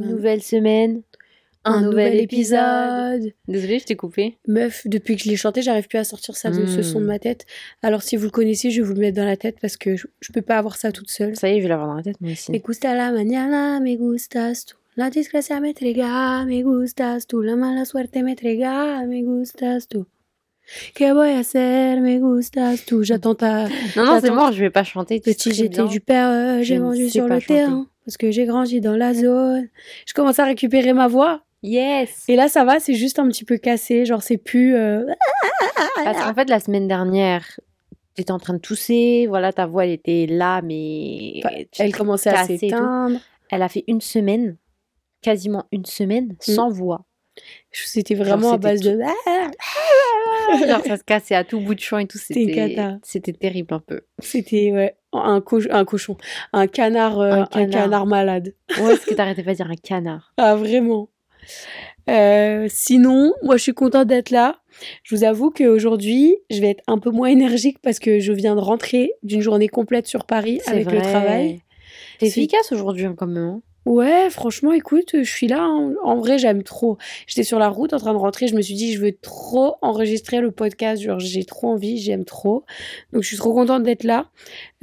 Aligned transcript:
Une 0.00 0.10
nouvelle 0.10 0.42
semaine, 0.42 1.02
un, 1.64 1.82
nouvel, 1.82 2.18
épisode. 2.20 3.32
Désolée, 3.46 3.78
je 3.78 3.84
t'ai 3.84 3.96
coupé. 3.96 4.38
Meuf, 4.48 4.82
depuis 4.86 5.16
que 5.16 5.22
je 5.24 5.28
l'ai 5.28 5.36
chanté, 5.36 5.60
j'arrive 5.62 5.88
plus 5.88 5.98
à 5.98 6.04
sortir 6.04 6.36
ça 6.36 6.50
de 6.50 6.64
ce 6.66 6.82
son 6.82 7.00
de 7.00 7.04
Hmm. 7.04 7.08
ma 7.08 7.18
tête. 7.18 7.44
Alors 7.82 8.02
si 8.02 8.16
vous 8.16 8.24
le 8.24 8.30
connaissez, 8.30 8.70
je 8.70 8.80
vais 8.80 8.86
vous 8.88 8.94
le 8.94 9.00
mettre 9.00 9.16
dans 9.16 9.26
la 9.26 9.36
tête 9.36 9.56
parce 9.60 9.76
que 9.76 9.96
je, 9.96 10.06
je 10.20 10.32
peux 10.32 10.42
pas 10.42 10.56
avoir 10.58 10.76
ça 10.76 10.90
toute 10.90 11.10
seule. 11.10 11.36
Ça 11.36 11.48
y 11.48 11.52
est, 11.52 11.56
je 11.58 11.62
vais 11.64 11.68
l'avoir 11.68 11.88
dans 11.88 11.94
la 11.96 12.02
tête, 12.02 12.20
moi 12.20 12.32
aussi. 12.32 12.50
Me 12.50 12.58
gusta 12.58 12.94
la 12.94 13.12
mañana, 13.12 13.78
me 13.80 13.94
gustas 13.96 14.64
tú. 14.66 14.76
La 14.96 15.10
desgracia 15.10 15.60
me 15.60 15.72
trega, 15.72 16.44
me 16.46 16.62
gustas 16.62 17.26
tú. 17.26 17.42
La 17.42 17.56
mala 17.56 17.84
suerte 17.84 18.22
me 18.22 18.34
trega, 18.34 19.04
me 19.06 19.22
gustas 19.22 19.86
tú. 19.86 20.06
Que 20.94 21.12
voy 21.12 21.30
a 21.30 21.40
hacer, 21.40 22.00
me 22.00 22.18
gustas 22.20 22.84
tú. 22.86 23.02
J'attends 23.02 23.34
ta 23.34 23.68
Non, 23.96 24.04
non, 24.06 24.20
c'est 24.20 24.30
mort, 24.30 24.52
je 24.52 24.60
vais 24.60 24.70
pas 24.70 24.84
chanter. 24.84 25.20
petit 25.20 25.52
j'étais 25.52 25.84
du 25.84 26.00
père, 26.00 26.28
euh, 26.28 26.62
j'ai 26.62 26.78
vendu 26.78 27.08
sur 27.10 27.26
le 27.28 27.40
chanter. 27.40 27.46
terrain. 27.54 27.86
Parce 28.10 28.16
que 28.16 28.32
j'ai 28.32 28.44
grandi 28.44 28.80
dans 28.80 28.96
la 28.96 29.14
zone. 29.14 29.68
Je 30.04 30.14
commence 30.14 30.40
à 30.40 30.44
récupérer 30.44 30.92
ma 30.92 31.06
voix. 31.06 31.44
Yes 31.62 32.24
Et 32.26 32.34
là, 32.34 32.48
ça 32.48 32.64
va, 32.64 32.80
c'est 32.80 32.94
juste 32.94 33.20
un 33.20 33.28
petit 33.28 33.44
peu 33.44 33.56
cassé. 33.56 34.04
Genre, 34.04 34.20
c'est 34.20 34.36
plus. 34.36 34.74
euh, 34.74 35.06
Parce 36.02 36.20
qu'en 36.20 36.34
fait, 36.34 36.50
la 36.50 36.58
semaine 36.58 36.88
dernière, 36.88 37.46
t'étais 38.16 38.32
en 38.32 38.40
train 38.40 38.54
de 38.54 38.58
tousser, 38.58 39.26
voilà, 39.28 39.52
ta 39.52 39.66
voix, 39.66 39.84
elle 39.84 39.92
était 39.92 40.26
là, 40.28 40.60
mais... 40.60 41.34
Enfin, 41.44 41.54
elle 41.78 41.94
commençait 41.94 42.30
à 42.30 42.44
s'éteindre. 42.46 43.20
Elle 43.48 43.62
a 43.62 43.68
fait 43.68 43.84
une 43.86 44.00
semaine, 44.00 44.56
quasiment 45.22 45.66
une 45.70 45.84
semaine, 45.84 46.34
sans 46.40 46.68
voix. 46.68 47.04
C'était 47.72 48.14
vraiment 48.14 48.52
à 48.52 48.58
base 48.58 48.80
tout- 48.80 48.88
de. 48.88 48.98
Genre, 50.66 50.84
ça 50.84 50.96
se 50.96 51.04
cassait 51.04 51.34
à 51.34 51.44
tout 51.44 51.60
bout 51.60 51.74
de 51.74 51.80
champ 51.80 51.98
et 51.98 52.06
tout. 52.06 52.18
C'était 52.18 53.32
terrible 53.32 53.74
un 53.74 53.80
peu. 53.80 54.00
C'était 54.18 54.72
ouais, 54.72 54.96
un, 55.12 55.40
co- 55.40 55.60
un 55.70 55.84
cochon, 55.84 56.16
un 56.52 56.66
canard, 56.66 57.20
euh, 57.20 57.32
Un 57.32 57.48
un 57.52 57.66
canard. 57.68 58.06
malade. 58.06 58.54
Ouais, 58.80 58.94
est-ce 58.94 59.06
que 59.06 59.14
t'arrêtais 59.14 59.42
pas 59.42 59.52
de 59.52 59.56
dire 59.56 59.70
un 59.70 59.76
canard 59.76 60.32
Ah 60.38 60.56
vraiment. 60.56 61.08
Euh, 62.08 62.66
sinon, 62.68 63.32
moi 63.42 63.56
je 63.56 63.62
suis 63.62 63.74
contente 63.74 64.08
d'être 64.08 64.30
là. 64.30 64.60
Je 65.04 65.14
vous 65.14 65.24
avoue 65.24 65.50
qu'aujourd'hui, 65.50 66.36
je 66.50 66.60
vais 66.60 66.70
être 66.70 66.82
un 66.86 66.98
peu 66.98 67.10
moins 67.10 67.28
énergique 67.28 67.78
parce 67.82 67.98
que 67.98 68.18
je 68.18 68.32
viens 68.32 68.56
de 68.56 68.60
rentrer 68.60 69.12
d'une 69.22 69.40
journée 69.42 69.68
complète 69.68 70.06
sur 70.06 70.24
Paris 70.26 70.60
avec 70.66 70.90
le 70.90 71.00
travail. 71.00 71.60
T'es 72.18 72.26
C'est- 72.28 72.40
efficace 72.40 72.72
aujourd'hui, 72.72 73.04
hein, 73.06 73.14
quand 73.16 73.26
même. 73.26 73.60
Ouais, 73.86 74.28
franchement, 74.30 74.72
écoute, 74.72 75.10
je 75.14 75.22
suis 75.30 75.48
là. 75.48 75.62
hein. 75.62 75.94
En 76.04 76.16
vrai, 76.18 76.38
j'aime 76.38 76.62
trop. 76.62 76.98
J'étais 77.26 77.44
sur 77.44 77.58
la 77.58 77.68
route 77.68 77.92
en 77.94 77.98
train 77.98 78.12
de 78.12 78.18
rentrer. 78.18 78.46
Je 78.46 78.54
me 78.54 78.60
suis 78.62 78.74
dit, 78.74 78.92
je 78.92 79.00
veux 79.00 79.12
trop 79.12 79.76
enregistrer 79.80 80.40
le 80.40 80.50
podcast. 80.50 81.02
Genre, 81.02 81.18
j'ai 81.18 81.44
trop 81.44 81.68
envie, 81.68 81.98
j'aime 81.98 82.24
trop. 82.24 82.64
Donc, 83.12 83.22
je 83.22 83.28
suis 83.28 83.36
trop 83.38 83.54
contente 83.54 83.82
d'être 83.82 84.04
là. 84.04 84.28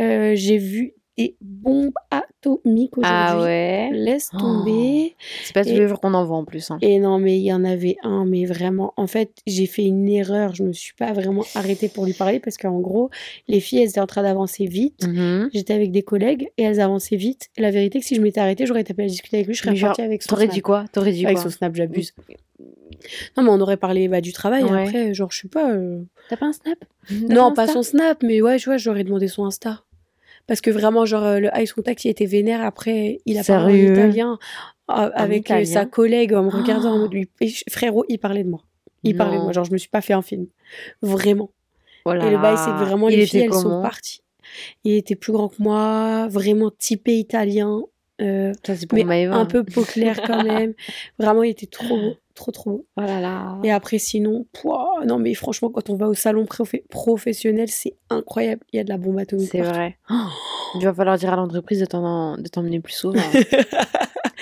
Euh, 0.02 0.34
j'ai 0.36 0.58
vu 0.58 0.94
des 1.18 1.36
bombes 1.42 1.94
atomiques 2.12 2.98
aujourd'hui. 2.98 3.10
Ah 3.10 3.42
ouais 3.42 3.90
Laisse 3.92 4.30
Oh. 4.34 4.38
tomber. 4.38 5.16
C'est 5.44 5.54
pas 5.54 5.64
tous 5.64 5.70
Et- 5.72 5.80
les 5.80 5.88
jours 5.88 6.00
qu'on 6.00 6.14
en 6.14 6.24
voit 6.26 6.38
en 6.38 6.46
plus. 6.46 6.70
hein. 6.72 6.78
Et 6.82 7.00
non, 7.00 7.18
mais 7.20 7.38
il 7.40 7.44
y 7.44 7.52
en 7.54 7.64
avait 7.64 7.96
un, 8.04 8.26
mais 8.26 8.46
vraiment, 8.46 8.94
en 8.98 9.08
fait, 9.08 9.32
j'ai 9.48 9.66
fait 9.66 9.84
une 9.86 10.08
erreur. 10.10 10.54
Je 10.56 10.64
me 10.64 10.74
suis 10.74 10.94
pas 10.94 11.14
vraiment 11.14 11.44
arrêtée 11.56 11.90
pour 11.90 12.06
lui 12.06 12.14
parler 12.14 12.40
parce 12.40 12.58
qu'en 12.58 12.80
gros, 12.80 13.10
les 13.48 13.60
filles, 13.60 13.80
elles 13.80 13.90
étaient 13.90 14.00
en 14.00 14.08
train 14.08 14.24
d'avancer 14.24 14.66
vite. 14.68 15.08
Mhm. 15.08 15.50
J'étais 15.54 15.74
avec 15.74 15.92
des 15.92 16.04
collègues 16.04 16.50
et 16.58 16.64
elles 16.64 16.80
avançaient 16.80 17.16
vite. 17.16 17.48
Et 17.58 17.62
la 17.62 17.72
vérité, 17.72 18.00
que 18.00 18.06
si 18.06 18.16
je 18.16 18.22
m'étais 18.22 18.40
arrêtée, 18.40 18.66
j'aurais 18.66 18.84
tapé 18.84 19.04
à 19.04 19.08
discuter 19.08 19.38
avec 19.38 19.48
lui, 19.48 19.54
je 19.56 19.62
serais 19.62 19.74
repartie 19.76 20.02
avec 20.02 20.22
son 20.24 20.30
T'aurais 20.30 20.48
dit 20.48 20.62
quoi? 20.62 20.86
T'aurais 20.92 21.12
dit 21.12 21.26
Avec 21.26 21.38
quoi? 21.38 21.44
son 21.46 21.50
snap, 21.50 21.76
j'abuse. 21.76 22.14
Non, 23.38 23.44
mais 23.44 23.50
on 23.50 23.60
aurait 23.60 23.78
parlé 23.78 24.08
bah, 24.08 24.22
du 24.22 24.34
travail. 24.34 24.64
Ouais. 24.64 24.84
Après, 24.84 25.14
genre, 25.14 25.32
je 25.32 25.42
sais 25.42 25.48
pas. 25.48 25.72
euh, 25.72 26.02
T'as 26.30 26.38
pas 26.38 26.48
un 26.48 26.54
snap? 26.54 26.78
Non, 27.30 27.54
pas 27.54 27.68
son 27.68 27.84
snap, 27.84 28.22
mais 28.24 28.42
ouais, 28.42 28.58
tu 28.58 28.66
vois, 28.66 28.78
j'aurais 28.78 29.04
demandé 29.04 29.28
son 29.28 29.46
Insta. 29.46 29.84
Parce 30.48 30.62
que 30.62 30.70
vraiment, 30.72 31.06
genre, 31.06 31.24
euh, 31.24 31.40
le 31.40 31.50
ice 31.58 31.74
contact, 31.74 32.06
il 32.06 32.10
était 32.10 32.26
vénère. 32.26 32.62
Après, 32.64 33.20
il 33.26 33.38
a 33.38 33.44
parlé 33.44 33.90
en 33.90 33.94
italien 33.94 34.40
euh, 34.90 35.10
avec 35.14 35.52
euh, 35.52 35.56
italien 35.60 35.66
sa 35.74 35.86
collègue 35.86 36.34
en 36.34 36.44
me 36.44 36.50
regardant 36.50 36.92
en 36.94 36.96
Oh. 36.96 37.00
mode 37.10 37.14
je- 37.42 37.64
frérot, 37.70 38.06
il 38.08 38.18
parlait 38.18 38.44
de 38.44 38.50
moi. 38.50 38.62
Il 39.04 39.16
parlait 39.16 39.34
de 39.34 39.38
Non. 39.40 39.44
moi. 39.44 39.52
Genre, 39.54 39.66
je 39.66 39.72
me 39.72 39.78
suis 39.78 39.90
pas 39.90 40.02
fait 40.02 40.14
un 40.14 40.22
film. 40.22 40.48
Vraiment. 41.02 41.52
Oh 42.06 42.14
là 42.14 42.26
et 42.26 42.32
le 42.32 42.38
bail, 42.38 42.56
c'est 42.58 42.72
vraiment, 42.86 43.10
Il 43.10 43.18
les 43.18 43.26
filles, 43.26 43.42
elles 43.42 43.54
sont 43.54 43.82
parties. 43.82 44.22
Il 44.86 44.94
était 44.94 45.16
plus 45.16 45.34
grand 45.34 45.50
que 45.50 45.62
moi, 45.62 46.28
vraiment 46.30 46.72
typé 46.72 47.18
italien. 47.18 47.82
euh, 48.22 48.54
Ça, 48.66 48.76
c'est 48.78 48.88
pour 48.88 48.98
mais 48.98 49.04
Maëva, 49.04 49.36
un 49.36 49.46
peu 49.46 49.64
peau 49.66 49.84
claire 49.84 50.22
quand 50.26 50.42
même. 50.44 50.74
Vraiment, 51.20 51.44
il 51.44 51.50
était 51.52 51.66
trop 51.68 51.98
beau, 51.98 52.16
trop 52.38 52.52
trop 52.52 52.70
beau. 52.72 52.86
Oh 52.96 53.02
là 53.02 53.20
là. 53.20 53.58
Et 53.64 53.72
après, 53.72 53.98
sinon, 53.98 54.46
pouah, 54.54 55.04
non 55.06 55.20
mais 55.20 55.34
franchement, 55.34 55.70
quand 55.70 55.90
on 55.90 55.96
va 55.96 56.08
au 56.08 56.14
salon 56.14 56.44
profe- 56.46 56.88
professionnel, 56.88 57.68
c'est 57.70 57.96
incroyable. 58.10 58.62
Il 58.72 58.78
y 58.78 58.80
a 58.80 58.84
de 58.84 58.90
la 58.90 58.98
bombe 58.98 59.18
atomique. 59.20 59.50
C'est 59.52 59.62
vrai. 59.62 59.98
Oh, 60.10 60.16
il 60.76 60.84
va 60.86 60.94
falloir 60.94 61.18
dire 61.18 61.34
à 61.34 61.36
l'entreprise 61.36 61.80
de 61.80 61.86
t'emmener 61.86 62.80
plus 62.80 62.94
souvent. 62.94 63.20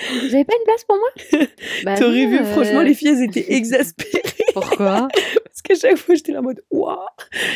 Vous 0.08 0.34
avez 0.34 0.44
pas 0.44 0.54
une 0.54 0.64
place 0.64 0.84
pour 0.86 0.96
moi? 0.96 1.40
Bah 1.84 1.96
T'aurais 1.96 2.26
vu, 2.26 2.38
euh, 2.38 2.44
franchement, 2.44 2.82
les 2.82 2.94
filles, 2.94 3.08
elles 3.08 3.22
étaient 3.24 3.52
exaspérées. 3.54 4.22
Pourquoi? 4.52 5.08
Parce 5.44 5.62
qu'à 5.64 5.74
chaque 5.74 5.96
fois, 5.96 6.14
j'étais 6.14 6.32
là 6.32 6.40
en 6.40 6.42
mode, 6.42 6.62
waouh. 6.70 6.96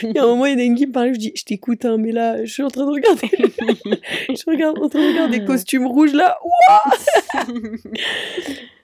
Il 0.02 0.12
y 0.14 0.18
a 0.18 0.24
un 0.24 0.26
moment, 0.26 0.46
il 0.46 0.52
y 0.52 0.56
en 0.56 0.58
a 0.58 0.62
une 0.62 0.74
qui 0.74 0.86
me 0.86 0.92
parlait, 0.92 1.12
je 1.14 1.18
dis, 1.18 1.32
je 1.36 1.44
t'écoute, 1.44 1.84
hein, 1.84 1.96
mais 1.98 2.12
là, 2.12 2.44
je 2.44 2.50
suis 2.52 2.62
en 2.62 2.68
train 2.68 2.86
de 2.86 2.90
regarder. 2.90 3.28
je 3.30 4.50
regarde, 4.50 4.78
en 4.78 4.88
train 4.88 5.00
de 5.00 5.08
regarder 5.12 5.38
des 5.38 5.44
costumes 5.44 5.86
rouges 5.86 6.12
là. 6.14 6.38
Waouh. 6.42 7.76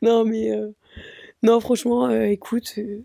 Non, 0.03 0.25
mais. 0.25 0.51
euh, 0.53 0.69
Non, 1.43 1.61
franchement, 1.61 2.07
euh, 2.09 2.25
écoute. 2.25 2.75
euh, 2.79 3.03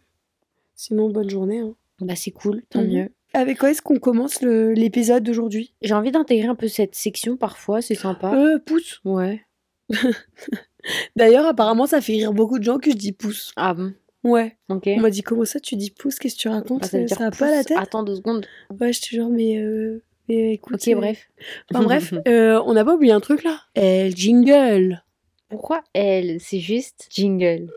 Sinon, 0.75 1.09
bonne 1.09 1.29
journée. 1.29 1.59
hein. 1.59 1.75
Bah 1.99 2.15
c'est 2.15 2.31
cool, 2.31 2.63
tant 2.69 2.81
Mhm. 2.81 2.87
mieux. 2.91 3.09
Avec 3.33 3.59
quoi 3.59 3.69
est-ce 3.71 3.81
qu'on 3.81 3.99
commence 3.99 4.41
l'épisode 4.41 5.23
d'aujourd'hui? 5.23 5.73
J'ai 5.81 5.93
envie 5.93 6.11
d'intégrer 6.11 6.47
un 6.47 6.55
peu 6.55 6.67
cette 6.67 6.95
section 6.95 7.37
parfois, 7.37 7.81
c'est 7.81 7.95
sympa. 7.95 8.33
Euh, 8.35 8.59
pouce. 8.59 8.99
Ouais. 9.05 9.45
D'ailleurs, 11.15 11.45
apparemment, 11.45 11.85
ça 11.85 12.01
fait 12.01 12.13
rire 12.13 12.33
beaucoup 12.33 12.57
de 12.59 12.63
gens 12.63 12.77
que 12.79 12.89
je 12.91 12.95
dis 12.95 13.11
pouce. 13.11 13.53
Ah 13.55 13.73
bon? 13.73 13.93
Ouais. 14.23 14.57
Ok. 14.69 14.83
On 14.87 14.99
m'a 15.01 15.09
dit 15.09 15.21
comment 15.21 15.45
ça, 15.45 15.59
tu 15.59 15.75
dis 15.75 15.91
pouce? 15.91 16.17
Qu'est-ce 16.19 16.35
que 16.35 16.41
tu 16.41 16.47
racontes? 16.49 16.81
Bah, 16.81 16.87
ça 17.07 17.07
Ça 17.07 17.29
va 17.29 17.31
pas 17.31 17.51
la 17.51 17.63
tête? 17.63 17.77
Attends 17.77 18.03
deux 18.03 18.15
secondes. 18.15 18.45
Ouais, 18.79 18.91
je 18.91 19.01
te 19.01 19.07
jure, 19.07 19.29
mais, 19.29 19.57
euh, 19.57 20.01
mais 20.27 20.53
écoute. 20.53 20.75
Ok, 20.75 20.87
euh, 20.87 20.95
bref. 20.95 21.29
Enfin 21.73 21.83
bref, 21.83 22.13
euh, 22.27 22.61
on 22.65 22.73
n'a 22.73 22.83
pas 22.83 22.95
oublié 22.95 23.13
un 23.13 23.19
truc 23.19 23.43
là. 23.43 23.59
Eh, 23.75 24.09
le 24.09 24.15
jingle. 24.15 25.03
Pourquoi 25.49 25.83
elle? 25.93 26.39
C'est 26.39 26.59
juste 26.59 27.07
jingle. 27.09 27.69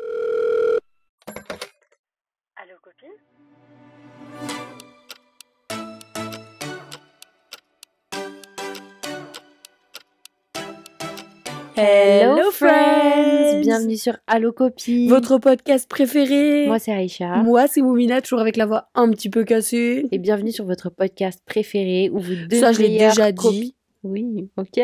Hello 11.77 12.53
friends 12.53 13.61
Bienvenue 13.62 13.97
sur 13.97 14.17
Allo 14.29 14.53
Copie. 14.53 15.09
Votre 15.09 15.39
podcast 15.39 15.89
préféré 15.89 16.67
Moi 16.69 16.79
c'est 16.79 16.93
Aïcha. 16.93 17.43
Moi, 17.43 17.67
c'est 17.67 17.83
Moumina, 17.83 18.21
toujours 18.21 18.39
avec 18.39 18.57
la 18.57 18.67
voix 18.67 18.91
un 18.95 19.11
petit 19.11 19.29
peu 19.29 19.43
cassée. 19.43 20.07
Et 20.13 20.19
bienvenue 20.19 20.53
sur 20.53 20.65
votre 20.67 20.89
podcast 20.91 21.43
préféré 21.45 22.11
où 22.13 22.21
vous 22.21 22.34
deux 22.49 22.61
Ça, 22.61 22.73
je 22.73 22.81
l'ai 22.81 22.97
déjà 22.97 23.33
dit. 23.33 23.75
Oui, 24.05 24.49
ok. 24.57 24.81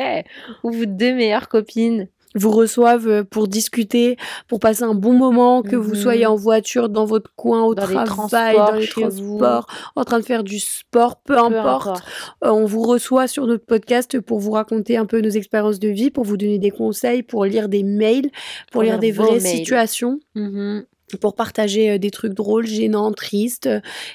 Où 0.65 0.73
vous 0.73 0.87
deux 0.87 1.15
meilleures 1.15 1.49
copines. 1.49 2.09
Vous 2.37 2.51
reçoivent 2.53 3.09
euh, 3.09 3.25
pour 3.25 3.49
discuter, 3.49 4.17
pour 4.47 4.61
passer 4.61 4.85
un 4.85 4.95
bon 4.95 5.13
moment, 5.13 5.63
que 5.63 5.75
vous 5.77 5.91
Mhm. 5.95 6.01
soyez 6.01 6.27
en 6.27 6.37
voiture, 6.37 6.89
dans 6.89 7.05
votre 7.05 7.33
coin, 7.35 7.63
au 7.65 7.75
Dans 7.75 7.83
travail, 7.83 8.55
dans 8.57 8.73
les 8.75 8.87
vous. 8.87 9.39
transports, 9.39 9.67
en 9.97 10.05
train 10.05 10.21
de 10.21 10.25
faire 10.25 10.45
du 10.45 10.61
sport, 10.61 11.17
peu, 11.23 11.35
Peu 11.35 11.41
importe. 11.41 12.03
Euh, 12.45 12.51
on 12.51 12.67
vous 12.67 12.83
reçoit 12.83 13.27
sur 13.27 13.47
notre 13.47 13.65
podcast 13.67 14.21
pour 14.21 14.39
vous 14.39 14.53
raconter 14.53 14.97
un 14.97 15.07
peu 15.07 15.21
nos 15.21 15.29
expériences 15.31 15.81
de 15.81 15.89
vie, 15.89 16.11
pour 16.11 16.25
vous 16.25 16.37
donner 16.37 16.59
des 16.59 16.71
conseils, 16.71 17.23
pour 17.25 17.45
lire 17.45 17.69
des 17.69 17.83
mails, 17.83 18.31
pour, 18.71 18.73
Pour 18.73 18.83
lire 18.83 18.93
lire 18.93 19.01
des 19.01 19.11
vraies 19.13 19.31
mails. 19.33 19.41
situations, 19.41 20.21
Mhm. 20.37 20.85
pour 21.21 21.35
partager 21.35 21.91
euh, 21.91 21.99
des 21.99 22.13
trucs 22.13 22.35
drôles, 22.35 22.67
gênants, 22.67 23.11
tristes, 23.11 23.69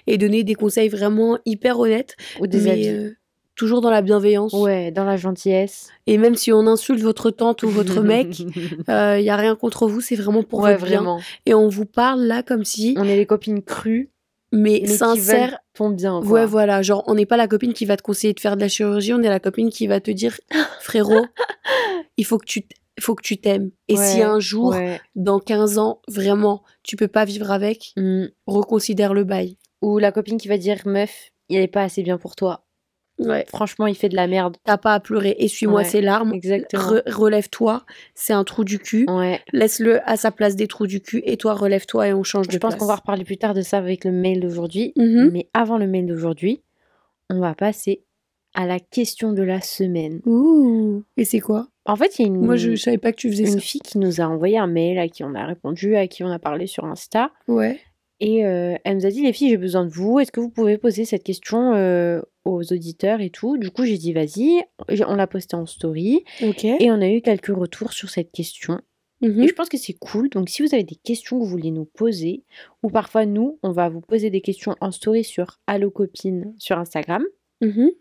et 0.08 0.18
donner 0.18 0.46
des 0.46 0.56
conseils 0.56 0.88
vraiment 0.88 1.38
hyper 1.46 1.78
honnêtes, 1.80 2.16
Ou 2.40 2.48
des 2.48 2.62
mais 2.62 2.72
avis. 2.72 2.88
euh, 2.88 3.10
toujours 3.56 3.82
dans 3.82 3.90
la 3.90 4.02
bienveillance. 4.02 4.54
Ouais, 4.54 4.92
dans 4.92 5.04
la 5.06 5.16
gentillesse. 5.18 5.90
Et 6.08 6.18
même 6.18 6.36
si 6.36 6.52
on 6.52 6.68
insulte 6.68 7.02
votre 7.02 7.32
tante 7.32 7.64
ou 7.64 7.70
votre 7.70 8.02
mec, 8.02 8.40
il 8.40 8.84
y 8.88 9.30
a 9.30 9.36
rien 9.36 9.56
contre 9.56 9.88
vous, 9.88 10.02
c'est 10.02 10.16
vraiment 10.16 10.44
pour 10.44 10.60
ouais, 10.60 10.74
votre 10.74 10.86
bien. 10.86 10.98
vraiment. 10.98 11.20
Et 11.46 11.54
on 11.54 11.68
vous 11.70 11.86
parle 11.86 12.22
là 12.22 12.44
comme 12.44 12.64
si, 12.66 12.96
On 12.98 13.04
est 13.06 13.16
les 13.16 13.26
copines 13.26 13.62
crues, 13.62 14.10
mais, 14.52 14.60
mais 14.62 14.80
qui 14.82 14.86
veulent 14.88 14.98
sincère. 14.98 15.58
ton 15.74 15.90
bien. 15.90 16.22
quoi. 16.22 16.30
Ouais, 16.32 16.46
voilà, 16.46 16.82
genre 16.82 17.04
on 17.08 17.16
n'est 17.16 17.26
pas 17.26 17.38
la 17.38 17.48
copine 17.48 17.74
qui 17.74 17.86
va 17.86 17.98
te 17.98 18.04
conseiller 18.04 18.34
de 18.34 18.40
faire 18.40 18.56
de 18.56 18.62
la 18.62 18.68
chirurgie, 18.70 19.14
on 19.14 19.22
est 19.24 19.30
la 19.30 19.40
copine 19.40 19.70
qui 19.70 19.88
va 19.88 20.00
te 20.00 20.12
dire 20.12 20.38
frérot, 20.82 21.26
il 22.18 22.26
faut 22.26 22.38
que 22.38 22.46
tu 22.46 22.66
faut 23.00 23.14
que 23.16 23.24
tu 23.24 23.38
t'aimes. 23.38 23.72
Et 23.90 23.98
si 23.98 24.22
un 24.22 24.40
jour, 24.40 24.70
ouais. 24.70 25.02
dans 25.16 25.40
15 25.40 25.80
ans, 25.80 26.02
vraiment, 26.08 26.64
tu 26.82 26.96
peux 26.96 27.10
pas 27.10 27.26
vivre 27.26 27.52
avec, 27.52 27.92
Mm. 27.98 28.28
reconsidère 28.48 29.14
le 29.14 29.26
bail. 29.26 29.58
Ou 29.82 29.98
la 29.98 30.14
copine 30.14 30.38
qui 30.38 30.48
va 30.48 30.58
dire 30.58 30.78
meuf, 30.86 31.32
il 31.50 31.58
est 31.60 31.68
pas 31.68 31.82
assez 31.84 32.04
bien 32.04 32.18
pour 32.18 32.38
toi. 32.38 32.65
Ouais. 33.20 33.46
Franchement, 33.48 33.88
il 33.88 33.96
fait 33.96 34.10
de 34.10 34.16
la 34.16 34.28
merde. 34.28 34.58
T'as 34.66 34.78
pas 34.78 34.94
à 34.94 35.00
pleurer, 35.00 35.36
essuie-moi 35.40 35.82
Ouais, 35.82 35.86
ces 35.86 36.02
larmes, 36.02 36.34
Exactement. 36.34 36.84
re- 36.84 37.10
relève-toi, 37.12 37.84
c'est 38.14 38.34
un 38.34 38.44
trou 38.44 38.64
du 38.66 38.78
cul, 38.78 39.06
Ouais. 39.10 39.40
laisse-le 39.54 40.02
à 40.10 40.18
sa 40.18 40.32
place 40.32 40.56
des 40.58 40.68
trous 40.68 40.86
du 40.88 41.00
cul, 41.02 41.22
et 41.26 41.38
toi 41.38 41.54
relève-toi 41.54 42.10
et 42.10 42.14
on 42.14 42.24
change 42.24 42.48
de 42.48 42.52
Je 42.54 42.58
pense 42.58 42.72
place. 42.74 42.80
qu'on 42.82 42.88
va 42.88 42.96
reparler 42.96 43.24
plus 43.24 43.38
tard 43.38 43.54
de 43.54 43.62
ça 43.62 43.78
avec 43.78 44.04
le 44.04 44.12
mail 44.12 44.42
d'aujourd'hui. 44.42 44.92
Mhm. 44.98 45.30
Mais 45.32 45.48
avant 45.54 45.78
le 45.78 45.88
mail 45.88 46.08
d'aujourd'hui, 46.08 46.62
on 47.30 47.40
va 47.40 47.56
passer 47.56 48.04
à 48.54 48.66
la 48.66 48.80
question 48.80 49.32
de 49.34 49.44
la 49.44 49.62
semaine. 49.62 50.22
Ouh, 50.26 51.04
et 51.18 51.26
c'est 51.26 51.40
quoi? 51.40 51.68
En 51.86 51.96
fait, 51.96 52.18
il 52.20 52.22
y 52.24 52.26
a 52.26 52.28
une, 52.28 52.40
Moi, 52.46 52.56
je, 52.58 52.72
je 52.72 52.82
savais 52.82 52.98
pas 52.98 53.12
que 53.12 53.18
tu 53.18 53.30
faisais 53.30 53.44
une 53.44 53.52
ça. 53.52 53.60
fille 53.60 53.82
qui 53.82 53.98
nous 53.98 54.20
a 54.22 54.26
envoyé 54.26 54.58
un 54.58 54.68
mail, 54.68 54.98
à 54.98 55.08
qui 55.08 55.24
on 55.24 55.36
a 55.36 55.46
répondu, 55.46 55.96
à 55.96 56.08
qui 56.08 56.24
on 56.24 56.32
a 56.32 56.40
parlé 56.40 56.68
sur 56.68 56.84
Insta. 56.86 57.32
Ouais. 57.48 57.80
Et 58.20 58.46
euh, 58.46 58.76
elle 58.84 58.98
nous 58.98 59.06
a 59.06 59.10
dit, 59.10 59.22
les 59.24 59.34
filles, 59.34 59.50
j'ai 59.50 59.58
besoin 59.58 59.86
de 59.86 59.90
vous. 59.92 60.20
Est-ce 60.20 60.32
que 60.32 60.40
vous 60.40 60.50
pouvez 60.50 60.78
poser 60.78 61.04
cette 61.06 61.24
question 61.24 61.74
euh, 61.76 62.22
aux 62.46 62.62
auditeurs 62.72 63.20
et 63.22 63.30
tout 63.30 63.58
Du 63.58 63.72
coup, 63.72 63.84
j'ai 63.86 63.98
dit, 63.98 64.14
vas-y. 64.14 64.62
On 65.08 65.16
l'a 65.16 65.28
posté 65.28 65.56
en 65.56 65.66
story. 65.66 66.24
Et 66.80 66.92
on 66.92 67.02
a 67.02 67.10
eu 67.10 67.22
quelques 67.22 67.48
retours 67.56 67.92
sur 67.94 68.10
cette 68.10 68.32
question. 68.32 68.80
Mhm. 69.22 69.42
Et 69.44 69.48
je 69.48 69.54
pense 69.54 69.70
que 69.70 69.78
c'est 69.78 69.94
cool. 69.94 70.30
Donc, 70.30 70.50
si 70.50 70.62
vous 70.62 70.74
avez 70.74 70.84
des 70.84 70.96
questions 70.96 71.38
que 71.40 71.44
vous 71.44 71.50
voulez 71.50 71.72
nous 71.72 71.86
poser, 71.86 72.44
ou 72.84 72.90
parfois 72.90 73.26
nous, 73.26 73.60
on 73.64 73.72
va 73.72 73.90
vous 73.90 74.02
poser 74.02 74.30
des 74.30 74.42
questions 74.42 74.76
en 74.82 74.92
story 74.92 75.24
sur 75.24 75.60
Allo 75.68 75.90
Copine 75.90 76.54
sur 76.58 76.78
Instagram, 76.78 77.24
Mhm. 77.62 77.92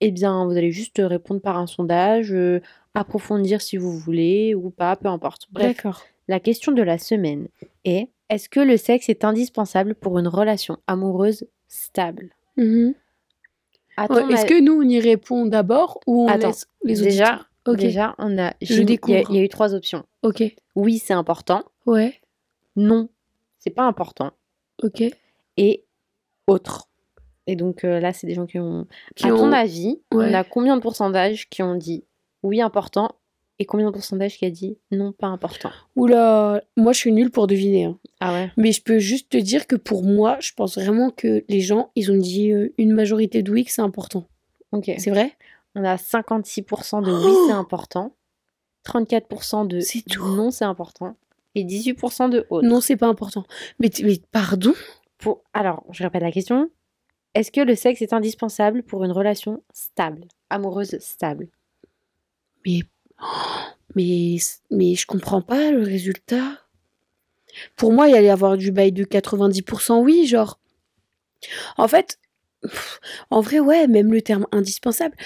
eh 0.00 0.10
bien, 0.10 0.44
vous 0.44 0.52
allez 0.56 0.70
juste 0.70 1.00
répondre 1.02 1.40
par 1.40 1.56
un 1.58 1.66
sondage, 1.66 2.32
euh, 2.32 2.60
approfondir 2.94 3.60
si 3.62 3.76
vous 3.78 3.92
voulez 3.98 4.54
ou 4.54 4.70
pas, 4.70 4.94
peu 4.96 5.08
importe. 5.08 5.46
Bref, 5.50 5.76
D'accord. 5.76 6.02
la 6.28 6.38
question 6.40 6.72
de 6.72 6.82
la 6.82 6.98
semaine 6.98 7.48
est 7.84 8.08
est-ce 8.28 8.48
que 8.50 8.60
le 8.60 8.76
sexe 8.76 9.08
est 9.08 9.24
indispensable 9.24 9.94
pour 9.94 10.18
une 10.18 10.28
relation 10.28 10.76
amoureuse 10.86 11.46
stable? 11.68 12.30
Mhm. 12.58 12.94
Ouais, 14.08 14.32
Est-ce 14.34 14.46
que 14.46 14.60
nous, 14.60 14.80
on 14.80 14.82
y 14.88 15.00
répond 15.00 15.46
d'abord 15.46 16.00
ou 16.06 16.24
on 16.24 16.28
Attends, 16.28 16.48
laisse 16.48 16.66
les 16.84 16.94
déjà, 16.94 17.24
auditeurs 17.24 17.44
Ok. 17.66 17.76
déjà, 17.78 18.14
on 18.18 18.38
a, 18.38 18.52
Je 18.62 18.74
il 18.82 18.90
y 19.08 19.14
a- 19.16 19.22
y 19.30 19.38
eu 19.40 19.48
trois 19.48 19.74
options. 19.74 20.04
Ok. 20.22 20.42
Oui, 20.74 20.98
c'est 20.98 21.12
important. 21.14 21.62
Ouais. 21.86 22.14
Non, 22.76 23.08
c'est 23.58 23.70
pas 23.70 23.84
important. 23.84 24.30
Ok. 24.82 25.02
et 25.56 25.84
autres. 26.46 26.88
Et 27.48 27.56
donc 27.56 27.82
euh, 27.84 27.98
là, 27.98 28.12
c'est 28.12 28.26
des 28.26 28.34
gens 28.34 28.46
qui 28.46 28.58
ont. 28.60 28.86
Qui 29.16 29.26
à 29.26 29.30
ton 29.30 29.50
avis, 29.52 30.00
Ouais. 30.14 30.30
on 30.30 30.34
a 30.34 30.44
combien 30.44 30.76
de 30.76 30.80
pourcentage 30.82 31.48
qui 31.50 31.62
ont 31.62 31.74
dit 31.74 32.04
oui 32.44 32.60
important 32.62 33.10
et 33.58 33.64
combien 33.64 33.86
de 33.86 33.92
pourcentage 33.92 34.36
qui 34.38 34.44
a 34.46 34.50
dit 34.50 34.78
non 34.90 35.12
pas 35.12 35.26
important? 35.26 35.70
Oula, 35.96 36.62
moi, 36.76 36.92
je 36.92 36.98
suis 36.98 37.12
nulle 37.12 37.30
pour 37.30 37.46
deviner. 37.46 37.84
hein. 37.86 37.98
Ah 38.20 38.32
ouais? 38.32 38.50
Mais 38.56 38.72
je 38.72 38.82
peux 38.82 38.98
juste 38.98 39.30
te 39.30 39.36
dire 39.36 39.66
que 39.66 39.76
pour 39.76 40.04
moi, 40.04 40.38
je 40.40 40.52
pense 40.56 40.76
vraiment 40.78 41.10
que 41.10 41.44
les 41.48 41.60
gens, 41.60 41.90
ils 41.96 42.10
ont 42.12 42.16
dit 42.16 42.52
euh, 42.52 42.72
une 42.78 42.92
majorité 42.92 43.42
de 43.42 43.50
oui 43.50 43.64
que 43.64 43.72
c'est 43.72 43.82
important. 43.82 44.26
Ok. 44.72 44.90
C'est 44.98 45.10
vrai? 45.10 45.32
On 45.74 45.84
a 45.84 45.96
56% 45.96 47.02
de 47.04 47.12
oui 47.12 47.32
c'est 47.46 47.52
important, 47.52 48.14
34% 48.86 49.66
de 49.66 49.80
C'est 49.80 50.02
tout. 50.02 50.26
non 50.26 50.50
c'est 50.50 50.64
important 50.64 51.16
et 51.54 51.64
18% 51.64 52.28
de 52.30 52.46
autres. 52.50 52.66
Non, 52.66 52.80
c'est 52.80 52.96
pas 52.96 53.06
important. 53.08 53.44
Mais, 53.80 53.88
t- 53.88 54.04
mais 54.04 54.20
pardon? 54.30 54.72
Pour... 55.18 55.42
Alors, 55.52 55.84
je 55.90 56.02
répète 56.04 56.22
la 56.22 56.30
question. 56.30 56.70
Est-ce 57.34 57.50
que 57.50 57.60
le 57.60 57.74
sexe 57.74 58.00
est 58.02 58.12
indispensable 58.12 58.82
pour 58.82 59.04
une 59.04 59.10
relation 59.12 59.62
stable, 59.72 60.24
amoureuse 60.50 60.96
stable? 61.00 61.48
Mais, 62.66 62.80
mais, 63.94 64.36
mais 64.70 64.94
je 64.94 65.06
comprends 65.06 65.42
pas 65.42 65.70
le 65.70 65.82
résultat. 65.82 66.58
Pour 67.76 67.92
moi, 67.92 68.08
il 68.08 68.14
allait 68.14 68.26
y 68.28 68.30
avoir 68.30 68.56
du 68.56 68.70
bail 68.70 68.92
de 68.92 69.04
90% 69.04 70.00
oui, 70.02 70.26
genre. 70.26 70.58
En 71.76 71.88
fait, 71.88 72.18
en 73.30 73.40
vrai, 73.40 73.58
ouais, 73.60 73.86
même 73.86 74.12
le 74.12 74.22
terme 74.22 74.46
indispensable. 74.52 75.16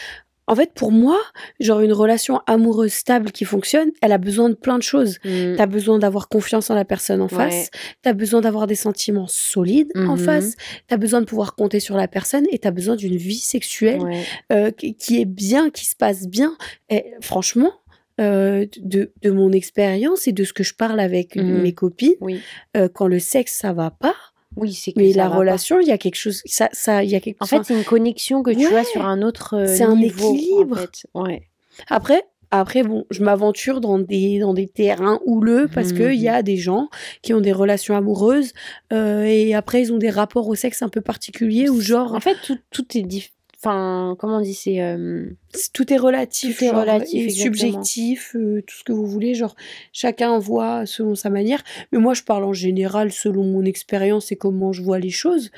En 0.49 0.57
fait, 0.57 0.73
pour 0.75 0.91
moi, 0.91 1.19
genre 1.61 1.81
une 1.81 1.93
relation 1.93 2.41
amoureuse 2.47 2.93
stable 2.93 3.31
qui 3.31 3.45
fonctionne, 3.45 3.91
elle 4.03 4.11
a 4.13 4.19
besoin 4.19 4.51
de 4.51 4.55
plein 4.55 4.77
de 4.77 4.83
choses. 4.83 5.19
Mm. 5.25 5.55
T'as 5.57 5.67
besoin 5.67 5.99
d'avoir 6.01 6.29
confiance 6.29 6.69
en 6.69 6.75
la 6.75 6.85
personne 6.85 7.21
en 7.21 7.27
Ouais. 7.29 7.31
face. 7.51 7.71
T'as 8.03 8.13
besoin 8.13 8.41
d'avoir 8.41 8.67
des 8.67 8.75
sentiments 8.75 9.29
solides 9.29 9.93
en 9.95 10.17
Mhm. 10.17 10.19
face. 10.19 10.57
T'as 10.89 10.97
besoin 10.97 11.21
de 11.21 11.27
pouvoir 11.27 11.55
compter 11.55 11.79
sur 11.79 11.97
la 11.97 12.09
personne 12.09 12.45
et 12.51 12.59
t'as 12.59 12.73
besoin 12.73 12.97
d'une 12.97 13.17
vie 13.17 13.39
sexuelle 13.39 14.01
Ouais. 14.03 14.25
euh, 14.53 14.71
qui 14.73 14.95
qui 14.97 15.21
est 15.21 15.27
bien, 15.27 15.71
qui 15.71 15.87
se 15.87 15.95
passe 15.95 16.27
bien. 16.27 16.57
Et 16.91 17.15
franchement, 17.21 17.73
euh, 18.21 18.67
de, 18.79 19.13
de 19.23 19.31
mon 19.31 19.53
expérience 19.53 20.27
et 20.29 20.33
de 20.33 20.45
ce 20.45 20.53
que 20.53 20.63
je 20.63 20.75
parle 20.75 21.01
avec 21.01 21.37
Mhm. 21.37 21.61
mes 21.63 21.73
copines, 21.75 22.15
Oui. 22.21 22.41
euh, 22.77 22.89
quand 22.93 23.07
le 23.07 23.19
sexe 23.19 23.55
ça 23.55 23.73
va 23.73 23.91
pas, 23.91 24.15
Oui, 24.57 24.75
c'est 24.75 24.93
que 24.93 24.99
mais 25.01 25.13
la 25.15 25.29
relation, 25.29 25.81
il 25.81 25.89
y 25.89 25.93
a 25.93 25.99
quelque 25.99 26.17
chose, 26.17 26.43
ça, 26.45 26.69
ça, 26.73 27.03
il 27.03 27.11
y 27.11 27.15
a 27.15 27.21
quelque 27.21 27.43
En 27.43 27.47
fait, 27.47 27.63
c'est 27.65 27.73
une 27.75 27.85
connexion 27.85 28.43
que 28.43 28.51
tu 28.51 28.67
Ouais. 28.67 28.77
as 28.77 28.85
sur 28.85 29.05
un 29.07 29.23
autre 29.23 29.57
euh, 29.57 29.67
C'est 29.67 29.83
un 29.85 29.93
en 29.93 30.01
équilibre. 30.01 30.79
fait. 30.79 31.07
Ouais. 31.15 31.49
Après, 31.89 32.23
après 32.51 32.83
bon, 32.83 33.07
je 33.11 33.23
m'aventure 33.25 33.81
dans 33.81 33.99
des 33.99 34.39
dans 34.41 34.53
des 34.53 34.69
terrains 34.69 35.21
houleux 35.25 35.69
parce 35.73 35.95
que 35.95 36.13
il 36.13 36.21
y 36.21 36.29
Mhm. 36.29 36.35
a 36.35 36.43
des 36.43 36.59
gens 36.59 36.91
qui 37.23 37.33
ont 37.33 37.41
des 37.41 37.53
relations 37.53 37.97
amoureuses 37.97 38.53
euh, 38.93 39.23
et 39.25 39.55
après 39.55 39.81
ils 39.81 39.91
ont 39.91 39.97
des 39.97 40.11
rapports 40.11 40.47
au 40.49 40.55
sexe 40.55 40.83
un 40.83 40.91
peu 40.91 41.01
particuliers 41.01 41.71
ou 41.71 41.81
genre 41.81 42.13
En 42.13 42.21
fait, 42.21 42.37
tout, 42.45 42.59
tout 42.71 42.85
est 42.99 43.03
diff... 43.03 43.33
Enfin, 43.65 44.17
comment 44.19 44.39
on 44.39 44.41
dit 44.41 44.55
C'est 44.55 44.81
euh, 44.81 45.31
tout 45.73 45.93
est 45.93 45.97
relatif, 45.97 46.59
Tout 46.59 46.65
est 46.65 46.69
genre, 46.69 46.81
relatif, 46.81 47.29
et 47.29 47.31
subjectif, 47.31 48.35
euh, 48.35 48.61
tout 48.67 48.75
ce 48.75 48.83
que 48.83 48.91
vous 48.93 49.07
voulez, 49.07 49.35
genre 49.35 49.55
chacun 49.93 50.37
voit 50.41 50.85
selon 50.85 51.15
sa 51.15 51.31
manière. 51.31 51.63
Mais 51.93 51.99
moi, 51.99 52.13
je 52.13 52.25
parle 52.25 52.43
en 52.43 52.53
général 52.53 53.13
selon 53.13 53.45
mon 53.45 53.65
expérience 53.65 54.33
et 54.33 54.37
comment 54.37 54.73
je 54.73 54.83
vois 54.83 54.99
les 54.99 55.11
choses 55.11 55.53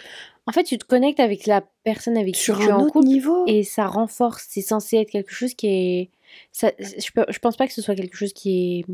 En 0.47 0.53
fait, 0.53 0.65
tu 0.65 0.77
te 0.77 0.85
connectes 0.85 1.19
avec 1.19 1.47
la 1.47 1.63
personne 1.83 2.19
avec 2.19 2.37
sur 2.37 2.59
qui 2.59 2.65
tu 2.65 2.69
es 2.69 2.73
en 2.73 2.89
couple 2.89 3.07
niveau. 3.07 3.45
et 3.47 3.63
ça 3.63 3.87
renforce. 3.87 4.49
C'est 4.51 4.61
censé 4.61 4.99
être 4.99 5.11
quelque 5.11 5.33
chose 5.33 5.55
qui 5.55 5.69
est. 5.69 6.11
Ça, 6.53 6.73
je, 6.79 7.09
je 7.29 7.39
pense 7.39 7.57
pas 7.57 7.67
que 7.67 7.73
ce 7.73 7.81
soit 7.81 7.95
quelque 7.95 8.17
chose 8.17 8.35
qui 8.35 8.81
est. 8.81 8.85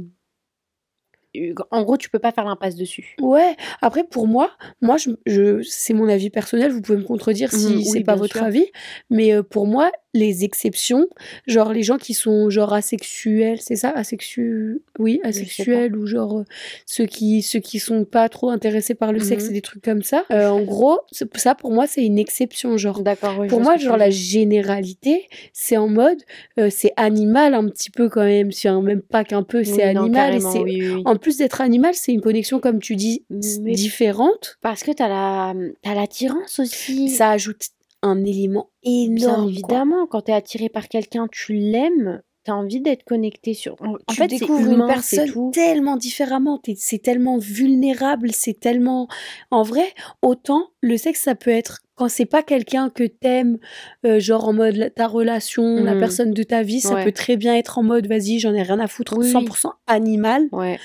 En 1.71 1.83
gros, 1.83 1.97
tu 1.97 2.11
peux 2.11 2.19
pas 2.19 2.33
faire 2.33 2.45
l'impasse 2.45 2.75
dessus. 2.75 3.15
Ouais. 3.21 3.57
Après, 3.83 4.05
pour 4.05 4.27
moi, 4.27 4.51
moi, 4.81 4.97
je, 4.97 5.11
je- 5.27 5.63
c'est 5.63 5.95
mon 5.95 6.09
avis 6.09 6.29
personnel. 6.31 6.73
Vous 6.73 6.83
pouvez 6.83 6.99
me 6.99 7.05
contredire 7.05 7.53
si 7.53 7.67
oui, 7.77 7.85
c'est 7.85 8.01
pas 8.03 8.17
votre 8.17 8.33
sûr. 8.37 8.43
avis. 8.45 8.67
Mais 9.11 9.33
euh, 9.33 9.43
pour 9.43 9.67
moi, 9.67 9.91
les 10.13 10.45
exceptions, 10.45 11.07
genre 11.47 11.73
les 11.73 11.83
gens 11.85 11.97
qui 11.99 12.15
sont 12.15 12.51
genre 12.51 12.73
asexuels, 12.73 13.61
c'est 13.61 13.77
ça, 13.77 13.91
asexu, 13.91 14.83
oui, 14.99 15.21
asexuels 15.23 15.97
ou 15.97 16.07
genre 16.07 16.39
euh, 16.41 16.45
ceux 16.87 17.07
qui 17.07 17.43
ceux 17.43 17.61
qui 17.61 17.79
sont 17.79 18.05
pas 18.05 18.29
trop 18.29 18.51
intéressés 18.51 18.95
par 18.95 19.13
le 19.13 19.21
sexe 19.21 19.45
Mhm. 19.45 19.51
et 19.51 19.53
des 19.55 19.61
trucs 19.63 19.85
comme 19.85 20.03
ça. 20.03 20.25
Euh, 20.33 20.49
en 20.49 20.63
gros, 20.63 20.99
ça 21.37 21.55
pour 21.55 21.71
moi, 21.71 21.87
c'est 21.87 22.05
une 22.05 22.19
exception, 22.19 22.77
genre. 22.77 23.03
D'accord, 23.03 23.37
oui. 23.39 23.47
Pour 23.49 23.61
moi, 23.61 23.77
tu 23.79 23.85
genre 23.85 23.97
la 23.97 24.11
généralité, 24.11 25.29
c'est 25.53 25.77
en 25.77 25.89
mode, 25.89 26.19
euh, 26.59 26.69
c'est 26.71 26.93
animal 26.97 27.55
un 27.55 27.69
petit 27.69 27.91
peu 27.91 28.09
quand 28.09 28.25
même, 28.25 28.51
un- 28.65 28.83
même 28.83 29.03
pas 29.03 29.25
qu'un 29.25 29.43
peu, 29.43 29.63
c'est 29.65 29.87
Oui, 29.89 29.95
non, 29.95 30.03
animal 30.03 30.35
et 30.35 30.61
oui, 30.63 31.03
en 31.05 31.17
plus 31.17 31.37
d'être 31.39 31.61
animal, 31.61 31.95
c'est 31.95 32.13
une 32.13 32.21
connexion 32.21 32.59
comme 32.61 32.81
tu 32.81 32.97
dis 32.97 33.25
Mais- 33.31 33.73
différente. 33.73 34.59
Parce 34.61 34.83
que 34.83 34.91
t'as 34.93 35.09
la, 35.09 35.55
t'as 35.83 35.95
l'attirance 35.95 36.59
aussi. 36.59 37.09
Ça 37.09 37.31
ajoute 37.31 37.69
un 38.03 38.25
élément 38.25 38.71
Bien 38.83 38.93
énorme. 38.93 39.43
quoi. 39.43 39.51
évidemment, 39.51 40.07
quand 40.07 40.23
t'es 40.23 40.33
attiré 40.33 40.69
par 40.69 40.89
quelqu'un, 40.89 41.27
tu 41.31 41.53
l'aimes, 41.55 42.23
t'as 42.45 42.53
envie 42.55 42.81
d'être 42.81 43.05
connecté 43.05 43.53
sur. 43.53 43.77
En, 43.81 43.97
tu 44.09 44.17
fait, 44.17 44.27
découvres 44.29 44.61
humain, 44.73 44.87
une 44.87 44.93
personne 44.95 45.51
tellement 45.53 45.97
différemment, 45.97 46.59
c'est 46.77 47.03
tellement 47.03 47.37
vulnérable, 47.39 48.31
c'est 48.33 48.59
tellement... 48.59 49.09
En 49.51 49.63
vrai, 49.63 49.85
autant 50.23 50.69
le 50.81 50.97
sexe, 50.97 51.21
ça 51.23 51.35
peut 51.35 51.51
être 51.51 51.81
quand 51.97 52.09
c'est 52.09 52.25
pas 52.25 52.43
quelqu'un 52.43 52.89
que 52.89 53.05
t'aimes, 53.05 53.59
euh, 54.07 54.19
genre 54.21 54.49
en 54.49 54.55
mode 54.55 54.91
ta 54.97 55.07
relation, 55.07 55.85
la 55.85 55.93
Mhm. 55.93 56.01
personne 56.01 56.31
de 56.33 56.43
ta 56.43 56.63
vie, 56.63 56.81
ça 56.81 56.95
Ouais. 56.95 57.05
peut 57.05 57.13
très 57.13 57.37
bien 57.37 57.55
être 57.55 57.77
en 57.79 57.83
mode 57.83 58.07
vas-y, 58.07 58.39
j'en 58.39 58.55
ai 58.55 58.63
rien 58.63 58.81
à 58.81 58.87
foutre, 58.87 59.19
Oui, 59.19 59.27
oui. 59.27 59.33
100% 59.33 59.75
animal. 59.87 60.49
Ouais. 60.53 60.79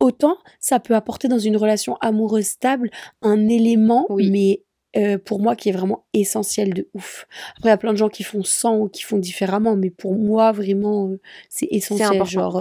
Autant 0.00 0.36
ça 0.58 0.80
peut 0.80 0.94
apporter 0.96 1.28
dans 1.28 1.38
une 1.38 1.56
relation 1.56 1.96
amoureuse 2.00 2.46
stable 2.46 2.90
un 3.22 3.48
élément, 3.48 4.06
Oui. 4.08 4.30
mais 4.32 4.62
euh, 4.96 5.18
pour 5.18 5.40
moi 5.40 5.54
qui 5.54 5.68
est 5.68 5.72
vraiment 5.72 6.06
essentiel 6.14 6.72
de 6.74 6.88
ouf. 6.94 7.26
Après, 7.56 7.68
il 7.68 7.72
y 7.72 7.74
a 7.74 7.76
plein 7.76 7.92
de 7.92 7.98
gens 7.98 8.08
qui 8.08 8.22
font 8.22 8.42
sans 8.42 8.76
ou 8.78 8.88
qui 8.88 9.02
font 9.02 9.18
différemment, 9.18 9.76
mais 9.76 9.90
pour 9.90 10.14
moi, 10.14 10.50
vraiment, 10.52 11.08
euh, 11.10 11.20
c'est 11.48 11.66
essentiel. 11.70 12.08
genre, 12.24 12.56
euh, 12.56 12.60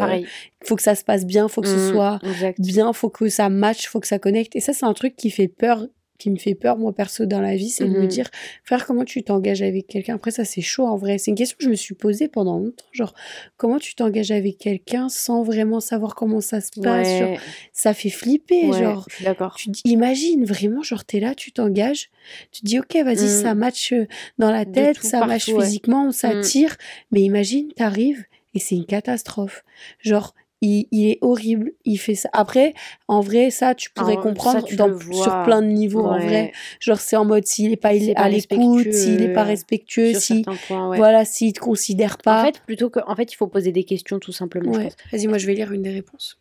faut 0.66 0.76
que 0.76 0.82
ça 0.84 0.96
se 0.96 1.04
passe 1.04 1.26
bien, 1.26 1.48
faut 1.48 1.62
que 1.62 1.68
ce 1.70 1.78
Mhm, 1.78 1.90
soit 1.92 2.20
exact. 2.24 2.60
bien, 2.62 2.92
faut 2.94 3.10
que 3.10 3.30
ça 3.30 3.50
matche, 3.50 3.88
faut 3.88 4.00
que 4.00 4.08
ça 4.08 4.20
connecte. 4.20 4.56
Et 4.56 4.60
ça, 4.60 4.74
c'est 4.74 4.86
un 4.86 4.94
truc 4.94 5.16
qui 5.16 5.30
fait 5.30 5.48
peur, 5.48 5.88
qui 6.18 6.30
me 6.32 6.38
fait 6.38 6.56
peur, 6.56 6.78
moi, 6.78 6.94
perso, 6.94 7.26
dans 7.26 7.42
la 7.42 7.56
vie, 7.56 7.70
c'est 7.70 7.86
de 7.86 7.94
me 7.94 8.02
Mhm. 8.02 8.08
dire, 8.08 8.30
frère, 8.64 8.86
comment 8.86 9.06
tu 9.06 9.24
t'engages 9.24 9.62
avec 9.62 9.88
quelqu'un? 9.88 10.16
Après, 10.16 10.32
ça, 10.32 10.46
c'est 10.46 10.62
chaud, 10.62 10.86
en 10.88 10.96
vrai. 10.98 11.18
C'est 11.18 11.32
une 11.32 11.38
question 11.38 11.56
que 11.58 11.64
je 11.64 11.70
me 11.70 11.76
suis 11.76 11.94
posée 11.96 12.28
pendant 12.28 12.58
longtemps. 12.58 12.86
Genre, 12.92 13.14
comment 13.58 13.78
tu 13.80 13.96
t'engages 13.96 14.32
avec 14.32 14.58
quelqu'un 14.58 15.10
sans 15.10 15.44
vraiment 15.44 15.80
savoir 15.80 16.16
comment 16.16 16.42
ça 16.42 16.62
se 16.62 16.72
passe? 16.82 17.18
Genre, 17.18 17.40
ça 17.74 17.94
fait 17.94 18.10
flipper, 18.10 18.68
ouais, 18.68 18.80
genre. 18.80 19.08
d'accord. 19.22 19.56
Tu 19.56 19.70
imagines 19.86 20.46
vraiment, 20.46 20.82
genre, 20.84 21.06
t'es 21.06 21.20
là, 21.20 21.36
tu 21.36 21.52
t'engages, 21.52 22.10
tu 22.52 22.62
te 22.62 22.66
dis, 22.66 22.80
ok, 22.80 22.96
vas-y, 23.04 23.28
Mm. 23.28 23.42
ça 23.42 23.56
match 23.56 23.94
euh, 23.94 24.08
dans 24.38 24.52
la 24.52 24.66
tête, 24.66 24.98
ça 25.02 25.26
match 25.26 25.48
ouais. 25.50 25.64
physiquement, 25.66 26.08
on 26.08 26.12
s'attire, 26.12 26.78
mais 27.12 27.22
imagine, 27.22 27.72
t'arrives 27.74 28.26
et 28.54 28.60
c'est 28.60 28.76
une 28.76 28.86
catastrophe. 28.86 29.64
Genre, 30.00 30.34
il, 30.62 30.88
il 30.92 31.10
est 31.12 31.18
horrible, 31.22 31.72
il 31.86 31.98
fait 31.98 32.16
ça. 32.16 32.30
Après, 32.34 32.74
en 33.08 33.22
vrai, 33.22 33.52
ça, 33.52 33.76
tu 33.76 33.92
pourrais 33.92 34.16
ça, 34.16 34.22
comprendre 34.22 34.64
tu 34.66 34.76
dans- 34.76 34.88
le 34.88 35.00
sur 35.00 35.44
plein 35.44 35.62
de 35.62 35.68
niveaux, 35.68 36.06
en 36.06 36.18
vrai. 36.20 36.52
Genre, 36.80 37.00
c'est 37.00 37.16
en 37.16 37.26
mode, 37.26 37.46
s'il 37.46 37.72
est 37.72 37.76
pas, 37.76 37.94
S'il 37.94 38.10
est 38.10 38.14
pas 38.16 38.22
à 38.24 38.30
l'écoute, 38.30 38.92
s'il 38.92 39.22
est 39.22 39.34
pas 39.34 39.44
respectueux, 39.44 40.14
si, 40.14 40.44
certains 40.44 40.56
points, 40.68 40.90
ouais. 40.90 40.98
voilà, 40.98 41.26
s'il 41.26 41.54
te 41.54 41.60
considère 41.60 42.18
pas. 42.18 42.42
En 42.42 42.46
fait, 42.46 42.60
plutôt 42.66 42.90
que, 42.90 43.00
en 43.06 43.16
fait, 43.16 43.32
il 43.32 43.36
faut 43.36 43.48
poser 43.48 43.72
des 43.72 43.84
questions 43.84 44.20
tout 44.20 44.32
simplement. 44.32 44.72
Ouais. 44.72 44.90
Vas-y, 45.12 45.28
moi 45.28 45.38
je 45.38 45.46
vais 45.48 45.54
lire 45.54 45.72
une 45.72 45.84
des 45.84 45.92
réponses. 45.92 46.40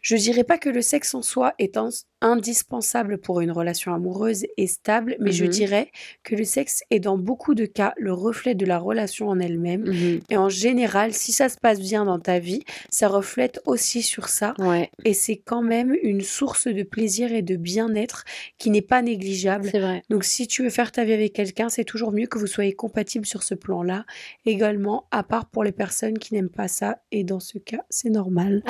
Je 0.00 0.14
dirais 0.16 0.44
pas 0.44 0.58
que 0.58 0.68
le 0.68 0.82
sexe 0.82 1.14
en 1.14 1.22
soi 1.22 1.54
est 1.58 1.76
ins- 1.76 1.88
indispensable 2.22 3.18
pour 3.18 3.40
une 3.40 3.50
relation 3.50 3.92
amoureuse 3.94 4.46
et 4.56 4.66
stable, 4.66 5.16
mais 5.20 5.32
je 5.32 5.44
Mhm. 5.44 5.50
dirais 5.50 5.90
que 6.22 6.34
le 6.34 6.44
sexe 6.44 6.82
est 6.90 7.00
dans 7.00 7.18
beaucoup 7.18 7.54
de 7.54 7.66
cas 7.66 7.92
le 7.96 8.12
reflet 8.12 8.54
de 8.54 8.64
la 8.66 8.78
relation 8.78 9.28
en 9.28 9.38
elle-même. 9.38 9.82
Mhm. 9.84 10.20
Et 10.30 10.36
en 10.36 10.48
général, 10.48 11.12
si 11.12 11.32
ça 11.32 11.48
se 11.48 11.58
passe 11.58 11.80
bien 11.80 12.04
dans 12.04 12.18
ta 12.18 12.38
vie, 12.38 12.62
ça 12.90 13.08
reflète 13.08 13.60
aussi 13.66 14.02
sur 14.02 14.28
ça. 14.28 14.54
Ouais, 14.58 14.90
Et 15.04 15.14
c'est 15.14 15.36
quand 15.36 15.62
même 15.62 15.94
une 16.02 16.20
source 16.22 16.66
de 16.68 16.82
plaisir 16.82 17.32
et 17.32 17.42
de 17.42 17.56
bien-être 17.56 18.24
qui 18.58 18.70
n'est 18.70 18.82
pas 18.82 19.02
négligeable. 19.02 19.68
vrai. 19.68 20.02
Donc 20.10 20.24
si 20.24 20.46
tu 20.46 20.62
veux 20.62 20.70
faire 20.70 20.92
ta 20.92 21.04
vie 21.04 21.12
avec 21.12 21.32
quelqu'un, 21.32 21.68
c'est 21.68 21.84
toujours 21.84 22.12
mieux 22.12 22.26
que 22.26 22.38
vous 22.38 22.46
soyez 22.46 22.72
compatibles 22.72 23.26
sur 23.26 23.42
ce 23.42 23.54
plan-là. 23.54 24.04
Également, 24.44 25.06
à 25.10 25.22
part 25.22 25.46
pour 25.46 25.64
les 25.64 25.72
personnes 25.72 26.18
qui 26.18 26.34
n'aiment 26.34 26.48
pas 26.50 26.68
ça, 26.68 26.98
et 27.12 27.24
dans 27.24 27.40
ce 27.40 27.58
cas, 27.58 27.84
c'est 27.90 28.10
normal. 28.10 28.62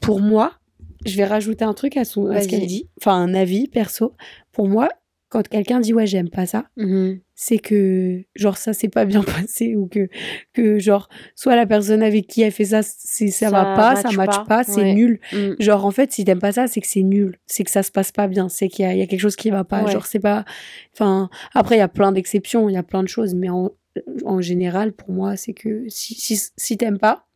Pour 0.00 0.20
moi, 0.20 0.52
je 1.06 1.16
vais 1.16 1.24
rajouter 1.24 1.64
un 1.64 1.74
truc 1.74 1.96
à, 1.96 2.04
son, 2.04 2.26
à 2.30 2.40
ce 2.42 2.48
qu'elle 2.48 2.66
dit, 2.66 2.88
enfin 3.00 3.14
un 3.14 3.34
avis 3.34 3.68
perso. 3.68 4.14
Pour 4.52 4.68
moi, 4.68 4.88
quand 5.28 5.48
quelqu'un 5.48 5.80
dit 5.80 5.94
ouais 5.94 6.06
j'aime 6.06 6.28
pas 6.28 6.44
ça, 6.46 6.66
Mhm. 6.76 7.20
c'est 7.34 7.56
que 7.58 8.22
genre 8.34 8.58
ça 8.58 8.74
s'est 8.74 8.90
pas 8.90 9.06
bien 9.06 9.22
passé 9.48 9.74
ou 9.76 9.86
que 9.86 10.08
que 10.52 10.78
genre 10.78 11.08
soit 11.34 11.56
la 11.56 11.66
personne 11.66 12.02
avec 12.02 12.26
qui 12.26 12.42
elle 12.42 12.52
fait 12.52 12.66
ça 12.66 12.82
c'est 12.82 13.28
ça, 13.28 13.46
Ça 13.46 13.50
va 13.50 13.74
pas, 13.74 13.96
ça 13.96 14.10
matche 14.12 14.36
pas, 14.36 14.44
pas, 14.44 14.64
c'est 14.64 14.82
ouais. 14.82 14.94
nul. 14.94 15.20
Mhm. 15.32 15.56
Genre, 15.58 15.86
en 15.86 15.90
fait, 15.90 16.12
si 16.12 16.24
t'aimes 16.24 16.38
pas 16.38 16.52
ça, 16.52 16.66
c'est 16.66 16.80
que 16.82 16.86
c'est 16.86 17.02
nul. 17.02 17.38
C'est 17.46 17.64
que 17.64 17.70
ça 17.70 17.82
se 17.82 17.90
passe 17.90 18.12
pas 18.12 18.28
bien. 18.28 18.48
C'est 18.50 18.68
qu'il 18.68 18.84
y, 18.84 18.98
y 18.98 19.02
a 19.02 19.06
quelque 19.06 19.20
chose 19.20 19.36
qui 19.36 19.48
va 19.50 19.64
pas. 19.64 19.84
Ouais. 19.84 19.90
Genre, 19.92 20.04
c'est 20.06 20.20
pas. 20.20 20.44
Enfin, 20.94 21.30
après, 21.54 21.76
il 21.76 21.78
y 21.78 21.82
a 21.82 21.88
plein 21.88 22.12
d'exceptions, 22.12 22.68
il 22.68 22.74
y 22.74 22.76
a 22.78 22.82
plein 22.82 23.02
de 23.02 23.08
choses, 23.08 23.34
mais 23.34 23.48
en, 23.48 23.70
en 24.26 24.40
général, 24.42 24.92
pour 24.92 25.10
moi, 25.12 25.36
c'est 25.36 25.54
que 25.54 25.84
si, 25.88 26.14
si, 26.14 26.38
si 26.56 26.76
t'aimes 26.76 26.98
pas, 26.98 27.26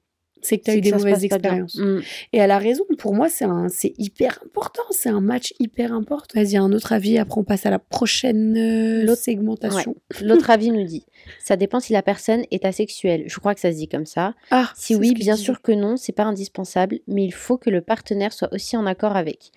c'est 0.47 0.59
que 0.59 0.65
t'as 0.65 0.73
C'est 0.73 0.79
eu 0.79 0.81
des 0.81 0.93
mauvaises 0.93 1.25
expériences. 1.25 1.77
Mhm. 1.77 2.03
Et 2.33 2.39
elle 2.39 2.51
a 2.51 2.59
raison. 2.59 2.85
Pour 2.99 3.15
moi, 3.15 3.29
c'est 3.29 3.45
un, 3.45 3.69
c'est 3.69 3.93
hyper 3.99 4.39
important. 4.45 4.83
C'est 4.91 5.09
un 5.09 5.21
match 5.21 5.53
hyper 5.59 5.93
important. 5.93 6.41
Vas-y, 6.41 6.57
un 6.57 6.73
autre 6.73 6.93
avis. 6.93 7.19
Après, 7.19 7.39
on 7.41 7.45
passe 7.45 7.67
à 7.67 7.71
la 7.71 7.79
prochaine 7.79 8.57
euh, 8.57 9.05
L'autre- 9.05 9.21
segmentation. 9.23 9.95
L'autre 10.23 10.51
avis 10.51 10.71
nous 10.71 10.85
dit 10.85 11.05
ça 11.39 11.57
dépend 11.57 11.81
si 11.81 11.93
la 11.93 12.03
personne 12.03 12.45
est 12.51 12.65
asexuelle. 12.65 13.25
Je 13.27 13.39
crois 13.39 13.55
que 13.55 13.61
ça 13.61 13.73
se 13.73 13.77
dit 13.77 13.89
comme 13.89 14.07
ça. 14.07 14.35
Ah, 14.51 14.71
Si 14.77 14.95
oui, 14.95 15.13
bien 15.15 15.37
sûr 15.37 15.61
que 15.63 15.73
non, 15.73 15.97
c'est 15.97 16.13
pas 16.13 16.25
indispensable, 16.25 17.01
mais 17.09 17.25
il 17.25 17.33
faut 17.35 17.59
que 17.59 17.71
le 17.71 17.81
partenaire 17.81 18.33
soit 18.33 18.53
aussi 18.53 18.77
en 18.77 18.87
accord 18.87 19.17
avec. 19.17 19.51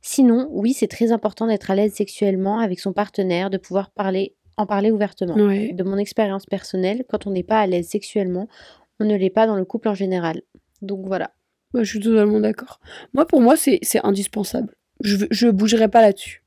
Sinon, 0.00 0.48
oui, 0.50 0.72
c'est 0.72 0.88
très 0.88 1.12
important 1.12 1.46
d'être 1.46 1.70
à 1.70 1.74
l'aise 1.76 1.92
sexuellement 1.92 2.58
avec 2.58 2.80
son 2.80 2.92
partenaire, 2.92 3.50
de 3.50 3.56
pouvoir 3.58 3.90
parler, 3.90 4.34
en 4.56 4.66
parler 4.66 4.90
ouvertement. 4.90 5.34
Ouais. 5.34 5.72
De 5.72 5.84
mon 5.84 5.96
expérience 5.96 6.44
personnelle, 6.44 7.04
quand 7.08 7.26
on 7.26 7.30
n'est 7.30 7.44
pas 7.44 7.60
à 7.60 7.66
l'aise 7.66 7.86
sexuellement, 7.88 8.48
on 9.02 9.04
ne 9.04 9.16
l'est 9.16 9.30
pas 9.30 9.46
dans 9.46 9.56
le 9.56 9.64
couple 9.64 9.88
en 9.88 9.94
général. 9.94 10.42
Donc 10.80 11.06
voilà. 11.06 11.32
Moi, 11.74 11.82
je 11.82 11.90
suis 11.90 12.00
totalement 12.00 12.40
d'accord. 12.40 12.80
Moi, 13.14 13.26
pour 13.26 13.40
moi, 13.40 13.56
c'est 13.56 13.78
c'est 13.82 14.04
indispensable. 14.04 14.74
Je, 15.02 15.26
je 15.30 15.48
bougerai 15.48 15.88
pas 15.88 16.02
là-dessus. 16.02 16.44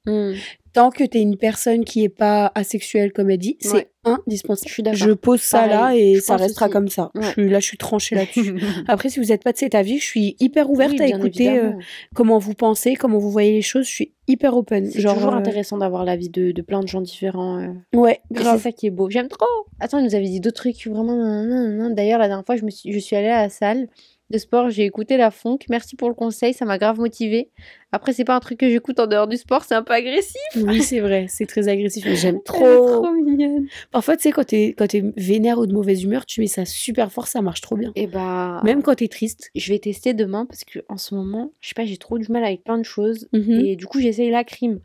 Tant 0.76 0.92
que 0.92 1.04
tu 1.04 1.18
es 1.18 1.22
une 1.22 1.38
personne 1.38 1.84
qui 1.86 2.04
est 2.04 2.10
pas 2.10 2.52
asexuelle, 2.54 3.12
comme 3.14 3.30
elle 3.32 3.38
dit, 3.40 3.58
c'est 3.62 3.74
Ouais. 3.74 3.88
indispensable. 4.04 4.68
Je 4.68 4.74
suis. 4.74 4.84
Je 5.10 5.12
pose 5.14 5.42
ça 5.42 5.66
là 5.66 5.96
et 5.96 6.20
ça 6.20 6.36
restera 6.36 6.66
aussi. 6.68 6.74
comme 6.74 6.90
ça. 6.90 7.10
Je 7.16 7.20
Ouais. 7.22 7.32
suis, 7.32 7.50
là, 7.50 7.60
je 7.60 7.66
suis 7.66 7.78
tranchée 7.78 8.14
là-dessus. 8.16 8.56
Après, 8.88 9.10
si 9.10 9.20
vous 9.20 9.26
n'êtes 9.28 9.42
pas 9.44 9.52
de 9.54 9.58
cet 9.58 9.74
avis, 9.74 9.98
je 9.98 10.04
suis 10.06 10.36
hyper 10.40 10.70
ouverte 10.70 10.92
Oui, 10.92 11.02
à 11.02 11.08
écouter 11.08 11.58
euh, 11.58 11.72
comment 12.14 12.38
vous 12.38 12.54
pensez, 12.54 12.94
comment 12.96 13.18
vous 13.18 13.32
voyez 13.32 13.54
les 13.54 13.62
choses. 13.64 13.86
Je 13.88 13.92
suis 13.92 14.12
hyper 14.28 14.56
open. 14.56 14.86
C'est 14.92 15.02
toujours 15.02 15.34
euh, 15.34 15.38
intéressant 15.38 15.78
d'avoir 15.78 16.04
l'avis 16.06 16.30
de, 16.30 16.52
de 16.52 16.62
plein 16.62 16.82
de 16.82 16.88
gens 16.88 17.02
différents. 17.02 17.60
euh. 17.62 17.70
Ouais, 17.98 18.20
C'est 18.36 18.58
ça 18.60 18.72
qui 18.72 18.88
est 18.88 18.92
beau. 18.92 19.10
J'aime 19.10 19.28
trop. 19.30 19.46
Attends, 19.80 19.98
il 20.00 20.06
nous 20.06 20.14
avait 20.16 20.26
dit 20.28 20.40
d'autres 20.42 20.58
trucs 20.58 20.86
vraiment. 20.88 21.90
D'ailleurs, 21.92 22.20
la 22.20 22.28
dernière 22.28 22.46
fois, 22.46 22.58
je, 22.58 22.64
me 22.66 22.70
suis, 22.70 22.92
je 22.92 23.00
suis 23.00 23.16
allée 23.16 23.28
à 23.30 23.44
la 23.44 23.50
salle 23.50 23.88
de 24.32 24.38
sport, 24.38 24.70
j'ai 24.70 24.86
écouté 24.86 25.18
la 25.18 25.30
funk. 25.30 25.60
Merci 25.70 25.96
pour 25.96 26.10
le 26.10 26.16
conseil, 26.16 26.54
ça 26.54 26.66
m'a 26.66 26.78
grave 26.78 27.00
motivée. 27.00 27.50
Après, 27.92 28.12
c'est 28.12 28.24
pas 28.24 28.36
un 28.36 28.40
truc 28.40 28.60
que 28.60 28.70
j'écoute 28.70 29.00
en 29.00 29.08
dehors 29.08 29.28
du 29.28 29.38
sport, 29.38 29.64
c'est 29.64 29.76
un 29.76 29.84
peu 29.84 29.94
agressif. 29.94 30.42
Oui, 30.56 30.82
c'est 30.82 31.00
vrai, 31.00 31.28
c'est 31.30 31.46
très 31.46 31.68
agressif. 31.68 32.08
J'aime 32.14 32.42
trop. 32.46 33.02
trop 33.02 33.12
mignonne. 33.14 33.68
Parfois, 33.92 34.18
tu 34.18 34.24
sais, 34.24 34.32
quand 34.32 34.46
t'es 34.46 34.70
quand 34.78 34.88
t'es 34.88 35.04
vénère 35.16 35.60
ou 35.60 35.68
de 35.68 35.74
mauvaise 35.74 36.04
humeur, 36.04 36.26
tu 36.26 36.42
mets 36.42 36.48
ça 36.48 36.66
super 36.66 37.12
fort, 37.12 37.28
ça 37.28 37.42
marche 37.42 37.62
trop 37.62 37.78
bien. 37.78 37.92
Et 37.96 38.08
bah. 38.08 38.62
Même 38.64 38.82
quand 38.82 38.96
t'es 38.96 39.08
triste. 39.08 39.52
Je 39.56 39.72
vais 39.72 39.80
tester 39.80 40.14
demain 40.14 40.46
parce 40.46 40.64
que 40.64 40.80
en 40.90 40.98
ce 40.98 41.14
moment, 41.14 41.52
je 41.62 41.70
sais 41.70 41.76
pas, 41.76 41.86
j'ai 41.86 41.98
trop 41.98 42.18
du 42.18 42.32
mal 42.32 42.44
avec 42.44 42.64
plein 42.64 42.78
de 42.78 42.84
choses. 42.84 43.30
Mhm. 43.32 43.60
Et 43.66 43.76
du 43.76 43.86
coup, 43.86 44.00
j'essaye 44.00 44.32
la 44.32 44.44
crime. 44.44 44.80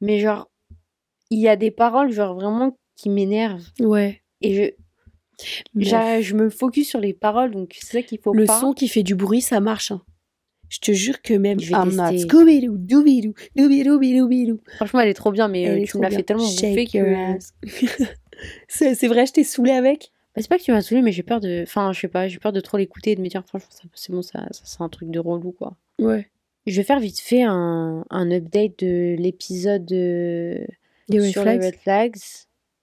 Mais 0.00 0.20
genre, 0.20 0.48
il 1.30 1.40
y 1.40 1.48
a 1.48 1.56
des 1.56 1.72
paroles, 1.72 2.12
genre 2.12 2.34
vraiment, 2.34 2.76
qui 2.96 3.10
m'énervent. 3.10 3.66
Ouais. 3.80 4.22
Et 4.40 4.54
je, 4.54 4.77
je 5.76 6.34
me 6.34 6.50
focus 6.50 6.88
sur 6.88 7.00
les 7.00 7.12
paroles, 7.12 7.50
donc 7.52 7.76
c'est 7.80 7.98
ça 7.98 8.02
qu'il 8.02 8.18
faut 8.18 8.32
le 8.32 8.44
pas. 8.46 8.60
son 8.60 8.72
qui 8.72 8.88
fait 8.88 9.02
du 9.02 9.14
bruit, 9.14 9.40
ça 9.40 9.60
marche. 9.60 9.90
hein. 9.92 10.02
Je 10.68 10.80
te 10.80 10.92
jure 10.92 11.22
que 11.22 11.32
même 11.32 11.58
Je 11.60 11.66
vais 11.68 11.72
I'm 11.72 11.94
not 11.96 12.10
tester. 12.10 12.28
Scooby-Doo, 12.28 12.76
Dooby-Doo, 12.76 13.32
Dooby-Doo-Doo-Doo. 13.56 14.60
Franchement, 14.76 15.00
elle 15.00 15.08
est 15.08 15.14
trop 15.14 15.32
bien, 15.32 15.48
mais 15.48 15.66
euh, 15.66 15.76
Elle 15.78 15.88
tu 15.88 15.96
me 15.96 16.02
l'as 16.02 16.10
fait 16.10 16.22
tellement 16.22 16.44
bouffer 16.44 16.86
que. 16.86 17.38
c'est 18.68 19.06
vrai, 19.08 19.26
je 19.26 19.32
t'ai 19.32 19.44
saoulé 19.44 19.72
avec? 19.72 20.12
Bah, 20.34 20.42
c'est 20.42 20.48
pas 20.48 20.58
que 20.58 20.62
tu 20.62 20.72
m'as 20.72 20.82
saoulé, 20.82 21.02
mais 21.02 21.12
j'ai 21.12 21.22
peur 21.22 21.40
de. 21.40 21.62
Enfin, 21.62 21.92
je 21.92 22.00
sais 22.00 22.08
pas, 22.08 22.28
j'ai 22.28 22.38
peur 22.38 22.52
de 22.52 22.60
trop 22.60 22.76
l'écouter 22.76 23.12
et 23.12 23.16
de 23.16 23.22
me 23.22 23.28
dire, 23.28 23.42
franchement, 23.46 23.68
c'est 23.94 24.12
bon, 24.12 24.22
ça, 24.22 24.46
ça 24.50 24.60
c'est 24.64 24.82
un 24.82 24.88
truc 24.88 25.10
de 25.10 25.18
relou, 25.18 25.52
quoi. 25.52 25.76
Ouais. 25.98 26.28
Je 26.66 26.76
vais 26.76 26.82
faire 26.82 27.00
vite 27.00 27.18
fait 27.18 27.42
un, 27.42 28.04
un 28.10 28.30
update 28.30 28.80
de 28.84 29.16
l'épisode 29.18 29.90
euh, 29.90 30.58
Des 31.08 31.18
red 31.20 31.32
flags. 31.32 31.60
les 31.62 31.66
red 31.68 31.76
flags. 31.76 32.16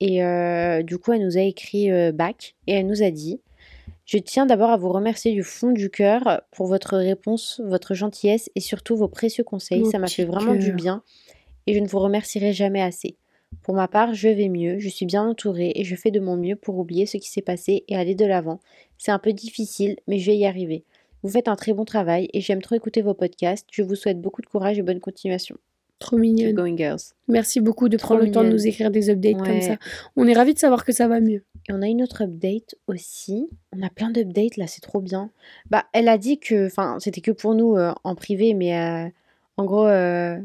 Et 0.07 0.23
euh, 0.23 0.83
du 0.83 0.99
coup, 0.99 1.13
elle 1.13 1.25
nous 1.25 1.35
a 1.35 1.41
écrit 1.41 1.91
euh, 1.91 2.11
back 2.11 2.55
et 2.67 2.73
elle 2.73 2.85
nous 2.85 3.01
a 3.01 3.09
dit 3.09 3.41
Je 4.05 4.19
tiens 4.19 4.45
d'abord 4.45 4.69
à 4.69 4.77
vous 4.77 4.91
remercier 4.91 5.33
du 5.33 5.41
fond 5.41 5.71
du 5.71 5.89
cœur 5.89 6.43
pour 6.51 6.67
votre 6.67 6.95
réponse, 6.95 7.59
votre 7.65 7.95
gentillesse 7.95 8.51
et 8.53 8.59
surtout 8.59 8.95
vos 8.95 9.07
précieux 9.07 9.43
conseils. 9.43 9.81
Mon 9.81 9.89
Ça 9.89 9.97
m'a 9.97 10.05
fait 10.05 10.25
vraiment 10.25 10.53
du 10.53 10.73
bien 10.73 11.01
et 11.65 11.73
je 11.73 11.79
ne 11.79 11.87
vous 11.87 11.97
remercierai 11.97 12.53
jamais 12.53 12.83
assez. 12.83 13.17
Pour 13.63 13.73
ma 13.73 13.87
part, 13.87 14.13
je 14.13 14.27
vais 14.27 14.47
mieux, 14.47 14.77
je 14.77 14.89
suis 14.89 15.07
bien 15.07 15.27
entourée 15.27 15.71
et 15.73 15.83
je 15.83 15.95
fais 15.95 16.11
de 16.11 16.19
mon 16.19 16.37
mieux 16.37 16.55
pour 16.55 16.77
oublier 16.77 17.07
ce 17.07 17.17
qui 17.17 17.31
s'est 17.31 17.41
passé 17.41 17.83
et 17.87 17.95
aller 17.95 18.13
de 18.13 18.25
l'avant. 18.25 18.59
C'est 18.99 19.11
un 19.11 19.17
peu 19.17 19.33
difficile, 19.33 19.95
mais 20.07 20.19
je 20.19 20.29
vais 20.29 20.37
y 20.37 20.45
arriver. 20.45 20.83
Vous 21.23 21.29
faites 21.29 21.47
un 21.47 21.55
très 21.55 21.73
bon 21.73 21.83
travail 21.83 22.29
et 22.31 22.41
j'aime 22.41 22.61
trop 22.61 22.75
écouter 22.75 23.01
vos 23.01 23.15
podcasts. 23.15 23.65
Je 23.71 23.81
vous 23.81 23.95
souhaite 23.95 24.21
beaucoup 24.21 24.43
de 24.43 24.47
courage 24.47 24.77
et 24.77 24.83
bonne 24.83 24.99
continuation. 24.99 25.57
Trop 25.99 26.17
mignonne. 26.17 26.53
going, 26.53 26.77
girls. 26.77 27.13
Merci 27.27 27.61
beaucoup 27.61 27.89
de 27.89 27.97
Trop 27.97 28.09
prendre 28.09 28.25
le 28.25 28.31
temps 28.31 28.43
de 28.43 28.49
nous 28.49 28.67
écrire 28.67 28.91
des 28.91 29.09
updates 29.09 29.37
comme 29.37 29.61
ça. 29.61 29.77
On 30.15 30.27
est 30.27 30.33
ravis 30.33 30.53
de 30.53 30.59
savoir 30.59 30.83
que 30.83 30.91
ça 30.91 31.07
va 31.07 31.19
mieux. 31.19 31.43
Et 31.67 31.73
on 31.73 31.81
a 31.81 31.87
une 31.87 32.03
autre 32.03 32.23
update 32.23 32.75
aussi. 32.87 33.49
On 33.75 33.81
a 33.81 33.89
plein 33.89 34.11
d'updates 34.11 34.57
là, 34.57 34.67
c'est 34.67 34.81
trop 34.81 35.01
bien. 35.01 35.31
Bah, 35.69 35.85
elle 35.93 36.07
a 36.07 36.17
dit 36.17 36.39
que, 36.39 36.67
enfin, 36.67 36.97
c'était 36.99 37.21
que 37.21 37.31
pour 37.31 37.55
nous 37.55 37.75
euh, 37.75 37.93
en 38.03 38.13
privé, 38.15 38.53
mais 38.53 38.77
euh, 38.77 39.09
en 39.57 39.65
gros, 39.65 39.87
euh, 39.87 40.37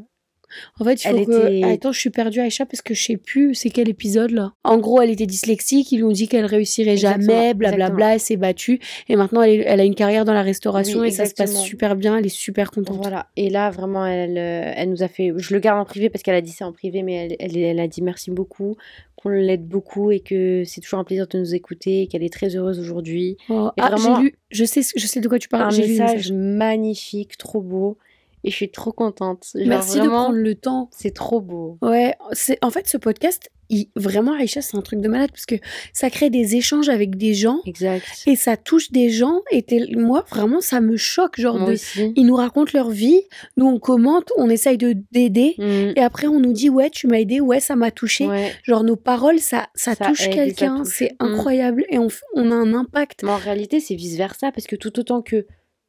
En 0.79 0.85
fait, 0.85 1.03
il 1.05 1.09
faut 1.11 1.17
Elle 1.17 1.27
que... 1.27 1.47
était- 1.57 1.65
Attends, 1.65 1.93
je 1.93 1.99
suis 2.01 2.11
perdue, 2.11 2.41
Aïcha, 2.41 2.67
parce 2.67 2.83
que 2.83 2.95
je 2.95 3.03
sais 3.03 3.17
plus 3.17 3.55
c'est 3.55 3.71
quel 3.71 3.89
épisode, 3.89 4.31
là. 4.31 4.53
En 4.65 4.79
gros, 4.79 5.01
elle 5.01 5.11
était 5.11 5.27
dyslexique, 5.27 5.93
ils 5.93 5.99
lui 5.99 6.05
ont 6.05 6.13
dit 6.13 6.29
qu'elle 6.29 6.45
réussirait 6.47 6.93
Exactement, 6.93 7.27
jamais, 7.33 7.55
blablabla, 7.55 7.85
exactement. 7.87 8.09
elle 8.13 8.21
s'est 8.21 8.37
battue. 8.37 8.81
Et 9.09 9.17
maintenant, 9.17 9.43
elle, 9.43 9.61
est- 9.61 9.65
elle 9.67 9.81
a 9.81 9.85
une 9.85 9.95
carrière 9.95 10.25
dans 10.25 10.33
la 10.35 10.43
restauration 10.43 11.01
Oui, 11.01 11.09
et 11.09 11.11
ça 11.11 11.27
se 11.27 11.35
passe 11.35 11.61
super 11.63 11.97
bien, 11.97 12.17
elle 12.19 12.27
est 12.27 12.29
super 12.29 12.71
contente. 12.71 12.97
voilà. 13.01 13.27
Et 13.37 13.51
là, 13.51 13.71
vraiment, 13.71 14.07
elle, 14.07 14.37
euh, 14.39 14.73
elle 14.77 14.91
nous 14.91 15.03
a 15.03 15.09
fait. 15.09 15.33
Je 15.37 15.55
le 15.55 15.61
garde 15.61 15.79
en 15.81 15.85
privé 15.85 16.09
parce 16.11 16.23
qu'elle 16.23 16.35
a 16.35 16.41
dit 16.41 16.51
ça 16.53 16.67
en 16.67 16.73
privé, 16.73 17.03
mais 17.03 17.37
elle, 17.39 17.57
elle, 17.57 17.81
a 17.81 17.87
dit 17.89 18.03
merci 18.03 18.31
beaucoup, 18.31 18.77
qu'on 19.17 19.29
l'aide 19.29 19.67
beaucoup 19.67 20.11
et 20.11 20.21
que 20.21 20.63
c'est 20.65 20.81
toujours 20.81 20.99
un 20.99 21.05
plaisir 21.05 21.27
de 21.27 21.39
nous 21.39 21.55
écouter, 21.55 22.03
et 22.03 22.07
qu'elle 22.07 22.23
est 22.23 22.33
très 22.33 22.57
heureuse 22.57 22.81
aujourd'hui. 22.81 23.37
Oh, 23.51 23.71
Et 23.77 23.81
ah, 23.83 23.91
vraiment- 23.91 24.17
j'ai 24.17 24.23
lu, 24.23 24.35
je 24.51 24.65
sais, 24.65 24.81
je 24.97 25.07
sais 25.07 25.21
de 25.21 25.29
quoi 25.29 25.39
tu 25.39 25.49
parles, 25.49 25.73
un 25.75 25.77
le 25.77 25.87
message 25.87 26.33
magnifique, 26.33 27.37
trop 27.37 27.61
beau. 27.61 27.99
Et 28.45 28.51
je 28.51 28.57
suis 28.57 28.71
trop 28.71 28.93
contente. 28.93 29.45
Genre, 29.55 29.67
Merci 29.67 30.01
de 30.01 30.07
prendre 30.09 30.35
le 30.37 30.55
temps. 30.55 30.89
C'est 30.93 31.13
trop 31.15 31.41
beau. 31.41 31.79
Ouais, 31.83 32.15
c'est 32.33 32.59
en 32.63 32.71
fait 32.71 32.87
ce 32.89 32.97
podcast, 32.97 33.51
il, 33.69 33.89
vraiment 33.97 34.33
Aïcha, 34.33 34.63
c'est 34.63 34.77
un 34.77 34.81
truc 34.81 35.01
de 35.01 35.09
malade 35.09 35.31
parce 35.31 35.47
que 35.47 35.55
ça 35.93 36.11
crée 36.11 36.29
des 36.31 36.57
échanges 36.57 36.89
avec 36.89 37.17
des 37.17 37.35
gens 37.35 37.61
Exact. 37.67 38.03
et 38.27 38.35
ça 38.35 38.57
touche 38.57 38.91
des 38.91 39.11
gens 39.11 39.43
et 39.53 39.65
moi 39.95 40.25
vraiment 40.29 40.61
ça 40.61 40.81
me 40.81 40.97
choque 40.97 41.39
genre 41.41 41.65
de 41.67 41.77
ils 42.17 42.27
nous 42.27 42.35
racontent 42.35 42.73
leur 42.75 42.91
vie, 42.91 43.21
nous 43.57 43.67
on 43.67 43.79
commente, 43.79 44.33
on 44.37 44.51
essaye 44.51 44.77
de 44.79 44.97
d'aider 45.13 45.55
Mm. 45.59 45.93
et 45.97 46.01
après 46.01 46.27
on 46.27 46.41
nous 46.41 46.53
dit 46.53 46.69
ouais, 46.71 46.91
tu 46.91 47.07
m'as 47.07 47.19
aidé, 47.21 47.41
ouais, 47.41 47.61
ça 47.61 47.77
m'a 47.77 47.91
touché. 47.93 48.27
Ouais. 48.27 48.53
Genre 48.65 48.83
nos 48.83 48.97
paroles 48.97 49.39
ça 49.39 49.69
ça, 49.75 49.95
Ça 49.95 50.07
touche 50.07 50.31
quelqu'un, 50.31 50.83
c'est 50.85 51.13
Mm. 51.21 51.25
incroyable 51.27 51.85
et 51.91 51.99
on, 51.99 52.09
on 52.35 52.51
a 52.51 52.55
un 52.55 52.73
impact. 52.75 53.23
Mais 53.23 53.31
en 53.31 53.37
réalité, 53.37 53.79
c'est 53.81 53.95
vice 53.95 54.17
versa 54.17 54.51
parce 54.51 54.67
que 54.67 54.75
tout 54.77 54.99
autant 54.99 55.21
que 55.23 55.47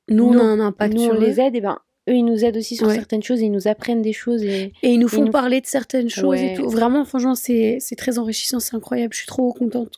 Nous 0.09 0.25
on 0.25 0.37
a 0.37 0.43
un 0.43 0.59
impact 0.59 0.93
nous 0.93 1.03
on 1.05 1.13
les 1.13 1.39
aide, 1.39 1.55
et 1.55 1.61
ben 1.61 1.79
eux 2.11 2.15
ils 2.15 2.23
nous 2.25 2.43
aident 2.45 2.57
aussi 2.57 2.75
sur 2.75 2.87
Ouais. 2.87 2.95
certaines 2.95 3.23
choses 3.23 3.41
ils 3.41 3.51
nous 3.51 3.67
apprennent 3.67 4.01
des 4.01 4.13
choses 4.13 4.43
et 4.43 4.73
et 4.83 4.89
ils 4.91 4.99
nous 4.99 5.07
font 5.07 5.25
nous- 5.25 5.31
parler 5.31 5.61
de 5.61 5.65
certaines 5.67 6.09
choses 6.09 6.39
et 6.39 6.53
tout. 6.55 6.67
Vraiment 6.69 7.05
franchement 7.05 7.35
c'est 7.35 7.77
c'est 7.79 7.95
très 7.95 8.19
enrichissant, 8.19 8.59
c'est 8.59 8.75
incroyable, 8.75 9.13
je 9.13 9.19
suis 9.19 9.27
trop 9.27 9.51
contente. 9.53 9.95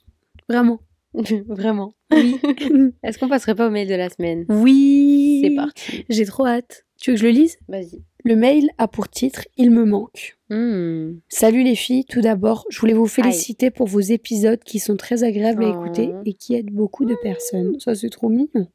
Vraiment. 0.50 0.80
vraiment. 1.48 1.94
Oui. 2.12 2.38
Est-ce 3.04 3.18
qu'on 3.20 3.30
passerait 3.30 3.56
pas 3.56 3.68
au 3.68 3.72
mail 3.72 3.88
de 3.88 3.96
la 3.96 4.10
semaine? 4.10 4.46
Oui. 4.50 5.42
C'est 5.44 5.56
parti. 5.56 6.06
J'ai 6.10 6.26
trop 6.26 6.46
hâte. 6.48 6.86
Tu 7.00 7.12
veux 7.12 7.16
que 7.16 7.22
je 7.22 7.26
le 7.28 7.32
lise? 7.34 7.58
Vas-y. 7.68 8.02
Le 8.24 8.36
mail 8.36 8.70
a 8.78 8.88
pour 8.88 9.10
titre 9.10 9.44
Il 9.58 9.72
me 9.72 9.84
manque. 9.86 10.38
Hmm. 10.50 11.18
Salut 11.30 11.64
les 11.64 11.76
filles, 11.76 12.06
tout 12.06 12.22
d'abord, 12.22 12.66
je 12.70 12.80
voulais 12.80 12.94
vous 12.94 13.08
féliciter 13.08 13.70
pour 13.72 13.88
vos 13.88 14.00
épisodes 14.00 14.64
qui 14.64 14.80
sont 14.80 14.96
très 14.96 15.24
agréables 15.24 15.66
à 15.66 15.70
Oh. 15.78 15.84
écouter 15.86 16.12
et 16.26 16.34
qui 16.34 16.56
aident 16.56 16.72
beaucoup 16.72 17.04
de 17.06 17.16
personnes. 17.22 17.78
Ça, 17.80 17.94
c'est 17.96 18.10
trop 18.10 18.30
mignon. 18.30 18.68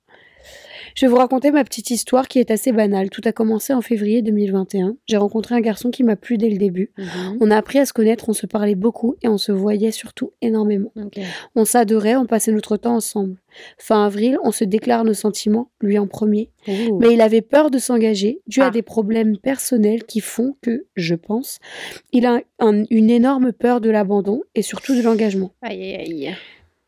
Je 0.94 1.06
vais 1.06 1.10
vous 1.10 1.18
raconter 1.18 1.50
ma 1.52 1.62
petite 1.64 1.90
histoire 1.90 2.26
qui 2.28 2.38
est 2.40 2.50
assez 2.50 2.72
banale. 2.72 3.08
Tout 3.10 3.20
a 3.24 3.30
commencé 3.32 3.72
en 3.72 3.80
février 3.82 4.20
2021. 4.22 4.96
J'ai 5.06 5.16
rencontré 5.16 5.54
un 5.54 5.60
garçon 5.60 5.90
qui 5.90 6.02
m'a 6.02 6.16
plu 6.16 6.38
dès 6.38 6.48
le 6.48 6.56
début. 6.56 6.90
Mhm. 6.98 7.38
On 7.40 7.50
a 7.50 7.56
appris 7.56 7.78
à 7.78 7.86
se 7.86 7.92
connaître, 7.92 8.28
on 8.28 8.32
se 8.32 8.46
parlait 8.46 8.74
beaucoup 8.74 9.14
et 9.22 9.28
on 9.28 9.38
se 9.38 9.52
voyait 9.52 9.90
surtout 9.92 10.32
énormément. 10.42 10.92
On 11.54 11.64
s'adorait, 11.64 12.16
on 12.16 12.26
passait 12.26 12.50
notre 12.52 12.76
temps 12.76 12.96
ensemble. 12.96 13.36
Fin 13.76 14.04
avril, 14.06 14.38
on 14.42 14.50
se 14.50 14.64
déclare 14.64 15.04
nos 15.04 15.14
sentiments, 15.14 15.70
lui 15.80 15.98
en 15.98 16.06
premier. 16.06 16.50
Ouh. 16.66 16.98
Mais 16.98 17.12
il 17.12 17.20
avait 17.20 17.42
peur 17.42 17.70
de 17.70 17.78
s'engager, 17.78 18.40
dû 18.46 18.60
Ah. 18.62 18.66
à 18.66 18.70
des 18.70 18.82
problèmes 18.82 19.36
personnels 19.38 20.04
qui 20.04 20.20
font 20.20 20.56
que, 20.62 20.86
je 20.96 21.14
pense, 21.14 21.58
il 22.12 22.26
a 22.26 22.40
un- 22.60 22.84
une 22.90 23.10
énorme 23.10 23.52
peur 23.52 23.80
de 23.80 23.90
l'abandon 23.90 24.42
et 24.54 24.62
surtout 24.62 24.96
de 24.96 25.02
l'engagement. 25.02 25.52
Aïe, 25.62 25.80
aïe, 25.82 25.94
aïe. 26.26 26.34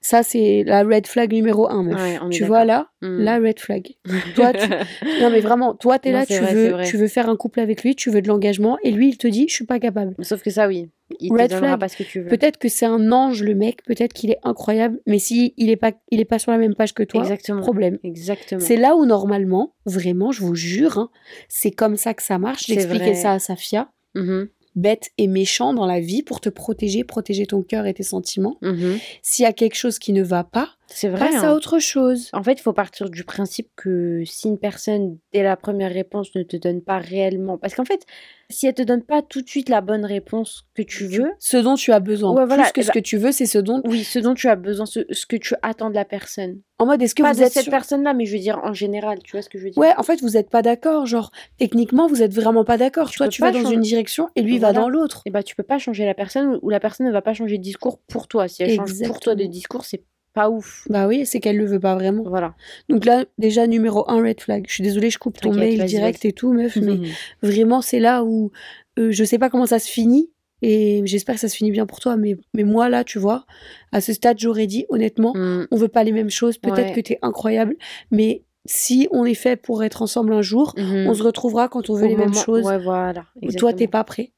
Ça, 0.02 0.22
c'est 0.22 0.62
la 0.64 0.82
red 0.82 1.06
flag 1.06 1.30
numéro 1.32 1.68
un, 1.68 1.82
meuf. 1.82 2.00
Ouais, 2.00 2.18
tu 2.30 2.44
vois 2.44 2.64
là, 2.64 2.88
Hmm. 3.02 3.18
la 3.20 3.38
red 3.38 3.58
flag. 3.60 3.86
Toi, 4.34 4.52
tu... 4.52 4.68
non 5.22 5.30
mais 5.30 5.40
vraiment, 5.40 5.74
toi, 5.74 5.98
t'es 5.98 6.10
là, 6.12 6.24
tu 6.26 6.38
vrai, 6.38 6.54
veux, 6.54 6.84
tu 6.84 6.96
veux 6.98 7.06
faire 7.08 7.28
un 7.28 7.36
couple 7.36 7.60
avec 7.60 7.82
lui, 7.82 7.94
tu 7.94 8.10
veux 8.10 8.20
de 8.22 8.28
l'engagement, 8.28 8.76
et 8.82 8.90
lui, 8.90 9.08
il 9.10 9.16
te 9.18 9.26
dit, 9.26 9.46
je 9.48 9.54
suis 9.54 9.66
pas 9.66 9.78
capable. 9.78 10.14
Sauf 10.22 10.42
que 10.42 10.50
ça, 10.50 10.68
oui. 10.68 10.90
Il 11.18 11.32
Red 11.32 11.50
te 11.50 11.56
flag. 11.56 11.78
pas 11.80 11.88
ce 11.88 11.96
que 11.96 12.02
tu 12.02 12.20
veux. 12.20 12.28
Peut-être 12.28 12.58
que 12.58 12.68
c'est 12.68 12.86
un 12.86 13.10
ange, 13.12 13.42
le 13.42 13.54
mec, 13.54 13.82
peut-être 13.84 14.12
qu'il 14.12 14.30
est 14.30 14.38
incroyable, 14.42 15.00
mais 15.06 15.18
si 15.18 15.54
il 15.56 15.68
est 15.70 15.76
pas, 15.76 15.92
il 16.10 16.20
est 16.20 16.24
pas 16.24 16.38
sur 16.38 16.52
la 16.52 16.58
même 16.58 16.74
page 16.74 16.94
que 16.94 17.02
toi, 17.02 17.20
Exactement. 17.22 17.60
problème. 17.60 17.98
Exactement. 18.04 18.60
C'est 18.60 18.76
là 18.76 18.96
où 18.96 19.04
normalement, 19.06 19.74
vraiment, 19.86 20.30
je 20.32 20.40
vous 20.42 20.54
jure, 20.54 20.98
hein, 20.98 21.10
c'est 21.48 21.70
comme 21.72 21.96
ça 21.96 22.14
que 22.14 22.22
ça 22.22 22.38
marche. 22.38 22.66
J'expliquais 22.66 23.14
ça 23.14 23.32
à 23.32 23.38
Safia, 23.38 23.90
Mhm, 24.14 24.48
bête 24.76 25.10
et 25.18 25.26
méchant 25.26 25.74
dans 25.74 25.86
la 25.86 26.00
vie 26.00 26.22
pour 26.22 26.40
te 26.40 26.48
protéger, 26.48 27.04
protéger 27.04 27.46
ton 27.46 27.62
cœur 27.62 27.86
et 27.86 27.94
tes 27.94 28.02
sentiments. 28.02 28.56
mhm. 28.62 28.98
S'il 29.22 29.44
y 29.44 29.46
a 29.46 29.52
quelque 29.52 29.76
chose 29.76 29.98
qui 29.98 30.12
ne 30.12 30.22
va 30.22 30.44
pas, 30.44 30.70
C'est 30.92 31.08
vrai. 31.08 31.30
passe 31.30 31.42
hein. 31.42 31.50
à 31.50 31.54
autre 31.54 31.78
chose. 31.78 32.30
En 32.32 32.42
fait, 32.42 32.54
il 32.54 32.60
faut 32.62 32.72
partir 32.72 33.10
du 33.10 33.24
principe 33.24 33.68
que 33.76 34.22
si 34.24 34.48
une 34.48 34.58
personne, 34.58 35.18
dès 35.32 35.42
la 35.42 35.56
première 35.56 35.92
réponse, 35.92 36.34
ne 36.34 36.42
te 36.42 36.56
donne 36.56 36.82
pas 36.82 36.98
réellement. 36.98 37.58
Parce 37.58 37.74
qu'en 37.74 37.84
fait, 37.84 38.04
si 38.50 38.66
elle 38.66 38.74
te 38.74 38.82
donne 38.82 39.02
pas 39.02 39.22
tout 39.22 39.42
de 39.42 39.48
suite 39.48 39.68
la 39.68 39.80
bonne 39.80 40.04
réponse 40.04 40.66
que 40.74 40.82
tu 40.82 41.06
veux, 41.06 41.30
Ce 41.38 41.56
dont 41.56 41.74
tu 41.76 41.92
as 41.92 42.00
besoin. 42.00 42.32
Ouais, 42.32 42.46
voilà, 42.46 42.64
Plus 42.64 42.72
que 42.72 42.80
eh 42.80 42.82
ce 42.82 42.88
ben- 42.88 42.94
que 42.94 42.98
tu 42.98 43.16
veux, 43.16 43.32
c'est 43.32 43.46
ce 43.46 43.58
dont. 43.58 43.80
oui, 43.84 44.04
ce 44.04 44.18
dont 44.18 44.34
tu 44.34 44.48
as 44.48 44.56
besoin, 44.56 44.86
ce, 44.86 45.00
ce 45.10 45.26
que 45.26 45.36
tu 45.36 45.54
attends 45.62 45.90
de 45.90 45.94
la 45.94 46.04
personne. 46.04 46.60
En 46.78 46.86
mode, 46.86 47.00
est-ce 47.02 47.14
que 47.14 47.22
pas 47.22 47.32
vous 47.32 47.40
de 47.40 47.44
êtes 47.44 47.52
cette 47.52 47.70
personne-là, 47.70 48.14
mais 48.14 48.26
je 48.26 48.32
veux 48.32 48.40
dire 48.40 48.58
en 48.64 48.72
général, 48.72 49.18
tu 49.22 49.32
vois 49.32 49.42
ce 49.42 49.48
que 49.48 49.58
je 49.58 49.64
veux 49.64 49.70
dire? 49.70 49.78
Ouais, 49.78 49.92
en 49.96 50.02
fait, 50.02 50.20
vous 50.20 50.30
n'êtes 50.30 50.50
pas 50.50 50.62
d'accord. 50.62 51.06
Genre, 51.06 51.30
techniquement, 51.58 52.06
vous 52.06 52.22
êtes 52.22 52.34
vraiment 52.34 52.64
pas 52.64 52.78
d'accord. 52.78 53.10
Toi, 53.10 53.28
tu 53.28 53.42
vas 53.42 53.52
dans 53.52 53.70
une 53.70 53.80
direction 53.80 54.28
et 54.34 54.42
lui 54.42 54.58
va 54.58 54.72
dans 54.72 54.88
l'autre. 54.88 55.22
Et 55.26 55.30
bah, 55.30 55.42
tu 55.42 55.54
peux 55.54 55.62
pas 55.62 55.78
changer 55.78 56.04
la 56.04 56.14
personne 56.14 56.58
ou 56.62 56.70
la 56.70 56.80
personne 56.80 57.06
ne 57.06 57.12
va 57.12 57.22
pas 57.22 57.34
changer 57.34 57.58
de 57.58 57.62
discours 57.62 58.00
pour 58.08 58.28
toi. 58.28 58.48
Si 58.48 58.62
elle 58.62 58.74
change 58.74 59.00
pour 59.06 59.20
toi 59.20 59.34
de 59.34 59.44
discours, 59.44 59.84
c'est 59.84 60.04
pas 60.32 60.48
ouf. 60.50 60.86
Bah 60.88 61.06
oui, 61.08 61.26
c'est 61.26 61.40
qu'elle 61.40 61.56
le 61.56 61.66
veut 61.66 61.80
pas 61.80 61.94
vraiment. 61.94 62.22
Voilà. 62.24 62.54
Donc 62.88 63.04
là, 63.04 63.24
déjà, 63.38 63.66
numéro 63.66 64.08
un, 64.10 64.22
red 64.22 64.40
flag. 64.40 64.64
Je 64.68 64.74
suis 64.74 64.82
désolée, 64.82 65.10
je 65.10 65.18
coupe 65.18 65.40
ton 65.40 65.52
mail 65.52 65.84
direct 65.84 66.24
et 66.24 66.32
tout, 66.32 66.52
meuf, 66.52 66.76
mais 66.76 66.98
vraiment, 67.42 67.82
c'est 67.82 68.00
là 68.00 68.22
où 68.24 68.50
euh, 68.98 69.10
je 69.10 69.24
sais 69.24 69.38
pas 69.38 69.50
comment 69.50 69.66
ça 69.66 69.78
se 69.78 69.90
finit. 69.90 70.30
Et 70.62 71.00
j'espère 71.06 71.36
que 71.36 71.40
ça 71.40 71.48
se 71.48 71.56
finit 71.56 71.70
bien 71.70 71.86
pour 71.86 72.00
toi. 72.00 72.16
Mais, 72.16 72.36
mais 72.54 72.64
moi, 72.64 72.88
là, 72.90 73.02
tu 73.02 73.18
vois, 73.18 73.46
à 73.92 74.00
ce 74.02 74.12
stade, 74.12 74.38
j'aurais 74.38 74.66
dit, 74.66 74.84
honnêtement, 74.90 75.32
Mm. 75.34 75.66
on 75.70 75.76
veut 75.76 75.88
pas 75.88 76.04
les 76.04 76.12
mêmes 76.12 76.28
choses. 76.30 76.58
Peut-être 76.58 76.88
Ouais. 76.88 76.92
que 76.92 77.00
t'es 77.00 77.18
incroyable. 77.22 77.76
Mais 78.10 78.42
si 78.66 79.08
on 79.10 79.24
est 79.24 79.32
fait 79.34 79.56
pour 79.56 79.82
être 79.84 80.02
ensemble 80.02 80.34
un 80.34 80.42
jour, 80.42 80.74
Mhm. 80.76 81.06
on 81.08 81.14
se 81.14 81.22
retrouvera 81.22 81.68
quand 81.68 81.88
on 81.88 81.94
veut 81.94 82.04
Au 82.04 82.08
les 82.08 82.16
mêmes 82.16 82.34
choses. 82.34 82.66
Ouais, 82.66 82.78
voilà. 82.78 83.24
toi, 83.58 83.72
t'es 83.72 83.88
pas 83.88 84.04
prêt. 84.04 84.32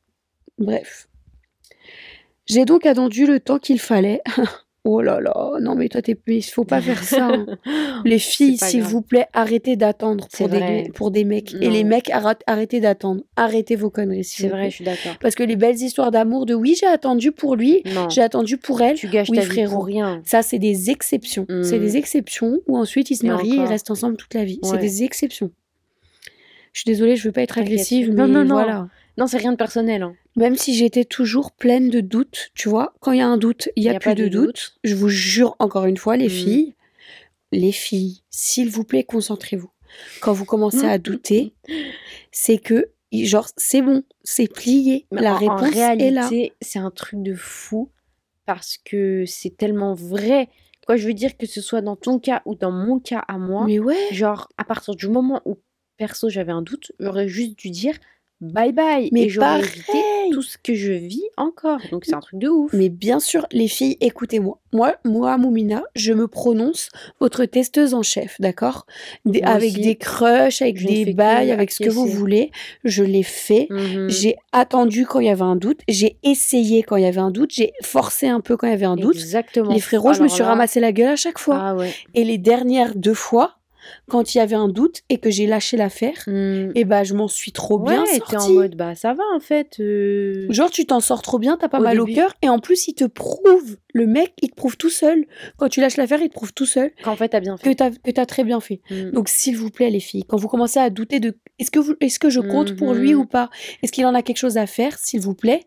Bref. 0.59 1.09
J'ai 2.47 2.65
donc 2.65 2.87
attendu 2.87 3.27
le 3.27 3.41
temps 3.41 3.59
qu'il 3.59 3.81
fallait. 3.81 4.21
oh 4.85 5.01
là 5.01 5.21
là, 5.21 5.53
non 5.61 5.75
mais 5.77 5.89
toi, 5.89 6.03
t'es... 6.03 6.17
il 6.27 6.43
faut 6.43 6.65
pas 6.65 6.81
faire 6.81 7.03
ça. 7.05 7.29
hein. 7.29 7.47
Les 8.05 8.19
filles, 8.19 8.59
s'il 8.59 8.83
vous 8.83 9.01
plaît, 9.03 9.27
arrêtez 9.33 9.77
d'attendre 9.77 10.27
pour 10.33 10.49
des, 10.49 10.91
pour 10.95 11.11
des 11.12 11.25
mecs. 11.25 11.55
Et 11.61 11.71
les 11.71 11.85
mecs, 11.85 12.11
arrête- 12.11 12.43
arrêtez 12.47 12.81
d'attendre. 12.81 13.23
Arrêtez 13.37 13.77
vos 13.77 13.91
conneries, 13.91 14.25
C'est 14.25 14.49
vrai, 14.49 14.61
plaît. 14.62 14.71
je 14.71 14.75
suis 14.77 14.85
d'accord. 14.85 15.17
Parce 15.21 15.35
que 15.37 15.43
les 15.45 15.57
belles 15.57 15.77
histoires 15.77 16.11
d'amour 16.11 16.47
de 16.47 16.55
oui, 16.55 16.75
j'ai 16.79 16.87
attendu 16.87 17.31
pour 17.33 17.55
lui, 17.57 17.83
j'ai 18.11 18.23
attendu 18.23 18.57
pour 18.57 18.81
elle, 18.83 18.97
tu 18.97 19.09
gâches 19.09 19.31
oui, 19.31 19.37
ta 19.39 19.45
vie 19.45 19.51
frérot. 19.51 19.75
pour 19.77 19.87
rien. 19.87 20.21
ça, 20.25 20.43
c'est 20.43 20.59
des 20.59 20.91
exceptions. 20.91 21.47
C'est 21.62 21.79
Mm. 21.79 21.81
des 21.81 21.97
exceptions 21.97 22.59
où 22.67 22.77
ensuite 22.77 23.11
ils 23.11 23.17
se 23.17 23.27
marient 23.27 23.53
et 23.53 23.57
ils 23.57 23.65
restent 23.65 23.91
ensemble 23.91 24.17
toute 24.17 24.35
la 24.35 24.45
vie. 24.45 24.59
C'est 24.65 24.79
des 24.79 25.05
exceptions. 25.05 25.51
Je 26.73 26.81
suis 26.81 26.87
désolée, 26.87 27.17
je 27.17 27.29
veux 27.29 27.33
pas 27.33 27.43
être 27.43 27.59
agressive, 27.59 28.09
mais 28.09 28.15
Non, 28.15 28.29
non, 28.29 28.45
non. 28.45 28.55
voilà. 28.55 28.89
Non, 29.19 29.26
c'est 29.26 29.37
rien 29.38 29.52
de 29.52 29.57
personnel. 29.57 30.02
hein. 30.02 30.14
Même 30.37 30.57
si 30.57 30.75
j'étais 30.75 31.04
toujours 31.04 31.52
pleine 31.52 31.91
de 31.91 32.00
doutes, 32.00 32.50
tu 32.54 32.69
vois, 32.69 32.95
quand 33.00 33.13
il 33.13 33.19
y 33.19 33.23
a 33.23 33.28
un 33.28 33.37
doute, 33.37 33.69
il 33.76 33.82
y 33.84 33.89
a, 33.91 33.99
plus 34.00 34.15
de 34.15 34.25
de 34.25 34.28
doute. 34.28 34.47
doute. 34.47 34.75
Je 34.84 34.95
vous 34.95 35.08
jure 35.10 35.54
encore 35.58 35.84
une 35.84 35.99
fois, 35.99 36.17
les 36.17 36.26
Mm. 36.26 36.30
filles, 36.30 36.75
les 37.52 37.73
filles, 37.73 38.23
s'il 38.30 38.71
vous 38.71 38.84
plaît, 38.84 39.04
concentrez-vous. 39.04 39.71
Quand 40.23 40.32
vous 40.32 40.47
commencez 40.47 40.87
à 40.87 40.97
douter, 40.97 41.52
c'est 42.30 42.56
que, 42.56 42.91
genre, 43.13 43.49
c'est 43.58 43.82
bon, 43.82 44.04
c'est 44.25 44.50
plié. 44.50 45.06
Mais 45.13 45.21
La 45.21 45.32
en, 45.32 45.34
en 45.34 45.39
réponse 45.39 45.75
est 45.76 46.10
là. 46.10 46.26
réalité, 46.28 46.54
c'est 46.63 46.78
un 46.78 46.91
truc 46.91 47.23
de 47.23 47.34
fou 47.34 47.91
parce 48.47 48.78
que 48.82 49.25
c'est 49.26 49.54
tellement 49.56 49.93
vrai. 49.95 50.49
Quoi, 50.87 50.97
je 50.97 51.06
veux 51.06 51.13
dire 51.15 51.37
que 51.37 51.47
ce 51.47 51.60
soit 51.60 51.82
dans 51.82 51.95
ton 51.97 52.19
cas 52.19 52.41
ou 52.47 52.54
dans 52.54 52.73
mon 52.73 52.99
cas 52.99 53.23
à 53.28 53.37
moi, 53.39 53.67
Mais 53.67 53.78
ouais, 53.78 54.08
genre 54.13 54.49
à 54.56 54.65
partir 54.65 54.95
du 54.97 55.08
moment 55.08 55.43
où 55.45 55.58
perso 55.99 56.28
j'avais 56.30 56.52
un 56.52 56.63
doute, 56.63 56.93
j'aurais 56.99 57.28
juste 57.28 57.56
dû 57.58 57.69
dire 57.71 57.95
bye 58.43 58.73
bye 58.73 59.09
mais 59.13 59.23
et 59.23 59.28
j'aurais 59.28 59.47
pareil. 59.47 59.65
évité 59.65 59.99
tout 60.33 60.43
ce 60.43 60.59
que 60.59 60.75
je 60.75 60.93
vis 60.93 61.25
encore. 61.37 61.78
Donc 61.91 62.05
c'est 62.05 62.15
un 62.15 62.21
truc 62.21 62.39
de 62.41 62.49
ouf. 62.49 62.73
Mais 62.73 62.89
bien 62.89 63.21
sûr, 63.21 63.47
les 63.52 63.69
filles, 63.69 63.97
écoutez-moi. 64.00 64.59
Moi, 64.75 64.95
moi, 65.05 65.37
Moumina, 65.37 65.83
je 65.95 66.13
me 66.15 66.26
prononce 66.28 66.89
votre 67.21 67.45
testeuse 67.45 67.93
en 67.93 68.02
chef, 68.02 68.37
d'accord? 68.41 68.87
Avec 69.43 69.75
des 69.75 69.97
crushs, 69.97 70.63
avec 70.63 70.78
Je 70.78 70.87
des 70.87 71.13
bails, 71.15 71.50
avec 71.50 71.71
ce 71.71 71.83
que 71.85 71.91
vous 71.91 72.07
voulez. 72.07 72.50
Je 72.85 73.05
l'ai 73.05 73.23
fait. 73.23 73.67
Mhm. 73.71 74.09
J'ai 74.09 74.37
attendu 74.52 75.05
quand 75.07 75.21
il 75.21 75.26
y 75.26 75.31
avait 75.31 75.43
un 75.43 75.57
doute, 75.57 75.81
j'ai 75.89 76.17
essayé 76.23 76.83
quand 76.83 76.97
il 76.97 77.02
y 77.02 77.07
avait 77.07 77.19
un 77.21 77.31
doute, 77.31 77.50
j'ai 77.52 77.73
forcé 77.83 78.28
un 78.28 78.41
peu 78.41 78.57
quand 78.57 78.67
il 78.67 78.71
y 78.71 78.75
avait 78.75 78.87
un 78.87 78.97
doute. 78.97 79.15
Exactement. 79.17 79.73
Les 79.73 79.81
frérots, 79.81 80.15
je 80.15 80.19
me 80.21 80.25
Alors 80.25 80.35
suis 80.35 80.43
là- 80.43 80.49
ramassé 80.49 80.81
la 80.81 80.93
gueule 80.93 81.11
à 81.13 81.17
chaque 81.17 81.39
fois. 81.39 81.59
Ah 81.61 81.75
ouais. 81.76 81.93
Et 82.15 82.25
les 82.25 82.39
dernières 82.39 82.95
deux 82.97 83.15
fois, 83.15 83.59
quand 84.08 84.34
il 84.34 84.38
y 84.38 84.40
avait 84.40 84.56
un 84.56 84.68
doute 84.68 85.00
et 85.08 85.18
que 85.18 85.30
j'ai 85.30 85.47
lâché 85.47 85.76
l'affaire, 85.76 86.14
Hmm. 86.26 86.71
et 86.75 86.84
bah 86.84 87.04
je 87.04 87.14
m'en 87.14 87.28
suis 87.28 87.52
trop 87.52 87.78
bien 87.78 88.02
ouais, 88.02 88.16
sortie. 88.18 88.30
t'es 88.30 88.36
en 88.42 88.49
mode 88.50 88.76
bah 88.76 88.95
ça 88.95 89.12
va 89.14 89.23
en 89.34 89.40
fait. 89.40 89.78
euh, 89.80 90.47
Genre 90.50 90.71
tu 90.71 90.86
t'en 90.86 91.00
sors 91.00 91.23
trop 91.23 91.38
bien, 91.38 91.56
t'as 91.56 91.68
pas 91.68 91.78
Au 91.80 91.82
mal 91.82 92.00
au 92.00 92.06
cœur 92.06 92.34
et 92.42 92.49
en 92.49 92.58
plus 92.58 92.86
il 92.88 92.95
te 92.95 93.04
prouve, 93.04 93.76
le 93.92 94.06
mec 94.06 94.32
il 94.42 94.50
te 94.50 94.54
prouve 94.54 94.76
tout 94.76 94.90
seul. 94.90 95.25
Quand 95.56 95.68
tu 95.68 95.80
lâches 95.80 95.97
l'affaire, 95.97 96.21
il 96.23 96.28
te 96.28 96.34
prouve 96.34 96.52
tout 96.52 96.66
seul 96.66 96.90
Qu'en 97.02 97.16
fait 97.16 97.28
t'as 97.30 97.40
bien 97.40 97.56
que 97.56 97.62
fait. 97.62 97.75
t'as 97.75 97.90
que 97.90 98.10
t'as 98.10 98.26
très 98.26 98.45
bien 98.45 98.60
fait. 98.60 98.80
Hmm. 98.90 99.10
Donc 99.10 99.28
s'il 99.28 99.56
vous 99.56 99.71
plaît 99.71 99.90
les 99.90 100.00
filles, 100.00 100.25
quand 100.25 100.36
vous 100.36 100.49
commencez 100.49 100.78
à 100.80 100.90
douter 100.90 101.18
de 101.21 101.36
est-ce 101.58 101.71
que 101.71 101.78
vous 101.78 101.95
est-ce 102.00 102.18
que 102.18 102.30
je 102.30 102.40
compte 102.40 102.76
pour 102.76 102.92
lui 102.95 103.14
Mhm. 103.14 103.21
ou 103.21 103.26
pas, 103.26 103.50
est-ce 103.82 103.92
qu'il 103.92 104.06
en 104.06 104.14
a 104.14 104.23
quelque 104.23 104.38
chose 104.38 104.56
à 104.58 104.66
faire, 104.66 104.99
s'il 104.99 105.21
vous 105.21 105.34
plaît, 105.34 105.60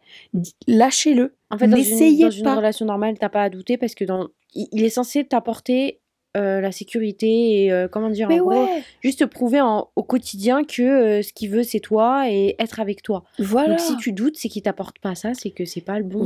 lâchez-le. 0.67 1.35
En 1.51 1.57
fait, 1.57 1.67
dans, 1.67 1.77
une, 1.77 2.47
relation 2.47 2.85
normale, 2.85 3.15
t'as 3.19 3.29
pas 3.29 3.43
à 3.43 3.49
douter 3.49 3.77
parce 3.77 3.93
que 3.95 4.03
dans, 4.03 4.27
il 4.55 4.83
est 4.83 4.89
censé 4.89 5.23
t'apporter 5.25 5.99
euh, 6.35 6.61
la 6.61 6.71
sécurité 6.71 7.63
et 7.65 7.71
euh, 7.71 7.87
comment 7.87 8.09
dire, 8.09 8.29
en 8.29 8.37
gros, 8.37 8.67
juste 9.01 9.19
te 9.19 9.23
prouver 9.25 9.61
en- 9.61 9.89
au 9.95 10.03
quotidien 10.03 10.63
que 10.63 10.81
euh, 10.81 11.21
ce 11.21 11.31
qu'il 11.33 11.49
veut 11.49 11.63
c'est 11.63 11.79
toi 11.79 12.29
et 12.29 12.55
être 12.59 12.79
avec 12.79 13.01
toi. 13.01 13.23
voilà. 13.39 13.69
Donc 13.69 13.79
si 13.79 13.95
tu 13.97 14.11
doutes, 14.11 14.35
c'est 14.37 14.49
qu'il 14.49 14.61
t'apporte 14.63 14.99
pas 14.99 15.15
ça, 15.15 15.33
c'est 15.33 15.51
que 15.51 15.65
c'est 15.65 15.81
pas 15.81 15.97
le 15.99 16.05
bon. 16.05 16.19
pas 16.19 16.25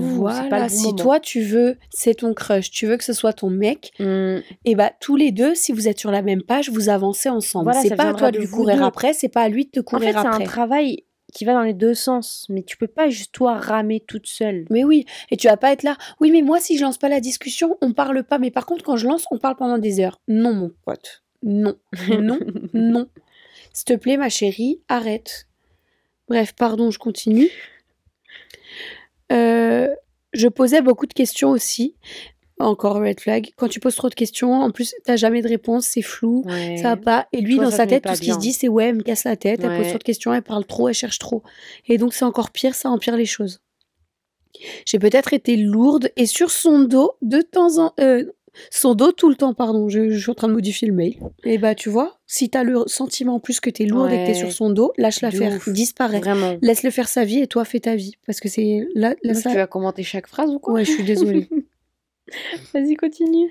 Voilà, 0.50 0.64
le 0.66 0.70
bon 0.70 0.70
si 0.70 0.84
moment. 0.88 0.96
toi 0.98 1.20
tu 1.20 1.42
veux, 1.42 1.78
c'est 1.90 2.16
ton 2.16 2.34
crush, 2.34 2.72
tu 2.72 2.86
veux 2.88 2.98
que 2.98 3.04
ce 3.04 3.14
soit 3.14 3.34
ton 3.34 3.50
mec, 3.50 3.92
Hmm, 4.00 4.38
et 4.66 4.76
bah 4.76 4.92
tous 5.00 5.16
les 5.16 5.32
deux, 5.32 5.54
si 5.56 5.72
vous 5.72 5.88
êtes 5.88 6.00
sur 6.00 6.12
la 6.12 6.22
même 6.22 6.42
page, 6.42 6.70
vous 6.70 6.90
avancez 6.90 7.30
ensemble. 7.30 7.66
Voilà, 7.66 7.82
c'est 7.82 7.96
pas 7.96 8.10
à 8.10 8.14
toi 8.14 8.32
de 8.32 8.40
lui 8.40 8.48
courir 8.48 8.78
deux. 8.78 8.84
après, 8.84 9.14
c'est 9.14 9.30
pas 9.30 9.42
à 9.42 9.50
lui 9.50 9.66
de 9.66 9.70
te 9.72 9.80
En 9.80 9.84
courir 9.84 10.06
fait, 10.14 10.20
c'est 10.20 10.28
un 10.28 10.32
après. 10.32 10.44
travail 10.46 11.04
qui 11.34 11.46
va 11.46 11.54
dans 11.54 11.64
les 11.64 11.74
deux 11.74 11.94
sens, 11.94 12.46
mais 12.50 12.64
tu 12.64 12.78
peux 12.78 12.88
pas 12.88 13.10
juste 13.10 13.32
toi 13.32 13.58
ramer 13.58 14.00
toute 14.00 14.28
seule. 14.28 14.66
Mais 14.70 14.84
oui, 14.84 15.06
et 15.32 15.38
tu 15.38 15.48
vas 15.48 15.58
pas 15.58 15.72
être 15.72 15.84
là. 15.84 15.98
Oui, 16.20 16.32
mais 16.32 16.42
moi, 16.42 16.60
si 16.60 16.78
je 16.78 16.84
lance 16.84 16.98
pas 16.98 17.10
la 17.10 17.20
discussion, 17.20 17.78
on 17.82 17.94
parle 17.94 18.24
pas. 18.24 18.40
Mais 18.40 18.52
par 18.52 18.66
contre, 18.66 18.84
quand 18.84 18.98
je 18.98 19.08
lance, 19.08 19.26
on 19.32 19.38
parle 19.38 19.56
pendant 19.56 19.78
des 19.78 20.00
heures. 20.00 20.20
Non, 20.28 20.54
mon 20.54 20.72
pote. 20.86 21.24
Non, 21.44 21.76
non, 22.10 22.40
non. 22.74 23.08
S'il 23.74 23.86
te 23.86 23.94
plaît, 23.94 24.18
ma 24.18 24.30
chérie, 24.30 24.82
arrête. 24.88 25.48
Bref, 26.28 26.54
pardon, 26.54 26.92
je 26.92 27.00
continue. 27.00 27.50
Euh, 29.32 29.88
je 30.34 30.48
posais 30.48 30.82
beaucoup 30.82 31.06
de 31.06 31.14
questions 31.14 31.50
aussi. 31.50 31.96
Encore 32.60 32.98
red 33.00 33.20
flag. 33.20 33.52
Quand 33.56 33.68
tu 33.70 33.80
poses 33.80 33.96
trop 33.96 34.10
de 34.10 34.16
questions, 34.16 34.54
en 34.54 34.72
plus, 34.72 34.94
t'as 35.06 35.16
jamais 35.16 35.42
de 35.42 35.48
réponse, 35.48 35.86
c'est 35.86 36.02
flou. 36.02 36.44
Ouais. 36.46 36.78
Ça 36.78 36.90
va 36.90 36.98
pas. 36.98 37.28
Et 37.32 37.42
lui, 37.42 37.56
Toi, 37.56 37.66
dans 37.66 37.72
sa 37.72 37.88
tête, 37.88 38.04
tout 38.04 38.14
ce 38.16 38.22
qu'il 38.22 38.34
se 38.34 38.40
dit, 38.40 38.52
c'est 38.54 38.68
ouais, 38.68 38.86
elle 38.90 38.96
me 38.96 39.04
casse 39.04 39.24
la 39.24 39.36
tête, 39.38 39.62
elle 39.64 39.78
pose 39.78 39.88
trop 39.90 39.98
de 39.98 40.04
questions, 40.04 40.34
elle 40.34 40.42
parle 40.42 40.66
trop, 40.66 40.90
elle 40.90 40.94
cherche 40.96 41.20
trop. 41.20 41.42
Et 41.88 41.98
donc, 41.98 42.14
c'est 42.14 42.26
encore 42.26 42.52
pire, 42.52 42.76
ça 42.76 42.90
empire 42.90 43.16
les 43.16 43.26
choses. 43.26 43.62
J'ai 44.86 45.00
peut-être 45.00 45.34
été 45.34 45.56
lourde 45.56 46.12
et 46.18 46.26
sur 46.26 46.52
son 46.52 46.80
dos, 46.80 47.14
de 47.22 47.42
temps 47.42 47.78
en 47.78 47.94
euh, 48.00 48.26
son 48.72 48.94
dos 48.96 49.12
tout 49.12 49.30
le 49.30 49.36
temps, 49.36 49.54
pardon, 49.54 49.90
je, 49.90 50.10
je 50.10 50.18
suis 50.20 50.32
en 50.32 50.34
train 50.34 50.48
de 50.48 50.54
modifier 50.54 50.88
le 50.88 50.94
mail. 50.94 51.16
Et 51.44 51.58
bah, 51.58 51.76
tu 51.76 51.90
vois, 51.90 52.18
si 52.28 52.50
t'as 52.50 52.64
le 52.64 52.84
sentiment 52.88 53.36
en 53.36 53.40
plus 53.40 53.60
que 53.60 53.70
t'es 53.70 53.86
lourde 53.86 54.12
et 54.12 54.18
que 54.18 54.26
t'es 54.26 54.34
sur 54.34 54.52
son 54.52 54.70
dos, 54.70 54.92
lâche 54.98 55.20
De 55.22 55.26
l'affaire, 55.28 55.56
ouf. 55.56 55.70
disparaît. 55.70 56.20
Vraiment. 56.20 56.58
Laisse-le 56.62 56.92
faire 56.92 57.08
sa 57.08 57.24
vie 57.24 57.40
et 57.40 57.48
toi, 57.48 57.64
fais 57.64 57.80
ta 57.80 57.96
vie. 57.96 58.16
Parce 58.26 58.40
que 58.40 58.50
c'est 58.50 58.86
là, 58.96 59.16
ça. 59.34 59.52
Tu 59.52 59.56
vas 59.56 59.68
commenter 59.68 60.04
chaque 60.04 60.28
phrase 60.28 60.50
ou 60.50 60.60
quoi? 60.60 60.74
Ouais, 60.74 60.86
je 60.86 60.92
suis 60.92 61.04
désolée. 61.04 61.48
Vas-y, 62.74 62.96
continue. 62.96 63.50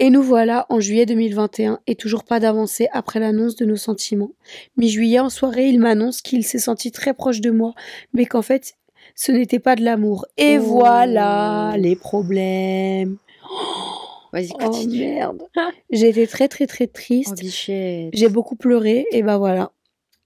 Et 0.00 0.10
nous 0.10 0.22
voilà 0.22 0.66
en 0.70 0.78
juillet 0.78 1.06
2021 1.06 1.80
et 1.88 1.96
toujours 1.96 2.22
pas 2.24 2.38
d'avancée 2.38 2.86
après 2.92 3.18
l'annonce 3.18 3.56
de 3.56 3.64
nos 3.64 3.74
sentiments. 3.76 4.30
Mi-juillet 4.76 5.18
en 5.18 5.28
soirée, 5.30 5.68
il 5.68 5.80
m'annonce 5.80 6.22
qu'il 6.22 6.44
s'est 6.44 6.60
senti 6.60 6.92
très 6.92 7.14
proche 7.14 7.40
de 7.40 7.50
moi, 7.50 7.74
mais 8.12 8.24
qu'en 8.24 8.42
fait, 8.42 8.74
ce 9.16 9.32
n'était 9.32 9.58
pas 9.58 9.74
de 9.74 9.82
l'amour. 9.82 10.24
Et 10.36 10.58
Oh. 10.58 10.62
voilà 10.62 11.74
les 11.78 11.96
problèmes. 11.96 13.16
Vas-y, 14.32 14.50
Oh 14.54 14.58
continue. 14.58 14.98
merde. 15.00 15.42
J'ai 15.90 16.10
été 16.10 16.26
très 16.28 16.46
très 16.48 16.66
très 16.68 16.84
Oh, 16.84 16.92
triste. 16.94 17.38
bichette. 17.40 18.10
J'ai 18.12 18.28
beaucoup 18.28 18.54
pleuré 18.56 19.06
et 19.10 19.22
bah 19.22 19.38
voilà. 19.38 19.72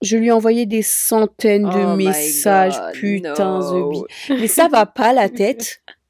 Je 0.03 0.17
lui 0.17 0.27
ai 0.27 0.31
envoyé 0.31 0.65
des 0.65 0.81
centaines 0.81 1.63
de 1.63 1.93
Oh 1.93 1.95
messages, 1.95 2.77
God, 2.77 2.91
putain 2.93 3.59
no. 3.59 4.05
Mais 4.29 4.47
ça 4.47 4.67
va 4.67 4.85
pas 4.85 5.13
la 5.13 5.29
tête. 5.29 5.81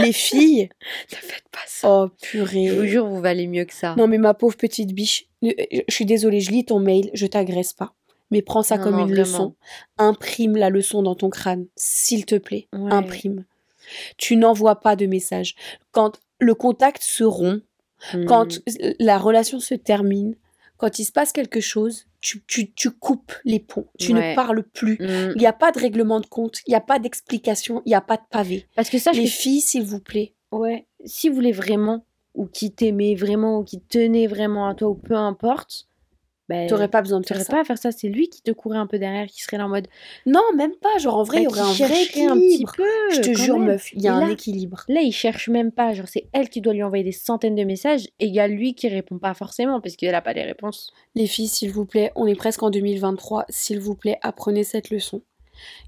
Les 0.00 0.12
filles. 0.12 0.68
Ne 1.12 1.16
faites 1.16 1.48
pas 1.50 1.58
ça. 1.66 1.88
Oh 1.90 2.06
Je 2.22 2.38
vous 2.38 2.46
purée. 2.46 2.88
jure, 2.88 3.06
vous 3.06 3.20
valez 3.20 3.46
mieux 3.46 3.64
que 3.64 3.74
ça. 3.74 3.94
Non 3.96 4.06
mais 4.06 4.18
ma 4.18 4.34
pauvre 4.34 4.56
petite 4.56 4.92
biche. 4.94 5.26
euh, 5.44 5.50
Je 5.88 5.94
suis 5.94 6.06
désolée, 6.06 6.40
je 6.40 6.50
lis 6.50 6.64
ton 6.64 6.78
mail, 6.80 7.10
je 7.14 7.26
t'agresse 7.26 7.72
pas. 7.72 7.94
Mais 8.30 8.40
prends 8.42 8.62
ça 8.62 8.78
Non, 8.78 8.84
comme 8.84 8.92
non, 8.96 9.06
une 9.06 9.14
vraiment. 9.14 9.20
leçon. 9.20 9.54
Imprime 9.98 10.56
la 10.56 10.70
leçon 10.70 11.02
dans 11.02 11.14
ton 11.14 11.28
crâne, 11.30 11.66
s'il 11.76 12.24
te 12.24 12.36
plaît. 12.36 12.68
Ouais. 12.72 12.92
Imprime. 12.92 13.44
Tu 14.16 14.36
n'envoies 14.36 14.80
pas 14.80 14.96
de 14.96 15.06
message. 15.06 15.54
Quand 15.90 16.18
le 16.38 16.54
contact 16.54 17.02
se 17.02 17.24
rompt, 17.24 17.62
Hmm. 18.12 18.24
quand 18.24 18.58
la 18.98 19.16
relation 19.16 19.60
se 19.60 19.74
termine, 19.74 20.34
quand 20.82 20.98
il 20.98 21.04
se 21.04 21.12
passe 21.12 21.30
quelque 21.30 21.60
chose, 21.60 22.08
tu, 22.20 22.42
tu, 22.44 22.72
tu 22.72 22.90
coupes 22.90 23.32
les 23.44 23.60
ponts. 23.60 23.86
Tu 24.00 24.12
Ouais. 24.12 24.30
ne 24.30 24.34
parles 24.34 24.64
plus. 24.64 24.94
Hmm. 24.98 25.30
Il 25.36 25.38
n'y 25.38 25.46
a 25.46 25.52
pas 25.52 25.70
de 25.70 25.78
règlement 25.78 26.18
de 26.18 26.26
compte, 26.26 26.58
il 26.66 26.70
n'y 26.70 26.74
a 26.74 26.80
pas 26.80 26.98
d'explication, 26.98 27.82
il 27.86 27.90
n'y 27.90 27.94
a 27.94 28.00
pas 28.00 28.16
de 28.16 28.24
pavé. 28.28 28.66
Parce 28.74 28.90
que 28.90 28.98
sache 28.98 29.16
Les 29.16 29.28
filles, 29.28 29.60
s'il 29.60 29.84
vous 29.84 30.00
plaît. 30.00 30.34
Ouais. 30.50 30.88
Si 31.04 31.28
vous 31.28 31.36
voulez 31.36 31.52
vraiment, 31.52 32.04
ou 32.34 32.46
qui 32.46 32.72
t'aimait 32.72 33.14
vraiment, 33.14 33.60
ou 33.60 33.62
qui 33.62 33.80
tenait 33.80 34.26
vraiment 34.26 34.66
à 34.66 34.74
toi, 34.74 34.88
ou 34.88 34.96
peu 34.96 35.14
importe, 35.14 35.86
ben, 36.52 36.68
T'aurais 36.68 36.88
pas 36.88 37.00
besoin 37.02 37.20
de 37.20 37.26
faire 37.26 37.36
t'aurais 37.36 37.44
ça. 37.46 37.52
pas 37.52 37.60
à 37.60 37.64
faire 37.64 37.78
ça. 37.78 37.92
C'est 37.92 38.08
lui 38.08 38.28
qui 38.28 38.42
te 38.42 38.50
courait 38.50 38.78
un 38.78 38.86
peu 38.86 38.98
derrière, 38.98 39.26
qui 39.26 39.42
serait 39.42 39.56
là 39.56 39.66
en 39.66 39.68
mode. 39.68 39.88
Non, 40.26 40.42
même 40.54 40.74
pas. 40.80 40.98
Genre, 40.98 41.16
en 41.16 41.22
vrai, 41.22 41.38
il 41.38 41.44
y 41.44 41.46
aurait 41.46 41.60
un 41.60 41.72
vrai 41.72 41.74
chercherait 41.74 42.26
un 42.26 42.34
petit 42.36 42.44
équilibre. 42.46 42.72
peu. 42.76 42.84
Je 43.10 43.20
te 43.20 43.32
jure, 43.38 43.58
même. 43.58 43.68
meuf, 43.68 43.92
il 43.92 44.02
y 44.02 44.08
a 44.08 44.14
un 44.14 44.28
équilibre. 44.28 44.84
Là, 44.88 45.00
il 45.00 45.12
cherche 45.12 45.48
même 45.48 45.72
pas. 45.72 45.94
Genre, 45.94 46.08
c'est 46.08 46.28
elle 46.32 46.48
qui 46.48 46.60
doit 46.60 46.74
lui 46.74 46.82
envoyer 46.82 47.04
des 47.04 47.12
centaines 47.12 47.54
de 47.54 47.64
messages, 47.64 48.06
et 48.20 48.26
il 48.26 48.34
y 48.34 48.40
a 48.40 48.48
lui 48.48 48.74
qui 48.74 48.88
répond 48.88 49.18
pas 49.18 49.34
forcément, 49.34 49.80
parce 49.80 49.96
qu'elle 49.96 50.14
a 50.14 50.20
pas 50.20 50.34
les 50.34 50.44
réponses. 50.44 50.92
Les 51.14 51.26
filles, 51.26 51.48
s'il 51.48 51.70
vous 51.70 51.86
plaît, 51.86 52.12
on 52.16 52.26
est 52.26 52.34
presque 52.34 52.62
en 52.62 52.70
2023. 52.70 53.46
S'il 53.48 53.80
vous 53.80 53.94
plaît, 53.94 54.18
apprenez 54.22 54.64
cette 54.64 54.90
leçon. 54.90 55.22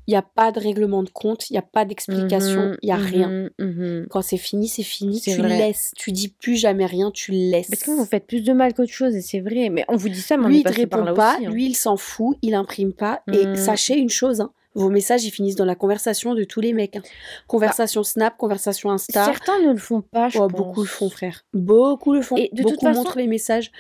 Il 0.07 0.11
n'y 0.11 0.17
a 0.17 0.23
pas 0.23 0.53
de 0.53 0.61
règlement 0.61 1.03
de 1.03 1.09
compte, 1.11 1.49
il 1.51 1.55
n'y 1.55 1.59
a 1.59 1.63
pas 1.63 1.85
d'explication, 1.85 2.69
Mhm, 2.71 2.77
il 2.83 2.87
n'y 2.87 2.93
a 2.93 2.97
rien. 2.97 3.29
mhm, 3.29 3.51
mhm. 3.59 4.07
Quand 4.11 4.23
c'est 4.23 4.37
fini, 4.37 4.69
c'est 4.69 4.83
fini. 4.83 5.21
Tu 5.21 5.33
vrai. 5.35 5.49
laisses. 5.59 5.93
Tu 5.97 6.13
dis 6.13 6.29
plus 6.29 6.57
jamais 6.57 6.87
rien, 6.87 7.11
tu 7.11 7.33
laisses. 7.33 7.69
Parce 7.71 7.83
que 7.83 7.91
vous 7.91 8.05
faites 8.05 8.27
plus 8.27 8.43
de 8.43 8.53
mal 8.53 8.75
qu'autre 8.75 8.93
chose, 8.93 9.15
et 9.15 9.23
c'est 9.23 9.41
vrai. 9.41 9.71
Mais 9.71 9.85
on 9.89 9.97
vous 9.97 10.09
dit 10.11 10.21
ça, 10.21 10.37
mais 10.37 10.45
on 10.45 10.49
lui, 10.49 10.57
est 10.57 10.61
il 10.61 10.63
par 10.65 10.73
répond 10.75 11.15
pas. 11.15 11.37
aussi. 11.37 11.47
hein. 11.47 11.51
Lui, 11.51 11.67
il 11.67 11.75
s'en 11.75 11.97
fout. 11.97 12.37
Il 12.43 12.55
imprime 12.55 12.93
pas. 12.93 13.23
Et 13.33 13.47
Mhm. 13.47 13.57
sachez 13.57 13.95
une 13.97 14.11
chose, 14.11 14.41
hein, 14.43 14.53
vos 14.75 14.91
messages, 14.91 15.25
ils 15.25 15.31
finissent 15.31 15.55
dans 15.57 15.65
la 15.65 15.77
conversation 15.77 16.35
de 16.35 16.45
tous 16.45 16.61
les 16.61 16.73
mecs. 16.73 16.97
hein. 16.97 17.03
Conversation 17.47 18.03
Snap, 18.03 18.37
conversation 18.37 18.91
Insta. 18.91 19.25
Certains 19.25 19.61
ne 19.61 19.71
le 19.73 19.79
font 19.79 20.01
pas, 20.03 20.29
je 20.29 20.39
Oh, 20.39 20.49
pense. 20.49 20.53
beaucoup 20.53 20.81
le 20.83 20.87
font, 20.89 21.09
frère. 21.09 21.45
Beaucoup 21.55 22.13
le 22.13 22.23
font. 22.23 22.37
Et 22.37 22.51
de 22.53 22.63
toute 22.63 22.73
beaucoup 22.73 22.87
façon- 22.87 22.99
montrent 23.01 23.19
les 23.19 23.27
messages. 23.29 23.71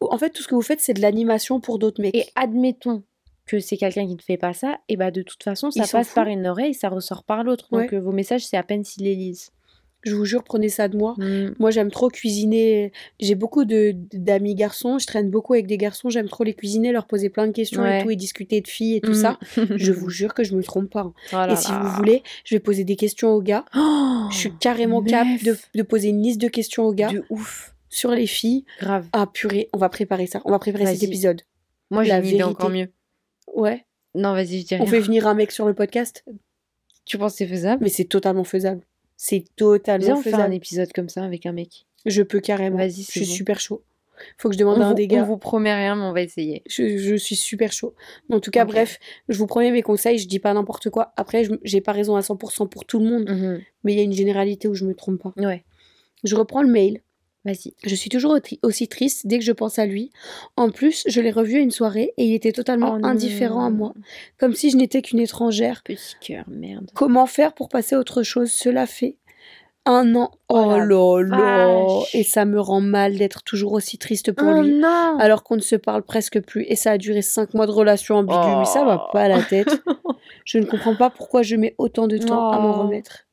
En 0.00 0.18
fait, 0.18 0.30
tout 0.30 0.42
ce 0.42 0.48
que 0.48 0.54
vous 0.54 0.62
faites, 0.62 0.80
c'est 0.80 0.94
de 0.94 1.00
l'animation 1.02 1.60
pour 1.60 1.78
d'autres 1.78 2.00
mecs. 2.02 2.14
Et 2.16 2.26
admettons 2.34 3.02
que 3.50 3.58
c'est 3.60 3.76
quelqu'un 3.76 4.06
qui 4.06 4.14
ne 4.14 4.20
fait 4.22 4.36
pas 4.36 4.52
ça, 4.52 4.78
et 4.88 4.96
bah 4.96 5.10
de 5.10 5.22
toute 5.22 5.42
façon, 5.42 5.70
ça 5.70 5.86
passe 5.90 6.12
par 6.14 6.26
une 6.28 6.46
oreille, 6.46 6.74
ça 6.74 6.88
ressort 6.88 7.24
par 7.24 7.42
l'autre. 7.44 7.68
Donc 7.72 7.80
Ouais. 7.90 7.94
euh, 7.94 8.00
vos 8.00 8.12
messages, 8.12 8.46
c'est 8.46 8.56
à 8.56 8.62
peine 8.62 8.84
s'ils 8.84 9.04
les 9.04 9.14
lisent. 9.14 9.50
Je 10.02 10.14
vous 10.14 10.24
jure, 10.24 10.42
prenez 10.44 10.70
ça 10.70 10.88
de 10.88 10.96
moi. 10.96 11.14
Mm. 11.18 11.56
Moi, 11.58 11.70
j'aime 11.70 11.90
trop 11.90 12.08
cuisiner. 12.08 12.90
J'ai 13.20 13.34
beaucoup 13.34 13.66
de 13.66 13.92
d'amis 14.14 14.54
garçons. 14.54 14.98
Je 14.98 15.06
traîne 15.06 15.28
beaucoup 15.30 15.52
avec 15.52 15.66
des 15.66 15.76
garçons. 15.76 16.08
J'aime 16.08 16.26
trop 16.28 16.42
les 16.42 16.54
cuisiner, 16.54 16.90
leur 16.90 17.06
poser 17.06 17.28
plein 17.28 17.46
de 17.46 17.52
questions 17.52 17.82
Ouais. 17.82 18.00
et 18.00 18.02
tout, 18.02 18.10
et 18.10 18.16
discuter 18.16 18.62
de 18.62 18.66
filles 18.68 18.96
et 18.96 19.00
tout 19.02 19.10
Mm. 19.10 19.14
ça. 19.14 19.38
Je 19.76 19.92
vous 19.92 20.08
jure 20.08 20.32
que 20.32 20.42
je 20.42 20.54
me 20.56 20.62
trompe 20.62 20.90
pas. 20.90 21.00
hein. 21.02 21.12
Oh 21.32 21.36
là 21.36 21.52
et 21.52 21.56
si 21.56 21.70
vous 21.70 21.88
voulez, 21.96 22.22
je 22.44 22.54
vais 22.54 22.60
poser 22.60 22.84
des 22.84 22.96
questions 22.96 23.28
aux 23.34 23.42
gars. 23.42 23.66
Oh, 23.76 24.26
Je 24.30 24.36
suis 24.38 24.52
carrément 24.56 25.02
cap 25.02 25.26
de, 25.44 25.54
de 25.74 25.82
poser 25.82 26.08
une 26.08 26.22
liste 26.22 26.40
de 26.40 26.48
questions 26.48 26.84
aux 26.84 26.94
gars 26.94 27.12
de 27.12 27.22
ouf. 27.28 27.74
sur 27.90 28.12
les 28.12 28.26
filles. 28.26 28.64
Grave. 28.80 29.06
Ah 29.12 29.26
purée, 29.26 29.68
on 29.74 29.78
va 29.78 29.90
préparer 29.90 30.26
ça. 30.26 30.40
On 30.46 30.50
va 30.50 30.58
préparer 30.58 30.86
cet 30.86 31.02
épisode. 31.02 31.42
Moi, 31.90 32.04
j'ai 32.04 32.12
une 32.12 32.24
idée 32.24 32.42
encore 32.42 32.70
mieux. 32.70 32.88
Ouais. 33.54 33.84
Non, 34.14 34.32
vas-y, 34.32 34.60
je 34.60 34.66
dis 34.66 34.74
On 34.74 34.78
rien. 34.84 34.86
fait 34.86 35.00
venir 35.00 35.26
un 35.26 35.34
mec 35.34 35.52
sur 35.52 35.66
le 35.66 35.74
podcast, 35.74 36.24
Tu 37.06 37.18
penses 37.18 37.32
que 37.32 37.38
c'est 37.38 37.46
faisable? 37.46 37.82
Mais 37.82 37.88
c'est 37.90 38.04
totalement 38.04 38.44
faisable. 38.44 38.82
C'est 39.16 39.38
Viens, 39.38 39.44
totalement 39.56 40.12
on 40.18 40.22
fait 40.22 40.30
un 40.32 40.36
faisable. 40.38 40.54
épisode 40.54 40.92
comme 40.92 41.08
ça 41.08 41.24
avec 41.24 41.44
un 41.46 41.52
mec. 41.52 41.86
Je 42.06 42.22
peux 42.22 42.40
carrément. 42.40 42.78
Vas-y, 42.78 43.02
Je 43.02 43.10
suis 43.10 43.20
bon. 43.20 43.26
super 43.26 43.60
chaud. 43.60 43.82
Faut 44.38 44.48
que 44.48 44.54
je 44.54 44.58
demande 44.58 44.78
On 44.78 44.82
à 44.82 44.84
un 44.86 44.88
vous, 44.90 44.94
des 44.94 45.04
on 45.04 45.14
gars. 45.16 45.22
vous 45.24 45.36
promet 45.38 45.72
rien, 45.74 45.96
mais 45.96 46.02
on 46.02 46.12
va 46.12 46.20
essayer. 46.22 46.62
Je, 46.68 46.98
je 46.98 47.14
suis 47.14 47.36
super 47.36 47.72
chaud. 47.72 47.94
En 48.30 48.38
tout 48.40 48.50
cas, 48.50 48.64
bref, 48.66 48.98
je 49.28 49.38
vous 49.38 49.46
promets 49.46 49.70
mes 49.70 49.82
conseils, 49.82 50.18
je 50.18 50.28
dis 50.28 50.38
pas 50.38 50.52
n'importe 50.52 50.90
quoi. 50.90 51.12
Après, 51.16 51.44
je- 51.44 51.52
j'ai 51.62 51.80
pas 51.80 51.92
raison 51.92 52.16
à 52.16 52.20
100% 52.22 52.66
pour 52.68 52.84
tout 52.84 52.98
le 52.98 53.06
monde, 53.06 53.28
Mhm. 53.30 53.60
mais 53.84 53.92
il 53.94 53.96
y 53.96 54.00
a 54.00 54.04
une 54.04 54.12
généralité 54.12 54.68
où 54.68 54.74
je 54.74 54.84
me 54.84 54.94
trompe 54.94 55.22
pas. 55.22 55.32
Ouais, 55.38 55.64
Je 56.22 56.36
reprends 56.36 56.62
le 56.62 56.68
mail. 56.68 57.00
Vas-y. 57.44 57.74
Je 57.84 57.94
suis 57.94 58.10
toujours 58.10 58.32
au- 58.32 58.66
aussi 58.66 58.88
triste 58.88 59.26
dès 59.26 59.38
que 59.38 59.44
je 59.44 59.52
pense 59.52 59.78
à 59.78 59.86
lui. 59.86 60.10
En 60.56 60.70
plus, 60.70 61.04
je 61.06 61.20
l'ai 61.20 61.30
revu 61.30 61.56
à 61.56 61.60
une 61.60 61.70
soirée 61.70 62.12
et 62.16 62.24
il 62.26 62.34
était 62.34 62.52
totalement 62.52 62.98
Oh 63.00 63.06
indifférent 63.06 63.64
à 63.64 63.70
moi, 63.70 63.94
comme 64.38 64.54
si 64.54 64.70
je 64.70 64.76
n'étais 64.76 65.02
qu'une 65.02 65.20
étrangère. 65.20 65.82
Petit 65.84 66.16
cœur, 66.20 66.44
merde. 66.48 66.90
Comment 66.94 67.26
faire 67.26 67.52
pour 67.54 67.68
passer 67.68 67.94
à 67.94 67.98
autre 67.98 68.22
chose? 68.22 68.50
Cela 68.50 68.86
fait 68.86 69.16
un 69.86 70.14
an. 70.14 70.30
Oh 70.50 70.62
Oh 70.66 70.70
là 70.78 70.84
là. 71.38 72.02
Et 72.12 72.22
ça 72.22 72.44
me 72.44 72.60
rend 72.60 72.82
mal 72.82 73.16
d'être 73.16 73.42
toujours 73.42 73.72
aussi 73.72 73.96
triste 73.96 74.30
pour 74.32 74.46
oh 74.48 74.60
lui. 74.62 74.74
non 74.74 75.16
alors 75.18 75.42
qu'on 75.42 75.56
ne 75.56 75.60
se 75.62 75.74
parle 75.76 76.02
presque 76.02 76.40
plus. 76.42 76.64
Et 76.68 76.76
ça 76.76 76.92
a 76.92 76.98
duré 76.98 77.22
cinq 77.22 77.54
mois 77.54 77.66
de 77.66 77.72
relation 77.72 78.16
ambiguë, 78.16 78.56
mais 78.58 78.66
ça 78.66 78.84
va 78.84 79.06
Oh. 79.08 79.10
pas 79.12 79.22
à 79.22 79.28
la 79.28 79.42
tête. 79.42 79.68
Je 80.44 80.58
ne 80.58 80.64
comprends 80.66 80.94
pas 80.96 81.08
pourquoi 81.10 81.42
je 81.42 81.56
mets 81.56 81.74
autant 81.78 82.06
de 82.08 82.18
temps 82.18 82.50
à 82.50 82.58
m'en 82.60 82.70
Oh. 82.78 82.82
remettre. 82.84 83.24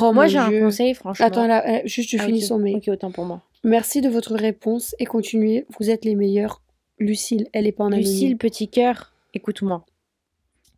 Oh 0.00 0.12
Moi, 0.12 0.26
j'ai 0.26 0.38
un 0.38 0.50
conseil, 0.50 0.94
franchement. 0.94 1.26
Attends, 1.26 1.46
là, 1.46 1.78
euh, 1.78 1.80
juste 1.84 2.10
je 2.10 2.18
Ah, 2.20 2.24
finis 2.26 2.42
son 2.42 2.58
mail. 2.58 2.76
Ok, 2.76 2.88
autant 2.88 3.10
pour 3.10 3.24
moi. 3.24 3.42
Merci 3.64 4.00
de 4.00 4.08
votre 4.08 4.34
réponse 4.34 4.94
et 4.98 5.04
continuez, 5.04 5.66
vous 5.78 5.90
êtes 5.90 6.04
les 6.04 6.14
meilleurs. 6.14 6.62
Lucille, 6.98 7.48
elle 7.52 7.66
est 7.66 7.72
pas 7.72 7.84
en 7.84 7.88
anonyme. 7.88 8.06
Lucille, 8.08 8.36
petit 8.38 8.68
cœur, 8.68 9.12
écoute-moi. 9.34 9.84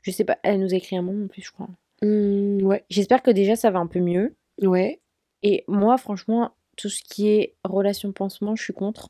Je 0.03 0.11
sais 0.11 0.25
pas, 0.25 0.39
elle 0.43 0.61
nous 0.61 0.73
a 0.73 0.77
écrit 0.77 0.97
un 0.97 1.03
mot 1.03 1.25
en 1.25 1.27
plus, 1.29 1.43
je 1.43 1.51
crois. 1.53 1.69
Hmm, 2.03 2.63
ouais, 2.63 2.85
J'espère 2.89 3.23
que 3.23 3.31
déjà 3.31 3.57
ça 3.57 3.71
va 3.71 3.79
un 3.81 3.87
peu 3.87 4.01
mieux. 4.01 4.35
ouais, 4.63 5.01
Et 5.43 5.65
moi, 5.69 5.99
franchement, 5.99 6.53
tout 6.77 6.89
ce 6.89 7.03
qui 7.03 7.29
est 7.29 7.55
relation 7.65 8.13
pansement, 8.13 8.57
je 8.57 8.63
suis 8.63 8.73
contre. 8.73 9.09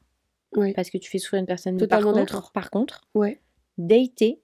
ouais, 0.57 0.73
Parce 0.73 0.91
que 0.91 0.99
tu 0.99 1.09
fais 1.11 1.19
souffrir 1.19 1.41
une 1.41 1.47
personne. 1.47 1.77
Totalement 1.77 2.13
par 2.13 2.21
contre, 2.21 2.53
par 2.53 2.71
contre, 2.71 3.03
ouais, 3.15 3.41
dater, 3.79 4.41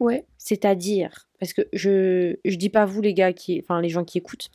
ouais. 0.00 0.24
c'est-à-dire, 0.38 1.28
parce 1.42 1.54
que 1.54 1.62
je, 1.72 2.36
je 2.44 2.54
dis 2.54 2.68
pas 2.68 2.84
vous 2.84 3.00
les 3.00 3.14
gars 3.14 3.32
qui, 3.32 3.58
enfin 3.60 3.80
les 3.80 3.88
gens 3.88 4.04
qui 4.04 4.18
écoutent, 4.18 4.48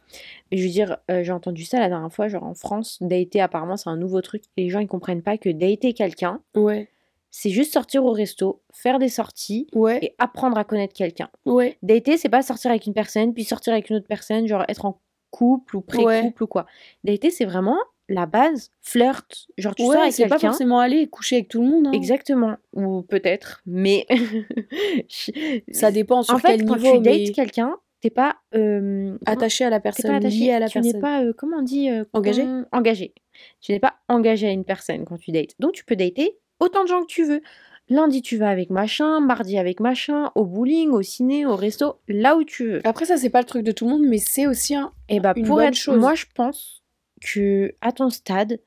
mais 0.50 0.58
je 0.58 0.64
veux 0.64 0.70
dire, 0.70 0.96
euh, 1.12 1.22
j'ai 1.22 1.34
entendu 1.34 1.66
ça 1.66 1.82
la 1.82 1.90
dernière 1.90 2.14
fois, 2.14 2.30
genre 2.30 2.46
en 2.46 2.54
France, 2.54 2.98
dater 3.02 3.42
apparemment 3.42 3.76
c'est 3.76 3.90
un 3.90 3.98
nouveau 3.98 4.22
truc. 4.22 4.44
Et 4.56 4.64
les 4.64 4.70
gens 4.70 4.80
ils 4.80 4.88
comprennent 4.88 5.22
pas 5.22 5.38
que 5.38 5.50
dater 5.50 5.92
quelqu'un, 5.92 6.40
Ouais, 6.56 6.88
c'est 7.30 7.50
juste 7.50 7.74
sortir 7.74 8.06
au 8.06 8.14
resto, 8.14 8.62
faire 8.72 9.00
des 9.00 9.10
sorties 9.10 9.68
ouais, 9.76 10.00
et 10.02 10.16
apprendre 10.18 10.58
à 10.58 10.64
connaître 10.64 10.94
quelqu'un. 10.94 11.28
ouais, 11.46 11.78
Dater, 11.84 12.16
c'est 12.16 12.30
pas 12.30 12.42
sortir 12.42 12.72
avec 12.72 12.86
une 12.86 12.94
personne, 12.94 13.34
puis 13.34 13.44
sortir 13.44 13.74
avec 13.74 13.90
une 13.90 13.98
autre 13.98 14.08
personne, 14.08 14.48
genre 14.48 14.64
être 14.70 14.86
en 14.86 15.02
couple 15.30 15.76
ou 15.76 15.82
pré-couple 15.82 16.44
ou 16.44 16.48
quoi. 16.48 16.68
Dater, 17.04 17.32
c'est 17.32 17.44
vraiment 17.44 17.76
la 18.10 18.26
base, 18.26 18.72
flirt. 18.82 19.48
Genre, 19.58 19.76
tu 19.76 19.84
sors 19.84 19.92
ouais, 19.92 19.98
avec 19.98 20.14
c'est 20.14 20.24
pas 20.24 20.36
quelqu'un. 20.36 20.50
forcément 20.50 20.80
aller 20.80 21.08
coucher 21.08 21.38
avec 21.38 21.50
tout 21.50 21.62
le 21.62 21.68
monde. 21.68 21.88
hein. 21.88 21.92
Exactement. 21.92 22.56
Ou 22.74 23.02
peut-être, 23.04 23.62
mais. 23.66 24.06
Ça 25.72 25.92
dépend 25.92 26.24
sur 26.24 26.36
en 26.36 26.40
fait, 26.40 26.58
quel 26.58 26.66
quand 26.66 26.76
niveau, 26.76 26.98
tu 26.98 27.02
dates 27.02 27.32
quelqu'un, 27.34 27.76
t'es 28.02 28.10
pas. 28.10 28.38
euh, 28.56 29.18
attaché 29.26 29.66
à 29.66 29.70
la 29.70 29.80
personne, 29.80 30.12
pas 30.12 30.18
attaché, 30.18 30.38
lié 30.46 30.52
à 30.52 30.60
la 30.60 30.68
tu 30.70 30.80
n'es 30.80 30.84
personne. 30.94 31.02
pas. 31.02 31.24
euh, 31.24 31.34
comment 31.38 31.58
on 31.58 31.64
dit 31.64 31.90
euh, 31.90 32.06
Engagé? 32.14 32.46
Engagé. 32.72 33.14
Tu 33.62 33.72
n'es 33.72 33.80
pas 33.80 33.96
engagé 34.08 34.48
à 34.48 34.52
une 34.52 34.66
personne 34.66 35.06
quand 35.06 35.18
tu 35.18 35.32
dates. 35.32 35.52
Donc, 35.60 35.74
tu 35.74 35.86
peux 35.86 35.96
dater 35.96 36.38
autant 36.60 36.84
de 36.84 36.88
gens 36.90 37.02
que 37.02 37.08
tu 37.08 37.24
veux. 37.24 37.42
Lundi, 37.90 38.22
tu 38.22 38.36
vas 38.36 38.50
avec 38.50 38.70
machin, 38.70 39.22
mardi 39.22 39.58
avec 39.58 39.80
machin, 39.80 40.32
au 40.36 40.44
bowling, 40.46 40.90
au 40.90 41.02
ciné, 41.02 41.46
au 41.46 41.56
resto, 41.56 42.00
là 42.10 42.36
où 42.36 42.44
tu 42.44 42.68
veux. 42.68 42.82
Après, 42.86 43.06
ça, 43.06 43.16
c'est 43.16 43.30
pas 43.30 43.40
le 43.40 43.46
truc 43.46 43.64
de 43.64 43.72
tout 43.72 43.86
le 43.86 43.92
monde, 43.92 44.06
mais 44.06 44.18
c'est 44.18 44.46
aussi 44.46 44.76
un. 44.76 44.92
Et 45.08 45.22
bah 45.22 45.32
une 45.38 45.46
pour 45.46 45.56
bonne 45.56 45.68
être, 45.68 45.76
chose. 45.76 45.98
moi 45.98 46.14
je 46.14 46.26
pense 46.36 46.84
que 47.22 47.74
à 47.82 47.92
ton 47.92 48.10
stade, 48.10 48.60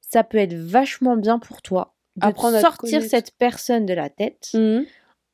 ça 0.00 0.24
peut 0.24 0.38
être 0.38 0.54
vachement 0.54 1.16
bien 1.16 1.38
pour 1.38 1.62
toi 1.62 1.94
de 2.16 2.26
Apprendre 2.26 2.58
sortir 2.60 3.02
cette 3.02 3.32
personne 3.38 3.86
de 3.86 3.94
la 3.94 4.10
tête 4.10 4.50
Mhm. 4.54 4.84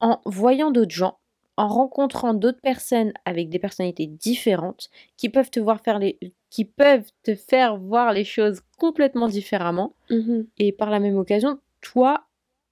en 0.01 0.21
voyant 0.27 0.71
d'autres 0.71 0.95
gens, 0.95 1.19
en 1.57 1.67
rencontrant 1.67 2.35
d'autres 2.35 2.61
personnes 2.61 3.13
avec 3.25 3.49
des 3.49 3.59
personnalités 3.59 4.07
différentes 4.07 4.89
qui 5.17 5.29
peuvent 5.29 5.51
te 5.51 5.59
voir 5.61 5.81
faire 5.81 5.99
les 5.99 6.19
qui 6.51 6.65
peuvent 6.65 7.11
te 7.25 7.35
faire 7.35 7.77
voir 7.77 8.13
les 8.13 8.25
choses 8.25 8.61
complètement 8.79 9.29
différemment 9.29 9.95
Mhm. 10.11 10.47
et 10.59 10.73
par 10.73 10.89
la 10.91 10.99
même 11.01 11.17
occasion, 11.19 11.59
toi 11.81 12.25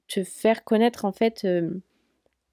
te 0.09 0.23
faire 0.23 0.63
connaître 0.65 1.05
en 1.05 1.13
fait 1.13 1.45
euh, 1.45 1.71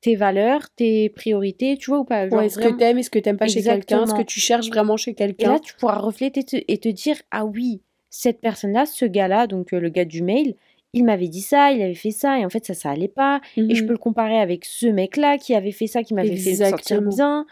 tes 0.03 0.15
valeurs, 0.15 0.69
tes 0.75 1.09
priorités, 1.09 1.77
tu 1.77 1.89
vois 1.89 1.99
ou 1.99 2.03
pas 2.03 2.29
Genre 2.29 2.37
Ouais, 2.37 2.49
ce 2.49 2.57
que 2.57 2.61
vraiment- 2.65 2.77
t'aimes 2.77 2.97
et 2.99 3.03
ce 3.03 3.09
que 3.09 3.19
t'aimes 3.19 3.37
pas 3.37 3.47
chez 3.47 3.63
quelqu'un, 3.63 4.05
ce 4.05 4.13
que 4.13 4.21
tu 4.21 4.39
cherches 4.39 4.67
vraiment 4.69 4.97
chez 4.97 5.11
Et 5.11 5.15
quelqu'un. 5.15 5.53
là, 5.53 5.59
tu 5.59 5.73
pourras 5.75 5.97
refléter 5.97 6.43
te- 6.43 6.63
et 6.67 6.77
te 6.77 6.89
dire 6.89 7.15
Ah 7.31 7.45
oui, 7.45 7.81
cette 8.09 8.41
personne-là, 8.41 8.85
ce 8.85 9.05
gars-là, 9.05 9.47
donc 9.47 9.73
euh, 9.73 9.79
le 9.79 9.89
gars 9.89 10.05
du 10.05 10.21
mail, 10.21 10.55
il 10.93 11.05
m'avait 11.05 11.27
dit 11.29 11.41
ça, 11.41 11.71
il 11.71 11.81
avait 11.81 11.95
fait 11.95 12.11
ça, 12.11 12.37
et 12.39 12.45
en 12.45 12.49
fait 12.49 12.65
ça, 12.65 12.73
ça 12.75 12.91
allait 12.91 13.07
pas. 13.07 13.41
Et 13.57 13.73
je 13.73 13.81
Mhm. 13.81 13.87
peux 13.87 13.93
le 13.93 13.97
comparer 13.97 14.37
avec 14.39 14.65
ce 14.65 14.85
mec-là 14.87 15.37
qui 15.39 15.55
avait 15.55 15.71
fait 15.71 15.87
ça, 15.87 16.03
qui 16.03 16.13
m'avait 16.13 16.35
fait 16.35 16.55
sentir 16.71 17.01
bien. 17.15 17.45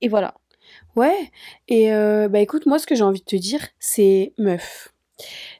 Et 0.00 0.08
voilà. 0.08 0.34
Ouais, 0.96 1.16
et 1.68 1.92
euh, 1.92 2.28
bah 2.28 2.40
écoute, 2.40 2.66
moi 2.66 2.78
ce 2.78 2.86
que 2.86 2.94
j'ai 2.94 3.02
envie 3.04 3.20
de 3.20 3.24
te 3.24 3.36
dire, 3.36 3.68
c'est 3.78 4.32
meuf. 4.38 4.92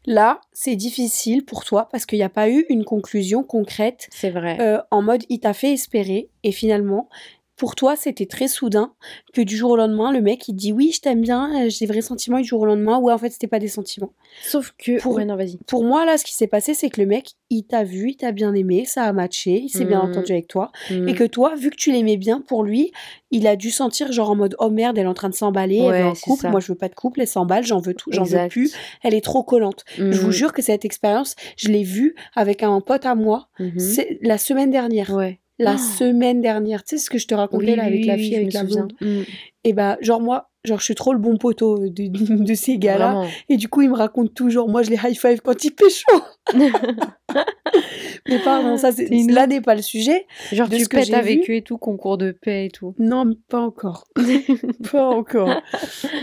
Là, 0.07 0.41
c'est 0.53 0.77
difficile 0.77 1.45
pour 1.45 1.65
toi 1.65 1.89
parce 1.91 2.07
qu'il 2.07 2.19
n'y 2.19 2.25
a 2.25 2.29
pas 2.29 2.49
eu 2.49 2.65
une 2.69 2.85
conclusion 2.85 3.43
concrète 3.43 4.09
C'est 4.11 4.31
vrai. 4.31 4.57
euh, 4.61 4.81
en 4.91 5.03
mode 5.03 5.25
il 5.29 5.41
t'a 5.41 5.53
fait 5.53 5.73
espérer 5.73 6.31
et 6.45 6.53
finalement, 6.53 7.09
pour 7.59 7.75
toi, 7.75 7.97
c'était 7.97 8.25
très 8.27 8.49
soudain 8.49 8.93
que 9.35 9.43
du 9.43 9.57
jour 9.57 9.73
au 9.73 9.77
lendemain, 9.77 10.13
le 10.13 10.21
mec 10.23 10.49
il 10.49 10.55
dit 10.55 10.73
oui, 10.73 10.93
je 10.95 11.01
t'aime 11.01 11.21
bien, 11.21 11.67
euh, 11.67 11.69
j'ai 11.69 11.87
des 11.87 11.93
vrais 11.93 12.01
sentiments 12.01 12.39
et 12.39 12.43
du 12.43 12.49
jour 12.49 12.61
au 12.63 12.67
lendemain, 12.67 12.99
ouais, 12.99 13.13
en 13.13 13.19
fait, 13.19 13.31
c'était 13.31 13.47
pas 13.49 13.59
des 13.59 13.69
sentiments. 13.69 14.13
Sauf 14.43 14.73
que. 14.79 15.01
pour- 15.03 15.17
Ouais, 15.17 15.25
non, 15.25 15.37
vas-y. 15.37 15.59
Pour 15.67 15.85
moi, 15.85 16.05
là, 16.07 16.17
ce 16.17 16.25
qui 16.25 16.33
s'est 16.35 16.47
passé, 16.47 16.73
c'est 16.73 16.89
que 16.89 17.01
le 17.01 17.07
mec, 17.07 17.33
il 17.51 17.65
t'a 17.65 17.83
vu, 17.85 18.11
il 18.11 18.17
t'a 18.17 18.31
bien 18.33 18.55
aimé, 18.55 18.85
ça 18.85 19.03
a 19.05 19.13
matché, 19.13 19.61
il 19.65 19.69
s'est 19.69 19.85
bien 19.85 20.03
Mhm. 20.03 20.11
entendu 20.11 20.33
avec 20.33 20.47
toi. 20.49 20.71
Mm. 20.91 21.09
Et 21.09 21.15
que 21.15 21.25
toi, 21.25 21.55
vu 21.57 21.71
que 21.71 21.77
tu 21.77 21.91
l'aimais 21.93 22.17
bien, 22.17 22.41
pour 22.41 22.63
lui, 22.63 22.93
il 23.31 23.47
a 23.47 23.57
dû 23.57 23.71
sentir 23.71 24.13
genre 24.13 24.31
en 24.31 24.37
mode 24.37 24.55
oh 24.61 24.71
merde, 24.71 24.97
elle 24.97 25.05
est 25.05 25.09
en 25.09 25.15
train 25.15 25.29
de 25.29 25.35
s'emballer, 25.35 25.79
elle 25.79 26.03
veut 26.03 26.09
un 26.11 26.15
couple, 26.15 26.43
ça. 26.43 26.51
moi 26.51 26.61
je 26.61 26.69
veux 26.69 26.79
pas 26.79 26.89
de 26.89 26.95
couple, 26.95 27.21
elle 27.21 27.27
s'emballe, 27.29 27.65
j'en 27.65 27.81
veux 27.81 27.95
tout, 27.95 28.11
j'en 28.13 28.23
veux 28.25 28.49
plus, 28.49 28.73
elle 29.03 29.15
est 29.15 29.21
trop 29.25 29.43
collante. 29.43 29.85
Je 29.97 30.19
vous 30.21 30.29
Mm. 30.29 30.33
jure 30.33 30.53
que 30.53 30.63
cette 30.63 30.85
expérience, 30.85 31.35
je 31.57 31.69
l'ai 31.69 31.83
vue 31.83 32.15
avec 32.37 32.63
un 32.63 32.81
pote 32.81 33.05
à 33.05 33.15
moi, 33.15 33.49
Mhm. 33.59 33.79
c'est 33.79 34.19
la 34.23 34.39
semaine 34.39 34.71
dernière. 34.71 35.11
Ouais. 35.15 35.41
La 35.59 35.75
Oh. 35.75 35.79
semaine 35.79 36.41
dernière, 36.41 36.85
tu 36.85 36.97
sais 36.97 37.05
ce 37.05 37.11
que 37.11 37.19
je 37.19 37.27
te 37.27 37.35
racontais 37.35 37.67
Oui, 37.71 37.77
là 37.77 37.85
avec 37.85 38.01
oui, 38.01 38.07
la 38.07 38.17
fille 38.17 38.37
avec 38.37 38.53
la 38.53 38.65
blonde. 38.65 38.93
Mm. 39.01 39.23
Et 39.65 39.73
bah 39.73 39.99
genre 40.01 40.21
moi, 40.21 40.51
genre 40.65 40.79
je 40.79 40.85
suis 40.85 40.95
trop 40.95 41.13
le 41.13 41.19
bon 41.19 41.37
poteau 41.37 41.79
de, 41.79 41.89
de, 41.89 42.45
de 42.45 42.55
ces 42.55 42.79
gars-là. 42.79 43.25
Et 43.49 43.57
du 43.57 43.69
coup, 43.69 43.83
il 43.83 43.91
me 43.91 43.97
raconte 43.97 44.35
toujours, 44.35 44.69
moi 44.69 44.83
je 44.83 44.91
les 44.91 44.97
high 44.97 45.19
five 45.19 45.41
quand 45.41 45.65
il 45.65 45.73
pécho. 45.73 46.07
Mais 48.29 48.39
pardon, 48.41 48.77
ça 48.77 48.93
c'est 48.93 49.07
une 49.07 49.33
là 49.33 49.47
n'est 49.47 49.61
pas 49.61 49.75
le 49.75 49.83
sujet. 49.83 50.27
Genre, 50.53 50.69
de 50.69 50.77
tu 50.77 50.85
ce 50.85 50.89
pètes 50.89 51.11
eux 51.11 51.53
et 51.55 51.63
tout, 51.63 51.79
concours 51.79 52.19
de 52.19 52.33
paix 52.33 52.67
et 52.67 52.71
tout. 52.71 52.95
Non, 52.99 53.25
pas 53.49 53.61
encore. 53.61 54.07
pas 54.93 55.07
encore. 55.09 55.51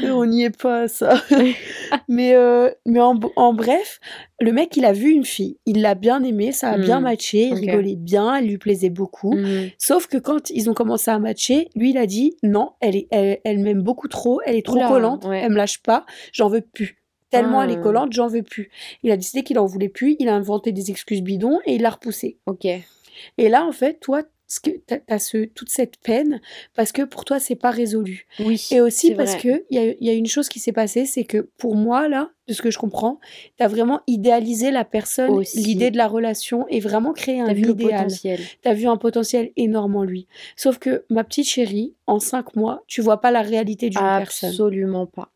On 0.04 0.26
n'y 0.26 0.44
est 0.44 0.56
pas, 0.56 0.88
ça. 0.88 1.22
mais 2.08 2.36
euh, 2.36 2.70
mais 2.86 3.00
en, 3.00 3.20
en 3.36 3.54
bref, 3.54 4.00
le 4.39 4.52
mec, 4.52 4.76
il 4.78 4.86
a 4.86 4.94
vu 4.94 5.12
une 5.12 5.26
fille. 5.26 5.58
Il 5.65 5.82
l'a 5.82 5.96
bien 5.96 6.24
aimée, 6.24 6.52
ça 6.52 6.70
a 6.72 6.78
bien 6.78 7.00
Mm. 7.00 7.04
matché, 7.04 7.48
il 7.48 7.54
rigolait 7.56 7.96
bien, 7.96 8.36
elle 8.36 8.48
lui 8.48 8.58
plaisait 8.58 8.89
beaucoup. 8.89 9.34
Mm. 9.36 9.70
Sauf 9.78 10.08
que 10.08 10.18
quand 10.18 10.50
ils 10.50 10.70
ont 10.70 10.74
commencé 10.74 11.12
à 11.12 11.20
matcher, 11.20 11.70
lui, 11.76 11.91
il 11.91 11.98
a 11.98 12.06
dit 12.06 12.36
non, 12.44 12.72
elle, 12.82 12.96
est, 12.96 13.08
elle, 13.12 13.39
elle 13.44 13.60
m'aime 13.60 13.82
beaucoup 13.82 14.08
trop, 14.08 14.41
elle 14.46 14.56
est 14.56 14.65
trop 14.65 14.76
Oula, 14.78 14.88
collante, 14.88 15.26
ouais. 15.26 15.41
elle 15.44 15.52
me 15.52 15.58
lâche 15.58 15.82
pas, 15.82 16.06
j'en 16.32 16.50
veux 16.50 16.62
plus. 16.62 16.98
Tellement 17.30 17.62
elle 17.64 17.72
est 17.72 17.78
Ah. 17.78 17.82
collante, 17.84 18.14
j'en 18.14 18.28
veux 18.28 18.44
plus. 18.44 18.70
Il 19.04 19.12
a 19.12 19.18
décidé 19.18 19.44
qu'il 19.44 19.60
en 19.60 19.66
voulait 19.66 19.90
plus, 19.90 20.16
il 20.20 20.30
a 20.30 20.36
inventé 20.36 20.72
des 20.72 20.92
excuses 20.92 21.22
bidons 21.22 21.60
et 21.66 21.76
il 21.76 21.82
l'a 21.82 21.90
repoussé. 21.92 22.38
Ok. 22.46 22.66
Et 22.66 23.50
là, 23.50 23.66
en 23.66 23.72
fait, 23.72 24.00
toi, 24.00 24.24
que 24.62 24.70
ce, 25.18 25.46
toute 25.46 25.70
cette 25.70 25.98
peine 25.98 26.40
parce 26.76 26.92
que 26.92 27.02
pour 27.02 27.26
toi, 27.26 27.40
c'est 27.40 27.56
pas 27.56 27.72
résolu. 27.72 28.28
Oui. 28.40 28.68
Et 28.72 28.82
aussi 28.82 29.14
parce 29.16 29.32
vrai. 29.34 29.42
que 29.42 29.64
il 29.70 29.98
y 30.00 30.06
y 30.06 30.10
a 30.10 30.14
une 30.14 30.28
chose 30.28 30.50
qui 30.50 30.60
s'est 30.60 30.72
passée, 30.72 31.06
c'est 31.06 31.24
que 31.24 31.50
pour 31.58 31.76
moi, 31.76 32.08
là, 32.08 32.30
de 32.48 32.54
ce 32.54 32.62
que 32.62 32.70
je 32.70 32.78
comprends, 32.78 33.20
t'as 33.58 33.68
vraiment 33.68 34.02
idéalisé 34.06 34.70
la 34.70 34.86
personne, 34.86 35.42
l'idée 35.56 35.90
de 35.90 35.98
la 35.98 36.08
relation 36.08 36.68
et 36.70 36.80
vraiment 36.80 37.12
créé 37.14 37.40
un 37.40 37.52
vu 37.54 37.64
le 37.64 37.72
idéal. 37.72 38.04
potentiel. 38.04 38.40
T'as 38.62 38.74
vu 38.74 38.86
un 38.88 38.98
potentiel 38.98 39.52
énorme 39.58 39.96
en 39.96 40.04
lui. 40.04 40.28
Sauf 40.56 40.78
que 40.78 41.06
ma 41.10 41.24
petite 41.24 41.48
chérie, 41.50 41.96
en 42.06 42.20
cinq 42.20 42.56
mois, 42.56 42.84
tu 42.88 43.02
vois 43.02 43.20
pas 43.20 43.32
la 43.32 43.42
réalité 43.42 43.90
d'une 43.90 44.00
personne. 44.00 44.50
Absolument 44.52 45.08
pas. 45.08 45.32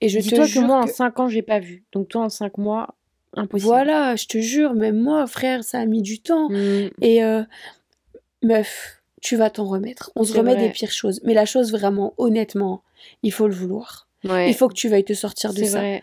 Et 0.00 0.08
je 0.08 0.18
te 0.18 0.22
Dis-toi 0.22 0.46
que 0.46 0.58
moi, 0.60 0.80
en 0.80 0.84
que- 0.86 0.92
5 0.92 1.18
ans, 1.20 1.28
j'ai 1.28 1.42
pas 1.42 1.58
vu. 1.58 1.84
Donc 1.92 2.08
toi, 2.08 2.22
en 2.22 2.28
5 2.28 2.56
mois, 2.58 2.94
impossible. 3.34 3.66
Voilà, 3.68 4.16
je 4.16 4.26
te 4.26 4.38
jure, 4.38 4.74
même 4.74 4.98
moi, 4.98 5.26
frère, 5.26 5.62
ça 5.62 5.78
a 5.80 5.86
mis 5.86 6.02
du 6.02 6.20
temps. 6.20 6.48
Mm. 6.48 6.88
Et 7.02 7.22
euh, 7.22 7.42
meuf, 8.42 9.02
tu 9.22 9.36
vas 9.36 9.50
t'en 9.50 9.64
remettre. 9.64 10.10
On 10.16 10.24
se 10.24 10.32
remet 10.36 10.54
vrai. 10.54 10.66
des 10.66 10.72
pires 10.72 10.90
choses. 10.92 11.20
Mais 11.24 11.34
la 11.34 11.46
chose 11.46 11.72
vraiment, 11.72 12.14
honnêtement, 12.18 12.82
il 13.22 13.32
faut 13.32 13.48
le 13.48 13.54
vouloir. 13.54 14.08
Ouais. 14.24 14.48
Il 14.50 14.54
faut 14.54 14.68
que 14.68 14.74
tu 14.74 14.88
veuilles 14.88 15.04
te 15.04 15.14
sortir 15.14 15.52
de 15.54 15.64
ça. 15.64 15.78
vrai. 15.78 16.02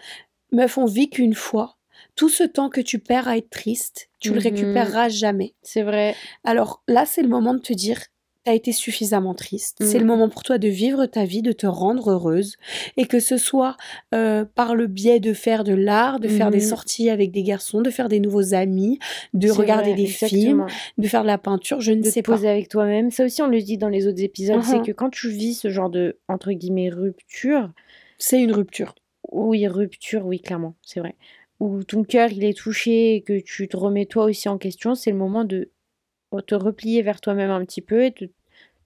Meuf, 0.51 0.77
on 0.77 0.85
vit 0.85 1.09
qu'une 1.09 1.33
fois. 1.35 1.77
Tout 2.15 2.29
ce 2.29 2.43
temps 2.43 2.69
que 2.69 2.81
tu 2.81 2.99
perds 2.99 3.27
à 3.27 3.37
être 3.37 3.49
triste, 3.49 4.09
tu 4.19 4.29
le 4.29 4.35
Mhm. 4.37 4.41
récupéreras 4.43 5.09
jamais. 5.09 5.53
C'est 5.63 5.81
vrai. 5.81 6.15
Alors 6.43 6.83
là, 6.87 7.05
c'est 7.05 7.21
le 7.23 7.27
moment 7.27 7.53
de 7.53 7.59
te 7.59 7.73
dire, 7.73 7.99
t'as 8.43 8.53
été 8.53 8.71
suffisamment 8.71 9.33
triste. 9.33 9.77
C'est 9.81 9.99
le 9.99 10.03
Mhm. 10.05 10.07
moment 10.11 10.29
pour 10.29 10.43
toi 10.43 10.57
de 10.57 10.67
vivre 10.67 11.05
ta 11.05 11.25
vie, 11.25 11.41
de 11.41 11.51
te 11.51 11.65
rendre 11.65 12.11
heureuse. 12.11 12.57
Et 12.97 13.05
que 13.05 13.19
ce 13.19 13.37
soit 13.37 13.77
euh, 14.13 14.45
par 14.45 14.75
le 14.75 14.87
biais 14.87 15.19
de 15.19 15.33
faire 15.33 15.63
de 15.63 15.73
l'art, 15.73 16.19
de 16.19 16.27
faire 16.27 16.51
des 16.51 16.59
Mhm. 16.59 16.65
sorties 16.67 17.09
avec 17.09 17.31
des 17.31 17.43
garçons, 17.43 17.81
de 17.81 17.89
faire 17.89 18.09
des 18.09 18.19
nouveaux 18.19 18.53
amis, 18.53 18.99
de 19.33 19.49
regarder 19.49 19.91
vrai, 19.93 20.01
des 20.03 20.07
films, 20.07 20.65
de 20.97 21.07
faire 21.07 21.21
de 21.21 21.27
la 21.27 21.37
peinture, 21.37 21.79
je 21.81 21.91
ne 21.93 22.01
de 22.01 22.09
sais 22.09 22.21
pas. 22.21 22.33
poser 22.35 22.49
avec 22.49 22.69
toi-même. 22.69 23.11
Ça 23.11 23.25
aussi, 23.25 23.41
on 23.41 23.47
le 23.47 23.61
dit 23.61 23.77
dans 23.77 23.89
les 23.89 24.07
autres 24.07 24.21
épisodes, 24.23 24.61
c'est 24.63 24.81
que 24.81 24.91
quand 24.91 25.09
tu 25.09 25.29
vis 25.29 25.53
ce 25.55 25.69
genre 25.69 25.89
de, 25.89 26.17
entre 26.27 26.51
guillemets, 26.51 26.89
rupture, 26.89 27.71
C'est 28.17 28.41
une 28.41 28.51
rupture. 28.51 28.95
oui, 29.31 29.67
rupture, 29.67 30.25
oui, 30.25 30.39
clairement, 30.41 30.75
c'est 30.81 30.99
vrai, 30.99 31.15
où 31.59 31.83
ton 31.83 32.03
cœur, 32.03 32.31
il 32.31 32.43
est 32.43 32.57
touché 32.57 33.15
et 33.15 33.21
que 33.21 33.39
tu 33.39 33.67
te 33.67 33.77
remets 33.77 34.05
toi 34.05 34.25
aussi 34.25 34.49
en 34.49 34.57
question, 34.57 34.95
c'est 34.95 35.11
le 35.11 35.17
moment 35.17 35.45
de 35.45 35.71
te 36.41 36.55
replier 36.55 37.01
vers 37.01 37.21
toi-même 37.21 37.51
un 37.51 37.63
petit 37.65 37.81
peu 37.81 38.03
et 38.05 38.11
de, 38.11 38.29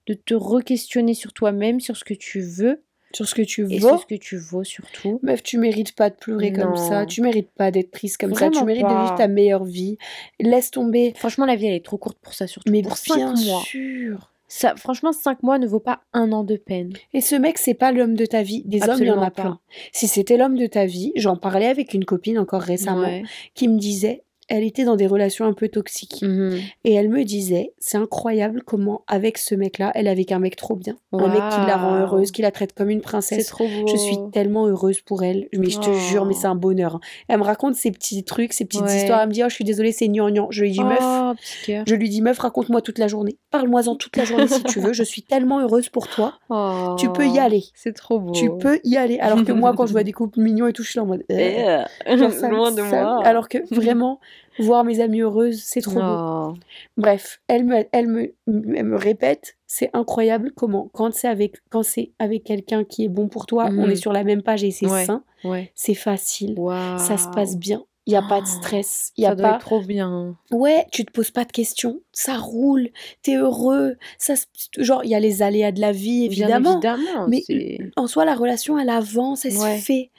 de 0.06 0.14
te 0.14 0.34
re-questionner 0.34 1.14
sur 1.14 1.32
toi-même, 1.32 1.80
sur 1.80 1.96
ce 1.96 2.04
que 2.04 2.14
tu 2.14 2.40
veux 2.40 2.82
Sur 3.14 3.26
ce 3.28 3.34
que 3.34 3.42
tu 3.42 3.62
et 3.72 3.78
vaux. 3.78 3.88
sur 3.88 4.00
ce 4.00 4.06
que 4.06 4.14
tu 4.14 4.36
vaux 4.36 4.64
surtout. 4.64 5.18
Meuf, 5.22 5.42
tu 5.42 5.56
mérites 5.58 5.94
pas 5.94 6.10
de 6.10 6.14
pleurer 6.16 6.52
comme 6.52 6.76
ça. 6.76 7.06
Tu 7.06 7.22
mérites 7.22 7.50
pas 7.50 7.70
d'être 7.70 7.90
triste 7.90 8.18
comme 8.18 8.34
ça. 8.34 8.50
Tu 8.50 8.64
mérites 8.64 8.82
de 8.84 8.88
vivre 8.88 9.14
ta 9.16 9.28
meilleure 9.28 9.64
vie. 9.64 9.96
Laisse 10.40 10.70
tomber. 10.70 11.12
Franchement, 11.16 11.46
la 11.46 11.56
vie, 11.56 11.66
elle 11.66 11.74
est 11.74 11.84
trop 11.84 11.96
courte 11.98 12.18
pour 12.20 12.34
ça, 12.34 12.46
surtout 12.46 12.70
Mais 12.70 12.82
pour 12.82 12.96
bien 13.16 13.34
5 13.36 13.44
mois. 13.46 13.60
sûr. 13.62 14.32
Ça, 14.50 14.74
franchement, 14.76 15.12
5 15.12 15.42
mois 15.42 15.58
ne 15.58 15.66
vaut 15.66 15.78
pas 15.78 16.00
un 16.14 16.32
an 16.32 16.42
de 16.42 16.56
peine. 16.56 16.94
Et 17.12 17.20
ce 17.20 17.34
mec, 17.36 17.58
c'est 17.58 17.74
pas 17.74 17.92
l'homme 17.92 18.14
de 18.14 18.24
ta 18.24 18.42
vie. 18.42 18.62
Des 18.64 18.82
hommes, 18.88 18.96
il 19.00 19.06
y 19.06 19.10
en 19.10 19.20
a 19.20 19.30
pas. 19.30 19.42
plein. 19.42 19.60
Si 19.92 20.08
c'était 20.08 20.38
l'homme 20.38 20.56
de 20.56 20.66
ta 20.66 20.86
vie, 20.86 21.12
j'en 21.16 21.36
parlais 21.36 21.66
avec 21.66 21.92
une 21.92 22.06
copine 22.06 22.38
encore 22.38 22.62
récemment 22.62 23.02
Ouais. 23.02 23.24
qui 23.54 23.68
me 23.68 23.78
disait, 23.78 24.22
elle 24.48 24.64
était 24.64 24.84
dans 24.84 24.96
des 24.96 25.06
relations 25.06 25.44
un 25.44 25.52
peu 25.52 25.68
toxiques. 25.68 26.22
Mhm. 26.22 26.58
Et 26.84 26.94
elle 26.94 27.08
me 27.08 27.24
disait, 27.24 27.72
c'est 27.78 27.98
incroyable 27.98 28.62
comment, 28.64 29.02
avec 29.06 29.38
ce 29.38 29.54
mec-là, 29.54 29.92
elle 29.94 30.06
est 30.06 30.10
avec 30.10 30.32
un 30.32 30.38
mec 30.38 30.56
trop 30.56 30.74
bien. 30.74 30.96
Un 31.12 31.28
mec 31.28 31.42
qui 31.50 31.66
la 31.66 31.76
rend 31.76 31.96
heureuse, 31.96 32.30
qui 32.32 32.42
la 32.42 32.50
traite 32.50 32.72
comme 32.72 32.90
une 32.90 32.98
C'est 32.98 33.02
princesse. 33.04 33.46
trop 33.48 33.66
beau. 33.66 33.86
Je 33.86 33.96
suis 33.96 34.16
tellement 34.32 34.66
heureuse 34.66 35.00
pour 35.00 35.22
elle. 35.22 35.48
Mais 35.56 35.70
je 35.70 35.78
te 35.78 35.92
jure, 35.92 36.24
mais 36.24 36.34
Oh. 36.36 36.38
c'est 36.40 36.46
un 36.46 36.54
bonheur. 36.54 36.96
hein. 36.96 37.00
Elle 37.28 37.38
me 37.38 37.44
raconte 37.44 37.74
ses 37.74 37.90
petits 37.90 38.24
trucs, 38.24 38.52
ses 38.52 38.64
petites 38.64 38.82
Ouais. 38.82 38.96
histoires. 38.96 39.20
Elle 39.20 39.28
me 39.28 39.32
dit, 39.32 39.42
oh, 39.44 39.48
je 39.48 39.54
suis 39.54 39.64
désolée, 39.64 39.92
c'est 39.92 40.08
gnangnan. 40.08 40.48
Je 40.50 40.62
lui 40.62 40.70
dis, 40.72 40.80
meuf, 40.80 40.98
Oh, 41.02 41.32
cœur. 41.66 41.84
je 41.86 41.94
lui 41.94 42.08
dis, 42.08 42.22
meuf, 42.22 42.38
raconte-moi 42.38 42.80
toute 42.82 42.98
la 42.98 43.08
journée. 43.08 43.36
Parle-moi-en 43.50 43.96
toute 43.96 44.16
la 44.16 44.24
journée 44.24 44.48
si 44.48 44.62
tu 44.64 44.80
veux. 44.80 44.92
Je 44.92 45.02
suis 45.02 45.22
tellement 45.22 45.60
heureuse 45.60 45.88
pour 45.88 46.08
toi. 46.08 46.34
Tu 46.98 47.10
peux 47.12 47.26
y 47.26 47.32
Oh, 47.36 47.40
aller. 47.40 47.64
C'est 47.74 47.92
trop 47.94 48.18
beau. 48.18 48.32
Tu 48.32 48.50
peux 48.58 48.80
y 48.84 48.96
aller. 48.96 49.18
Alors 49.18 49.44
que 49.44 49.52
moi, 49.52 49.72
quand 49.76 49.86
je 49.86 49.92
vois 49.92 50.02
des 50.04 50.12
couples 50.12 50.40
mignons 50.40 50.66
et 50.66 50.72
tout, 50.72 50.82
je 50.82 50.90
suis 50.90 50.98
là 50.98 51.04
en 51.04 51.06
mode. 51.06 51.24
euh, 51.30 51.84
genre, 52.16 52.30
ça 52.32 52.48
me- 52.48 52.54
Loin 52.56 52.70
de 52.72 52.76
ça- 52.82 53.02
moi. 53.04 53.20
Alors 53.24 53.48
que 53.48 53.58
vraiment, 53.74 54.18
voir 54.58 54.84
mes 54.84 55.00
amies 55.00 55.20
heureuses, 55.20 55.62
c'est 55.64 55.80
trop 55.80 55.94
beau. 56.00 56.00
Oh. 56.02 56.54
Bref, 56.96 57.40
elle 57.48 57.64
me, 57.64 57.84
elle 57.92 58.06
me, 58.08 58.34
elle 58.46 58.84
me 58.84 58.96
répète, 58.96 59.56
c'est 59.66 59.90
incroyable 59.92 60.52
comment, 60.56 60.90
quand 60.92 61.12
c'est 61.14 61.28
avec, 61.28 61.56
quand 61.70 61.82
c'est 61.82 62.10
avec 62.18 62.44
quelqu'un 62.44 62.84
qui 62.84 63.04
est 63.04 63.08
bon 63.08 63.28
pour 63.28 63.46
toi, 63.46 63.66
on 63.68 63.84
Mhm. 63.86 63.90
est 63.90 63.96
sur 63.96 64.12
la 64.12 64.24
même 64.24 64.42
page 64.42 64.64
et 64.64 64.70
c'est 64.70 64.86
Ouais. 64.86 65.04
sain, 65.04 65.22
Ouais. 65.44 65.70
c'est 65.74 65.94
facile, 65.94 66.56
ça 66.98 67.16
se 67.18 67.28
passe 67.28 67.56
bien. 67.56 67.84
Il 68.06 68.12
n'y 68.12 68.16
a 68.16 68.22
pas 68.22 68.40
de 68.40 68.46
Oh, 68.46 68.56
stress. 68.62 69.12
Y 69.18 69.24
Ça 69.24 69.32
a 69.32 69.34
doit 69.34 69.48
pas. 69.50 69.54
être 69.56 69.60
trop 69.66 69.82
bien. 69.82 70.34
Ouais, 70.50 70.86
tu 70.90 71.04
te 71.04 71.12
poses 71.12 71.30
pas 71.30 71.44
de 71.44 71.52
questions. 71.52 72.00
Ça 72.10 72.38
roule. 72.38 72.88
T'es 73.20 73.36
heureux. 73.36 73.96
Ça, 74.16 74.34
se- 74.34 74.46
genre, 74.78 75.04
il 75.04 75.10
y 75.10 75.14
a 75.14 75.20
les 75.20 75.42
aléas 75.42 75.72
de 75.72 75.80
la 75.82 75.92
vie, 75.92 76.24
évidemment. 76.24 76.78
Bien 76.78 76.96
évidemment. 76.96 77.28
mais- 77.28 77.78
En 77.96 78.06
soi, 78.06 78.24
la 78.24 78.34
relation, 78.34 78.78
elle 78.78 78.88
avance, 78.88 79.44
elle 79.44 79.58
Ouais. 79.58 79.76
se 79.78 79.84
fait. 79.84 80.10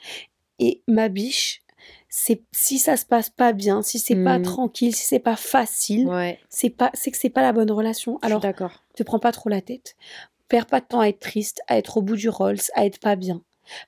Et 0.60 0.82
ma 0.86 1.08
biche, 1.08 1.62
c'est 2.12 2.42
si 2.52 2.78
ça 2.78 2.96
se 2.96 3.06
passe 3.06 3.30
pas 3.30 3.52
bien, 3.52 3.82
si 3.82 3.98
c'est 4.00 4.22
pas 4.22 4.38
Mhm. 4.38 4.42
tranquille, 4.44 4.94
si 4.94 5.06
c'est 5.06 5.20
pas 5.20 5.36
facile, 5.36 6.08
Ouais. 6.08 6.38
c'est 6.48 6.68
pas, 6.70 6.90
c'est 6.92 7.10
que 7.12 7.16
c'est 7.16 7.30
pas 7.30 7.40
la 7.40 7.52
bonne 7.52 7.70
relation. 7.70 8.18
Alors, 8.22 8.40
d'accord. 8.40 8.82
te 8.94 9.02
prends 9.04 9.20
pas 9.20 9.32
trop 9.32 9.48
la 9.48 9.60
tête. 9.62 9.96
Perds 10.48 10.66
pas 10.66 10.80
de 10.80 10.86
temps 10.86 11.00
à 11.00 11.06
être 11.06 11.20
triste, 11.20 11.62
à 11.68 11.78
être 11.78 11.96
au 11.98 12.02
bout 12.02 12.16
du 12.16 12.28
Rolls, 12.28 12.58
à 12.74 12.84
être 12.84 12.98
pas 12.98 13.14
bien. 13.14 13.40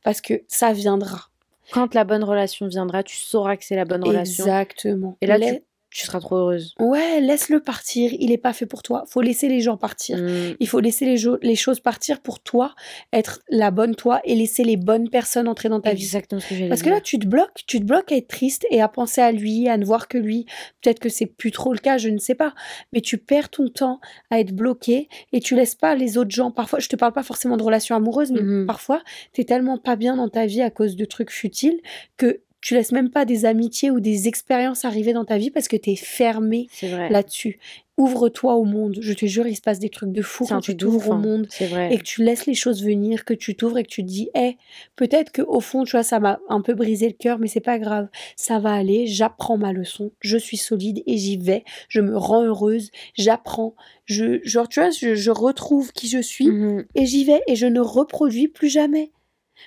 Parce 0.04 0.20
que 0.20 0.42
ça 0.46 0.72
viendra. 0.72 1.28
Quand 1.72 1.94
la 1.94 2.04
bonne 2.04 2.22
relation 2.22 2.68
viendra, 2.68 3.02
tu 3.02 3.16
sauras 3.16 3.56
que 3.56 3.64
c'est 3.64 3.74
la 3.76 3.84
bonne 3.84 4.04
relation. 4.04 4.44
Exactement. 4.44 5.16
Et 5.20 5.26
là, 5.26 5.40
tu, 5.40 5.60
tu 5.92 6.06
seras 6.06 6.20
trop 6.20 6.36
heureuse. 6.36 6.74
Ouais, 6.80 7.20
laisse-le 7.20 7.60
partir. 7.60 8.10
Il 8.18 8.32
est 8.32 8.38
pas 8.38 8.52
fait 8.52 8.66
pour 8.66 8.82
toi. 8.82 9.04
Faut 9.08 9.20
laisser 9.20 9.48
les 9.48 9.60
gens 9.60 9.76
partir. 9.76 10.18
Mm. 10.18 10.56
Il 10.58 10.66
faut 10.68 10.80
laisser 10.80 11.04
les, 11.04 11.54
choses 11.54 11.80
partir 11.80 12.20
pour 12.20 12.40
toi, 12.40 12.74
être 13.12 13.42
la 13.50 13.70
bonne 13.70 13.94
toi 13.94 14.20
et 14.24 14.34
laisser 14.34 14.64
les 14.64 14.76
bonnes 14.76 15.10
personnes 15.10 15.48
entrer 15.48 15.68
dans 15.68 15.80
ta 15.80 15.92
vie. 15.92 16.02
Exactement 16.02 16.40
ce 16.40 16.48
que 16.48 16.68
Parce 16.68 16.82
que 16.82 16.88
là, 16.88 17.00
tu 17.00 17.18
te 17.18 17.26
bloques, 17.26 17.62
tu 17.66 17.78
te 17.78 17.84
bloques 17.84 18.10
à 18.10 18.16
être 18.16 18.28
triste 18.28 18.66
et 18.70 18.80
à 18.80 18.88
penser 18.88 19.20
à 19.20 19.32
lui, 19.32 19.68
à 19.68 19.76
ne 19.76 19.84
voir 19.84 20.08
que 20.08 20.18
lui. 20.18 20.46
Peut-être 20.82 20.98
que 20.98 21.08
c'est 21.10 21.26
plus 21.26 21.50
trop 21.50 21.72
le 21.72 21.78
cas, 21.78 21.98
je 21.98 22.08
ne 22.08 22.18
sais 22.18 22.34
pas. 22.34 22.54
Mais 22.92 23.00
tu 23.02 23.18
perds 23.18 23.50
ton 23.50 23.68
temps 23.68 24.00
à 24.30 24.40
être 24.40 24.52
bloqué 24.52 25.08
et 25.32 25.40
tu 25.40 25.54
laisses 25.54 25.74
pas 25.74 25.94
les 25.94 26.16
autres 26.16 26.30
gens. 26.30 26.50
Parfois, 26.50 26.78
je 26.78 26.88
te 26.88 26.96
parle 26.96 27.12
pas 27.12 27.22
forcément 27.22 27.56
de 27.56 27.62
relations 27.62 27.94
amoureuses, 27.94 28.32
mais 28.32 28.40
Mhm. 28.40 28.66
parfois, 28.66 29.02
t'es 29.32 29.44
tellement 29.44 29.76
pas 29.78 29.96
bien 29.96 30.16
dans 30.16 30.28
ta 30.28 30.46
vie 30.46 30.62
à 30.62 30.70
cause 30.70 30.96
de 30.96 31.04
trucs 31.04 31.30
futiles 31.30 31.80
que 32.16 32.40
tu 32.62 32.74
laisses 32.74 32.92
même 32.92 33.10
pas 33.10 33.24
des 33.26 33.44
amitiés 33.44 33.90
ou 33.90 34.00
des 34.00 34.28
expériences 34.28 34.84
arriver 34.86 35.12
dans 35.12 35.24
ta 35.26 35.36
vie 35.36 35.50
parce 35.50 35.68
que 35.68 35.76
tu 35.76 35.90
es 35.90 35.96
fermé 35.96 36.68
là-dessus. 37.10 37.58
Ouvre-toi 37.98 38.54
au 38.54 38.64
monde. 38.64 38.96
Je 39.00 39.12
te 39.12 39.26
jure, 39.26 39.46
il 39.46 39.54
se 39.54 39.60
passe 39.60 39.78
des 39.78 39.90
trucs 39.90 40.12
de 40.12 40.22
fou 40.22 40.46
quand 40.46 40.60
tu 40.60 40.74
t'ouvres 40.76 41.10
au 41.10 41.12
hein. 41.12 41.18
monde 41.18 41.46
vrai. 41.60 41.92
et 41.92 41.98
que 41.98 42.02
tu 42.02 42.24
laisses 42.24 42.46
les 42.46 42.54
choses 42.54 42.82
venir, 42.82 43.26
que 43.26 43.34
tu 43.34 43.54
t'ouvres 43.54 43.76
et 43.78 43.82
que 43.82 43.88
tu 43.90 44.02
te 44.02 44.08
dis, 44.08 44.30
hé, 44.34 44.56
peut-être 44.96 45.30
que 45.30 45.42
au 45.42 45.60
fond, 45.60 45.84
tu 45.84 45.90
vois, 45.92 46.02
ça 46.02 46.18
m'a 46.18 46.40
un 46.48 46.62
peu 46.62 46.72
brisé 46.72 47.06
le 47.08 47.12
cœur, 47.14 47.38
mais 47.38 47.48
c'est 47.48 47.60
pas 47.60 47.78
grave. 47.78 48.08
Ça 48.36 48.58
va 48.58 48.72
aller, 48.72 49.06
j'apprends 49.06 49.58
ma 49.58 49.72
leçon, 49.74 50.10
je 50.20 50.38
suis 50.38 50.56
solide 50.56 51.02
et 51.06 51.18
j'y 51.18 51.36
vais, 51.36 51.64
je 51.88 52.00
me 52.00 52.16
rends 52.16 52.44
heureuse, 52.44 52.90
j'apprends, 53.14 53.74
je, 54.06 54.40
genre, 54.42 54.68
tu 54.68 54.80
vois, 54.80 54.88
je, 54.90 55.14
je 55.14 55.30
retrouve 55.30 55.92
qui 55.92 56.08
je 56.08 56.18
suis 56.18 56.48
Mhm. 56.48 56.86
et 56.94 57.04
j'y 57.06 57.24
vais 57.24 57.42
et 57.46 57.56
je 57.56 57.66
ne 57.66 57.80
reproduis 57.80 58.48
plus 58.48 58.68
jamais. 58.70 59.10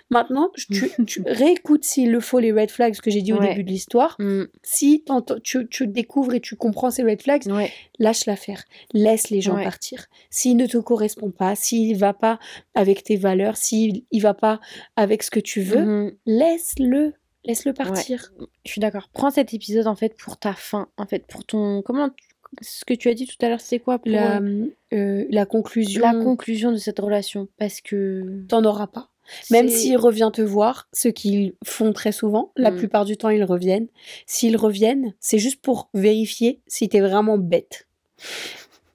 Maintenant, 0.09 0.49
tu, 0.55 0.89
tu 1.05 1.21
réécoutes 1.25 1.83
s'il 1.83 2.11
le 2.11 2.19
faut 2.19 2.39
les 2.39 2.51
red 2.51 2.69
flags 2.71 2.95
que 2.97 3.09
j'ai 3.11 3.21
dit 3.21 3.33
au 3.33 3.39
Ouais. 3.39 3.49
début 3.49 3.63
de 3.63 3.69
l'histoire. 3.69 4.15
Mhm. 4.19 4.47
Si 4.63 5.03
tu, 5.43 5.67
tu 5.67 5.87
découvres 5.87 6.33
et 6.33 6.39
tu 6.39 6.55
comprends 6.55 6.91
ces 6.91 7.03
red 7.03 7.21
flags, 7.21 7.45
Ouais. 7.47 7.71
lâche 7.99 8.25
l'affaire, 8.25 8.63
laisse 8.93 9.29
les 9.29 9.41
gens 9.41 9.55
Ouais. 9.55 9.63
partir. 9.63 10.05
S'il 10.29 10.57
ne 10.57 10.65
te 10.67 10.77
correspond 10.77 11.31
pas, 11.31 11.55
s'il 11.55 11.97
va 11.97 12.13
pas 12.13 12.39
avec 12.73 13.03
tes 13.03 13.15
valeurs, 13.17 13.57
s'il 13.57 14.03
il 14.11 14.21
va 14.21 14.33
pas 14.33 14.59
avec 14.95 15.23
ce 15.23 15.31
que 15.31 15.39
tu 15.39 15.61
veux, 15.61 15.81
Mhm. 15.85 16.11
laisse-le, 16.25 17.13
laisse-le 17.43 17.73
partir. 17.73 18.31
Je 18.65 18.71
suis 18.71 18.81
d'accord. 18.81 19.09
Prends 19.13 19.31
cet 19.31 19.53
épisode 19.53 19.87
en 19.87 19.95
fait 19.95 20.15
pour 20.17 20.37
ta 20.37 20.53
fin, 20.53 20.87
en 20.97 21.05
fait 21.05 21.25
pour 21.27 21.45
ton 21.45 21.81
comment 21.81 22.09
tu- 22.09 22.25
ce 22.61 22.85
que 22.85 22.93
tu 22.93 23.09
as 23.09 23.13
dit 23.13 23.27
tout 23.27 23.35
à 23.45 23.49
l'heure, 23.49 23.59
c'est 23.59 23.79
quoi 23.79 23.99
pour 23.99 24.09
La, 24.11 24.39
euh, 24.39 24.65
euh, 24.93 25.25
la 25.29 25.45
conclusion, 25.45 26.01
la 26.01 26.13
conclusion 26.13 26.71
de 26.71 26.77
cette 26.77 26.99
relation 26.99 27.49
Parce 27.57 27.81
que 27.81 28.45
t'en 28.47 28.63
auras 28.63 28.87
pas. 28.87 29.09
Même 29.51 29.67
s'il 29.69 29.97
revient 29.97 30.29
te 30.33 30.41
voir, 30.41 30.87
ce 30.93 31.07
qu'ils 31.07 31.53
font 31.63 31.93
très 31.93 32.11
souvent, 32.11 32.51
la 32.55 32.71
Mm. 32.71 32.75
plupart 32.75 33.05
du 33.05 33.17
temps 33.17 33.29
ils 33.29 33.43
reviennent. 33.43 33.87
S'ils 34.25 34.57
reviennent, 34.57 35.13
c'est 35.19 35.39
juste 35.39 35.61
pour 35.61 35.89
vérifier 35.93 36.61
si 36.67 36.89
t'es 36.89 36.99
vraiment 37.01 37.37
bête. 37.37 37.87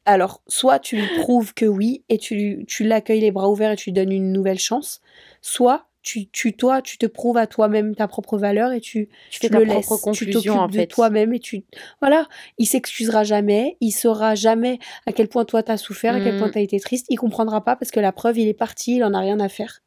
Alors, 0.07 0.43
soit 0.49 0.79
tu 0.79 0.97
lui 0.97 1.07
prouves 1.21 1.55
que 1.55 1.67
oui 1.67 2.03
et 2.09 2.19
tu, 2.19 2.65
tu 2.67 2.85
l'accueilles 2.85 3.21
les 3.21 3.31
bras 3.31 3.49
ouverts 3.51 3.73
et 3.73 3.77
tu 3.77 3.91
lui 3.91 3.95
donnes 3.95 4.13
une 4.13 4.33
nouvelle 4.33 4.59
chance, 4.59 5.01
soit 5.43 5.87
tu, 6.03 6.29
tu 6.31 6.55
toi, 6.55 6.81
tu 6.81 6.97
te 6.97 7.05
prouves 7.05 7.37
à 7.37 7.47
toi-même 7.47 7.95
ta 7.95 8.09
propre 8.09 8.39
valeur 8.39 8.73
et 8.73 8.81
tu, 8.81 9.11
tu 9.31 9.41
tu 9.41 9.49
ta 9.51 9.59
le 9.59 9.65
laisses, 9.65 9.87
tu 10.15 10.31
t'occupes 10.31 10.51
en 10.53 10.67
de 10.69 10.85
toi-même 10.85 11.35
et 11.35 11.39
tu 11.41 11.65
voilà, 12.01 12.27
il 12.57 12.65
s'excusera 12.67 13.23
jamais, 13.23 13.77
il 13.81 13.91
saura 13.93 14.35
jamais 14.35 14.79
à 15.07 15.13
quel 15.13 15.29
point 15.29 15.45
toi 15.45 15.63
t'as 15.63 15.77
souffert, 15.77 16.15
à 16.15 16.21
quel 16.21 16.35
Mm. 16.35 16.39
point 16.39 16.49
t'as 16.49 16.61
été 16.61 16.81
triste, 16.81 17.07
il 17.11 17.17
comprendra 17.17 17.63
pas 17.63 17.77
parce 17.77 17.91
que 17.91 18.01
la 18.01 18.13
preuve 18.13 18.39
il 18.39 18.49
est 18.49 18.55
parti, 18.55 18.97
il 18.97 19.05
en 19.05 19.13
a 19.13 19.21
rien 19.21 19.39
à 19.41 19.51
faire. 19.51 19.83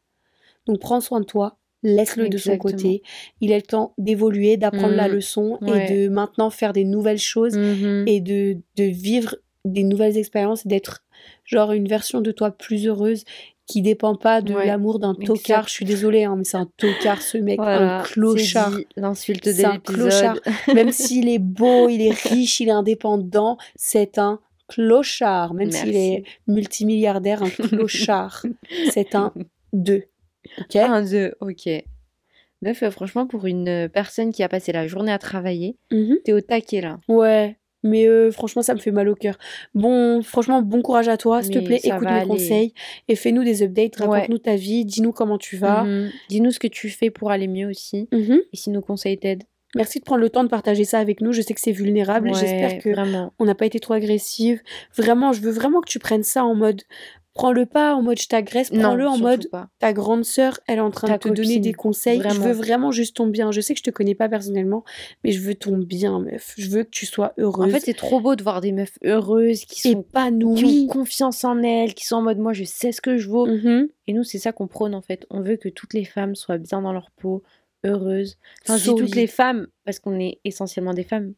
Donc 0.68 0.80
prends 0.80 1.02
soin 1.02 1.20
de 1.20 1.26
toi, 1.26 1.58
laisse-le 1.84 2.30
de 2.30 2.38
son 2.38 2.58
côté, 2.58 3.02
il 3.42 3.52
a 3.52 3.58
le 3.58 3.62
temps 3.62 3.94
d'évoluer, 3.98 4.56
d'apprendre 4.58 4.96
la 4.96 5.08
Mm. 5.10 5.12
leçon 5.14 5.58
Ouais. 5.62 5.92
et 5.92 5.94
de 6.06 6.10
maintenant 6.10 6.50
faire 6.50 6.72
des 6.74 6.86
nouvelles 6.86 7.20
choses 7.20 7.58
Mhm. 7.58 8.06
et 8.08 8.22
de, 8.22 8.58
de 8.78 8.84
vivre 8.86 9.36
des 9.66 9.84
nouvelles 9.84 10.18
expériences, 10.18 10.66
d'être 10.68 11.04
genre 11.46 11.72
une 11.72 11.88
version 11.88 12.22
de 12.22 12.32
toi 12.32 12.52
plus 12.52 12.88
heureuse 12.88 13.24
qui 13.66 13.82
dépend 13.82 14.16
pas 14.16 14.42
de 14.42 14.54
Ouais, 14.54 14.66
l'amour 14.68 15.00
d'un 15.00 15.16
tocard. 15.16 15.68
Je 15.70 15.74
suis 15.74 15.86
désolée, 15.86 16.26
hein, 16.26 16.36
mais 16.38 16.44
c'est 16.44 16.58
un 16.58 16.70
tocard 16.76 17.22
ce 17.22 17.38
mec, 17.38 17.60
Voilà, 17.62 18.00
un 18.00 18.04
clochard. 18.04 18.74
L'insulte 18.98 19.46
de 19.46 19.52
C'est 19.54 19.64
un 19.64 19.80
clochard. 19.80 20.38
Même 20.74 20.92
s'il 20.92 21.30
est 21.30 21.40
beau, 21.40 21.88
il 21.88 22.02
est 22.02 22.12
riche, 22.12 22.60
il 22.60 22.68
est 22.68 22.72
indépendant, 22.72 23.58
c'est 23.78 24.18
un 24.18 24.40
clochard. 24.68 25.54
Même 25.54 25.72
s'il 25.72 25.96
est 25.96 26.24
multimilliardaire, 26.48 27.42
un 27.44 27.50
clochard. 27.50 28.46
c'est 28.92 29.16
un 29.16 29.34
2. 29.72 30.04
Ok 30.60 30.76
Un, 30.76 31.02
deux, 31.04 31.34
ok. 31.42 31.70
Meuf, 32.62 32.82
euh, 32.84 32.92
franchement, 32.92 33.28
pour 33.28 33.46
une 33.46 33.68
euh, 33.68 33.88
personne 33.90 34.32
qui 34.32 34.42
a 34.44 34.50
passé 34.50 34.72
la 34.72 34.88
journée 34.88 35.12
à 35.12 35.20
travailler, 35.20 35.76
Mhm. 35.92 36.18
t'es 36.24 36.32
au 36.34 36.42
taquet 36.42 36.82
là. 36.82 37.00
Ouais. 37.08 37.58
Mais 37.86 38.08
euh, 38.08 38.32
franchement, 38.32 38.62
ça 38.62 38.74
me 38.74 38.80
fait 38.80 38.92
mal 38.92 39.10
au 39.10 39.16
cœur. 39.16 39.38
Bon, 39.74 40.22
franchement, 40.22 40.62
bon 40.62 40.82
courage 40.82 41.10
à 41.10 41.18
toi. 41.18 41.44
S'il 41.44 41.54
te 41.56 41.60
plaît, 41.60 41.82
écoute 41.84 42.02
mes 42.02 42.08
aller. 42.08 42.26
conseils 42.28 42.74
et 43.10 43.16
fais-nous 43.18 43.44
des 43.44 43.62
updates. 43.62 44.00
Ouais. 44.00 44.06
Raconte-nous 44.08 44.38
ta 44.38 44.56
vie. 44.56 44.86
Dis-nous 44.86 45.12
comment 45.12 45.38
tu 45.38 45.58
vas. 45.58 45.84
Mhm. 45.84 46.10
Dis-nous 46.30 46.52
ce 46.52 46.60
que 46.60 46.68
tu 46.68 46.90
fais 46.90 47.10
pour 47.10 47.30
aller 47.32 47.50
mieux 47.50 47.68
aussi. 47.68 48.08
Mhm. 48.14 48.40
Et 48.54 48.56
si 48.56 48.70
nos 48.70 48.82
conseils 48.82 49.18
t'aident. 49.18 49.44
Merci 49.76 50.00
de 50.00 50.06
prendre 50.06 50.22
le 50.22 50.30
temps 50.30 50.44
de 50.46 50.50
partager 50.50 50.86
ça 50.86 51.00
avec 51.00 51.20
nous. 51.20 51.34
Je 51.34 51.42
sais 51.42 51.54
que 51.54 51.60
c'est 51.60 51.72
vulnérable. 51.74 52.30
Ouais, 52.30 52.40
J'espère 52.40 52.78
que 52.78 52.90
Vraiment. 52.92 53.34
on 53.40 53.44
n'a 53.44 53.56
pas 53.56 53.66
été 53.66 53.82
trop 53.82 53.96
agressive. 53.96 54.62
Vraiment, 54.96 55.34
je 55.34 55.42
veux 55.42 55.52
vraiment 55.52 55.82
que 55.82 55.90
tu 55.90 56.00
prennes 56.00 56.24
ça 56.24 56.46
en 56.46 56.56
mode. 56.56 56.84
Prends-le 57.34 57.66
pas 57.66 57.96
en 57.96 58.04
mode 58.04 58.20
je 58.20 58.28
t'agresse, 58.28 58.70
prends-le 58.70 59.08
en 59.08 59.18
mode 59.18 59.50
pas. 59.50 59.68
ta 59.80 59.92
grande 59.92 60.24
sœur, 60.24 60.60
elle 60.68 60.78
est 60.78 60.82
en 60.82 60.92
train 60.92 61.08
Ta 61.08 61.18
de 61.18 61.24
te 61.24 61.30
donner 61.30 61.58
des 61.60 61.74
conseils. 61.74 62.20
Je 62.20 62.28
vraiment. 62.28 62.46
veux 62.46 62.52
vraiment 62.52 62.92
juste 62.92 63.16
ton 63.16 63.26
bien. 63.26 63.52
Je 63.52 63.60
sais 63.60 63.74
que 63.74 63.80
je 63.80 63.84
te 63.84 63.90
connais 63.90 64.14
pas 64.14 64.30
personnellement, 64.30 64.84
mais 65.24 65.32
je 65.32 65.40
veux 65.42 65.56
ton 65.56 65.78
bien, 65.78 66.20
meuf. 66.20 66.54
Je 66.58 66.70
veux 66.70 66.84
que 66.84 66.90
tu 66.92 67.08
sois 67.08 67.34
En 67.40 67.42
heureuse. 67.42 67.72
fait, 67.72 67.80
c'est 67.80 67.94
trop 67.96 68.22
beau 68.22 68.36
de 68.36 68.44
voir 68.44 68.62
des 68.62 68.72
meufs 68.72 69.00
heureuses 69.04 69.66
qui 69.66 69.82
sont 69.82 70.04
qui 70.04 70.66
ont 70.66 70.88
confiance 70.88 71.44
en 71.44 71.62
elles, 71.64 71.96
qui 71.96 72.06
sont 72.06 72.18
en 72.18 72.22
mode 72.22 72.38
moi 72.38 72.54
je 72.54 72.64
sais 72.66 72.92
ce 72.92 73.02
que 73.02 73.18
je 73.18 73.28
vaux. 73.28 73.48
Mhm. 73.48 73.88
Et 74.08 74.14
nous, 74.14 74.24
c'est 74.24 74.38
ça 74.38 74.52
qu'on 74.52 74.68
prône 74.68 74.94
en 74.94 75.02
fait. 75.02 75.26
On 75.32 75.42
veut 75.42 75.56
que 75.58 75.70
toutes 75.70 75.94
les 75.96 76.06
femmes 76.06 76.36
soient 76.36 76.60
bien 76.60 76.82
dans 76.84 76.94
leur 76.94 77.10
peau, 77.12 77.42
heureuses. 77.84 78.38
Enfin, 78.64 78.78
je 78.78 78.92
dis 78.92 78.96
toutes 78.96 79.16
les 79.16 79.28
femmes 79.28 79.68
parce 79.86 79.98
qu'on 80.00 80.20
est 80.20 80.40
essentiellement 80.46 80.94
des 80.94 81.04
femmes. 81.04 81.34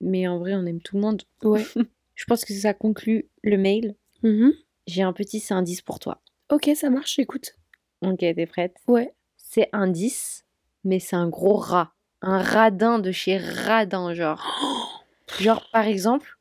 Mais 0.00 0.26
en 0.28 0.38
vrai, 0.38 0.54
on 0.54 0.64
aime 0.66 0.80
tout 0.80 0.96
le 0.96 1.02
monde. 1.02 1.22
Ouais. 1.42 1.64
Je 2.14 2.24
pense 2.24 2.44
que 2.46 2.54
ça 2.54 2.72
conclut 2.72 3.26
le 3.42 3.58
mail. 3.58 3.94
Mhm. 4.22 4.52
J'ai 4.86 5.02
un 5.02 5.12
petit 5.12 5.40
c'est 5.40 5.54
un 5.54 5.62
10 5.62 5.82
pour 5.82 5.98
toi. 5.98 6.20
Ok, 6.50 6.70
ça 6.76 6.90
marche, 6.90 7.18
écoute. 7.18 7.56
Ok, 8.02 8.18
t'es 8.18 8.46
prête? 8.46 8.76
Ouais. 8.86 9.12
C'est 9.36 9.68
un 9.72 9.88
10, 9.88 10.44
mais 10.84 10.98
c'est 11.00 11.16
un 11.16 11.28
gros 11.28 11.56
rat. 11.56 11.92
Un 12.22 12.38
radin 12.42 12.98
de 12.98 13.10
chez 13.12 13.36
radin, 13.38 14.14
genre. 14.14 14.44
Genre, 15.40 15.68
par 15.72 15.86
exemple, 15.86 16.38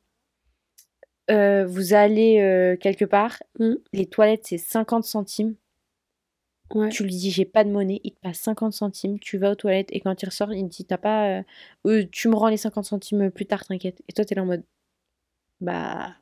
euh, 1.31 1.65
vous 1.65 1.93
allez 1.95 2.39
euh, 2.39 2.77
quelque 2.77 3.03
part, 3.05 3.41
Mm. 3.60 3.73
les 3.93 4.05
toilettes 4.05 4.45
c'est 4.45 4.60
50 4.60 5.03
centimes. 5.05 5.55
Ouais. 6.73 6.89
Tu 6.89 7.03
lui 7.03 7.12
dis 7.12 7.31
j'ai 7.31 7.45
pas 7.45 7.63
de 7.63 7.69
monnaie, 7.71 7.99
il 8.03 8.12
te 8.13 8.19
passe 8.21 8.39
50 8.39 8.73
centimes, 8.73 9.19
tu 9.19 9.38
vas 9.38 9.51
aux 9.51 9.55
toilettes 9.55 9.89
et 9.91 9.99
quand 10.01 10.19
il 10.21 10.25
ressort, 10.25 10.53
il 10.53 10.67
te 10.69 10.75
dit 10.75 10.86
t'as 10.86 10.97
pas. 10.97 11.39
euh, 11.39 11.43
euh, 11.88 12.05
tu 12.12 12.27
me 12.27 12.36
rends 12.36 12.47
les 12.49 12.58
50 12.58 12.86
centimes 12.86 13.31
plus 13.31 13.45
tard, 13.45 13.65
t'inquiète. 13.65 14.01
Et 14.08 14.13
toi 14.13 14.23
t'es 14.25 14.36
là 14.36 14.43
en 14.43 14.45
mode 14.45 14.63
bah 15.62 16.15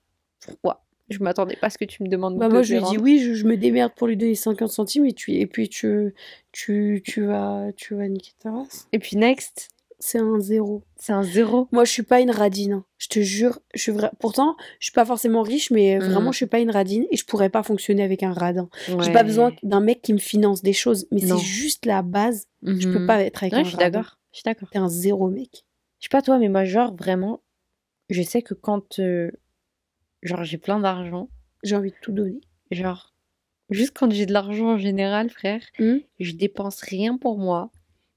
pourquoi? 0.45 0.83
Je 1.13 1.23
m'attendais 1.23 1.56
pas 1.56 1.67
à 1.67 1.69
ce 1.69 1.78
que 1.78 1.86
tu 1.86 2.04
me 2.04 2.08
demandes. 2.10 2.38
Bah 2.38 2.47
de 2.47 2.54
moi 2.54 2.62
je 2.63 2.73
lui 2.73 2.80
dis 2.82 2.86
rendre. 2.86 3.02
oui, 3.02 3.19
je, 3.19 3.34
je 3.34 3.45
me 3.45 3.56
démerde 3.58 3.93
pour 3.95 4.08
lui 4.08 4.17
donner 4.17 4.36
50 4.36 4.69
centimes 4.69 5.06
et, 5.06 5.13
tu, 5.13 5.32
et 5.34 5.47
puis 5.47 5.69
tu, 5.69 6.13
tu, 6.52 7.02
tu, 7.06 7.26
vas, 7.26 7.67
tu 7.76 7.95
vas 7.95 8.08
niquer 8.08 8.32
ta 8.39 8.52
race. 8.52 8.88
Et 8.91 8.99
puis 8.99 9.15
next, 9.17 9.69
C'est 9.99 10.19
un 10.19 10.39
zéro. 10.39 10.84
c'est 10.97 11.13
un 11.13 11.23
zéro. 11.23 11.67
Moi 11.71 11.86
je 11.86 11.91
suis 11.91 12.04
pas 12.04 12.19
une 12.19 12.32
radine, 12.32 12.73
hein. 12.73 12.86
je 12.97 13.08
te 13.08 13.19
jure. 13.21 13.60
Je 13.73 13.82
suis 13.82 13.91
vra- 13.91 14.12
Pourtant, 14.19 14.56
je 14.80 14.86
suis 14.88 14.91
pas 14.93 15.06
forcément 15.06 15.41
riche, 15.43 15.71
mais 15.71 15.97
Mhm. 15.99 16.10
vraiment 16.12 16.32
je 16.32 16.38
suis 16.38 16.45
pas 16.45 16.60
une 16.60 16.71
radine 16.71 17.06
et 17.12 17.15
je 17.17 17.26
pourrais 17.26 17.49
pas 17.49 17.63
fonctionner 17.63 18.04
avec 18.04 18.21
un 18.23 18.34
radin. 18.34 18.69
J'ai 18.88 18.95
Ouais. 18.95 19.12
pas 19.13 19.23
besoin 19.23 19.54
d'un 19.63 19.80
mec 19.80 20.02
qui 20.02 20.12
me 20.13 20.17
finance 20.19 20.62
des 20.62 20.73
choses, 20.73 21.08
mais 21.12 21.21
c'est 21.21 21.38
juste 21.38 21.86
la 21.86 22.02
base. 22.02 22.47
Je 22.63 22.88
peux 22.89 22.99
Mhm. 22.99 23.08
pas 23.08 23.21
être 23.23 23.43
avec 23.43 23.54
Ouais, 23.54 23.60
un 23.60 23.63
je 23.63 23.69
suis 23.69 23.78
d'accord. 23.78 24.17
Je 24.32 24.38
suis 24.39 24.43
d'accord. 24.43 24.69
T'es 24.71 24.80
un 24.80 24.89
zéro 24.89 25.30
mec. 25.30 25.63
Je 25.99 26.06
sais 26.06 26.10
pas 26.10 26.21
toi, 26.21 26.38
mais 26.38 26.49
moi, 26.49 26.65
genre, 26.65 26.93
vraiment, 26.95 27.39
je 28.10 28.21
sais 28.23 28.41
que 28.41 28.54
quand. 28.54 28.99
euh, 28.99 29.32
genre, 30.23 30.43
j'ai 30.43 30.57
plein 30.57 30.79
d'argent, 30.79 31.29
J'ai 31.63 31.75
envie 31.75 31.91
de 31.91 31.95
tout 32.01 32.12
donner. 32.12 32.41
genre, 32.71 33.13
juste 33.69 33.95
quand 33.97 34.12
j'ai 34.12 34.25
de 34.25 34.33
l'argent 34.33 34.73
en 34.73 34.77
général, 34.77 35.29
frère, 35.29 35.62
Hmm 35.79 35.97
je 36.19 36.31
dépense 36.33 36.81
rien 36.81 37.17
pour 37.17 37.38
moi. 37.38 37.71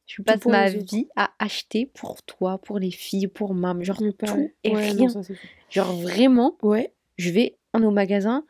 Je 0.07 0.23
passe 0.23 0.45
ma 0.47 0.69
vie 0.71 1.09
à 1.17 1.33
acheter 1.41 1.87
pour 1.87 2.23
toi, 2.23 2.59
pour 2.59 2.79
les 2.79 2.91
filles, 2.93 3.27
pour 3.27 3.55
mam, 3.55 3.83
genre 3.83 3.97
tout 3.99 4.15
et 4.63 4.71
non, 4.71 4.77
rien. 4.77 5.09
ça, 5.09 5.23
fou. 5.23 5.33
Genre, 5.71 5.93
vraiment, 5.97 6.57
Ouais. 6.63 6.93
je 7.17 7.31
vais, 7.31 7.59
est 7.75 7.85
au 7.85 7.91
magasin, 7.91 8.45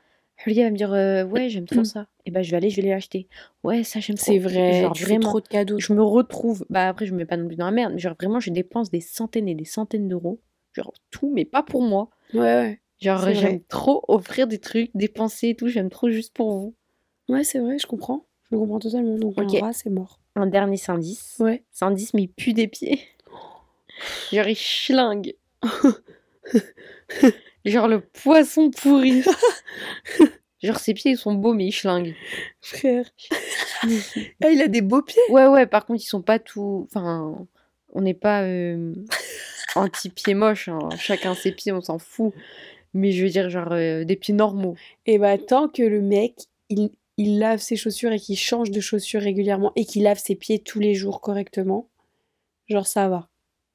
Julia 0.45 0.65
va 0.65 0.71
me 0.71 0.77
dire, 0.77 0.93
euh, 0.93 1.25
ouais, 1.25 1.49
j'aime 1.49 1.65
trop 1.67 1.81
Mm. 1.81 1.85
ça. 1.85 2.09
Et 2.27 2.31
ben, 2.31 2.43
je 2.43 2.51
vais 2.51 2.59
aller, 2.59 2.69
je 2.69 2.77
vais 2.77 2.83
les 2.83 2.93
acheter. 2.93 3.27
Ouais, 3.65 3.85
ça, 3.85 4.01
j'aime 4.01 4.17
trop. 4.17 4.33
C'est 4.33 4.39
vrai. 4.39 4.83
Genre, 4.83 4.95
fais 4.97 5.05
vraiment. 5.07 5.31
trop 5.31 5.41
de 5.41 5.49
cadeaux. 5.49 5.79
je 5.79 5.95
me 5.95 6.03
retrouve, 6.03 6.67
bah 6.69 6.89
après 6.89 7.07
je 7.07 7.13
me 7.13 7.19
mets 7.19 7.25
pas 7.25 7.37
non 7.39 7.47
plus 7.47 7.57
dans 7.57 7.65
la 7.65 7.71
merde, 7.71 7.95
mais 7.95 7.99
genre 8.01 8.15
vraiment 8.21 8.41
je 8.41 8.51
dépense 8.51 8.91
des 8.91 9.01
centaines 9.01 9.49
et 9.49 9.55
des 9.55 9.65
centaines 9.65 10.09
d'euros, 10.09 10.43
genre 10.75 10.93
tout, 11.11 11.33
mais 11.33 11.45
pas 11.47 11.63
pour 11.63 11.81
moi. 11.83 12.11
Ouais, 12.35 12.41
ouais. 12.41 12.81
Genre 13.01 13.33
j'aime 13.33 13.63
trop 13.65 14.03
offrir 14.09 14.47
des 14.47 14.59
trucs, 14.59 14.91
dépenser 14.95 15.51
et 15.51 15.55
tout, 15.55 15.69
j'aime 15.69 15.91
trop 15.91 16.09
juste 16.11 16.33
pour 16.35 16.53
vous. 16.53 16.75
Ouais, 17.29 17.45
c'est 17.45 17.59
vrai, 17.59 17.79
je 17.79 17.87
comprends. 17.87 18.27
Je 18.51 18.57
comprends 18.57 18.79
totalement. 18.79 19.19
Donc, 19.19 19.39
Ok. 19.39 19.55
un 19.55 19.61
rat, 19.61 19.73
c'est 19.73 19.91
mort. 19.91 20.21
Un 20.35 20.47
dernier 20.47 20.77
10. 20.77 21.37
Ouais. 21.41 21.65
10 21.73 22.15
mais 22.15 22.23
il 22.23 22.29
pue 22.29 22.53
des 22.53 22.69
pieds. 22.69 23.01
Genre 24.33 24.49
il 24.49 24.57
schlingue. 24.57 25.35
genre 27.65 27.89
le 27.89 28.01
poisson 28.01 28.71
pourri. 28.71 29.23
genre 30.63 30.79
ses 30.79 30.95
pieds 30.95 31.13
ils 31.13 31.19
sont 31.19 31.35
beaux 31.35 31.55
mais 31.55 31.67
il 31.67 31.73
schlingue. 31.73 32.15
Frère. 32.61 33.07
ah, 33.83 34.51
il 34.51 34.63
a 34.63 34.69
des 34.69 34.83
beaux 34.83 35.03
pieds? 35.03 35.23
Ouais 35.31 35.47
ouais 35.47 35.67
par 35.67 35.87
contre 35.87 36.03
ils 36.03 36.07
sont 36.07 36.23
pas 36.23 36.39
tout... 36.39 36.87
Enfin 36.91 37.47
on 37.93 38.03
n'est 38.03 38.15
pas 38.15 38.43
euh, 38.43 38.95
anti-pieds 39.75 40.35
moches, 40.35 40.69
hein. 40.69 40.91
chacun 40.99 41.35
ses 41.35 41.53
pieds 41.53 41.73
on 41.73 41.81
s'en 41.81 41.99
fout. 41.99 42.35
Mais 42.97 43.13
je 43.13 43.25
veux 43.25 43.31
dire 43.31 43.51
genre 43.51 43.73
euh, 43.73 44.05
des 44.05 44.17
pieds 44.17 44.35
normaux. 44.35 44.75
Et 45.05 45.19
bah, 45.19 45.39
tant 45.39 45.69
que 45.69 45.83
le 45.83 46.01
mec, 46.01 46.35
il, 46.69 46.91
il 47.17 47.39
lave 47.39 47.61
ses 47.61 47.77
chaussures 47.77 48.13
et 48.13 48.19
qu'il 48.19 48.37
change 48.37 48.71
de 48.71 48.81
chaussures 48.81 49.21
régulièrement 49.21 49.73
et 49.77 49.85
qu'il 49.85 50.03
lave 50.03 50.19
ses 50.19 50.35
pieds 50.35 50.59
tous 50.59 50.81
les 50.81 50.95
jours 50.95 51.21
correctement, 51.21 51.89
genre 52.69 52.87
ça 52.87 53.09
va. 53.09 53.29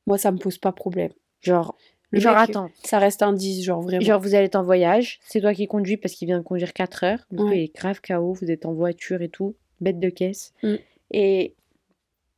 Moi, 0.07 0.17
ça 0.17 0.31
me 0.31 0.37
pose 0.37 0.57
pas 0.57 0.71
problème. 0.71 1.11
Genre, 1.39 1.75
Le 2.09 2.19
genre 2.19 2.39
mec, 2.39 2.49
attends. 2.49 2.69
Ça 2.83 2.99
reste 2.99 3.21
un 3.21 3.33
10, 3.33 3.63
genre 3.63 3.81
vraiment. 3.81 4.01
Genre, 4.03 4.19
vous 4.19 4.35
allez 4.35 4.45
être 4.45 4.55
en 4.55 4.63
voyage, 4.63 5.19
c'est 5.23 5.41
toi 5.41 5.53
qui 5.53 5.67
conduis 5.67 5.97
parce 5.97 6.13
qu'il 6.13 6.27
vient 6.27 6.39
de 6.39 6.43
conduire 6.43 6.73
4 6.73 7.03
heures. 7.03 7.27
Ouais. 7.31 7.57
il 7.57 7.63
est 7.63 7.75
grave 7.75 8.01
KO, 8.01 8.33
vous 8.33 8.51
êtes 8.51 8.65
en 8.65 8.73
voiture 8.73 9.21
et 9.21 9.29
tout, 9.29 9.55
bête 9.79 9.99
de 9.99 10.09
caisse. 10.09 10.53
Mm. 10.63 10.75
Et, 11.11 11.55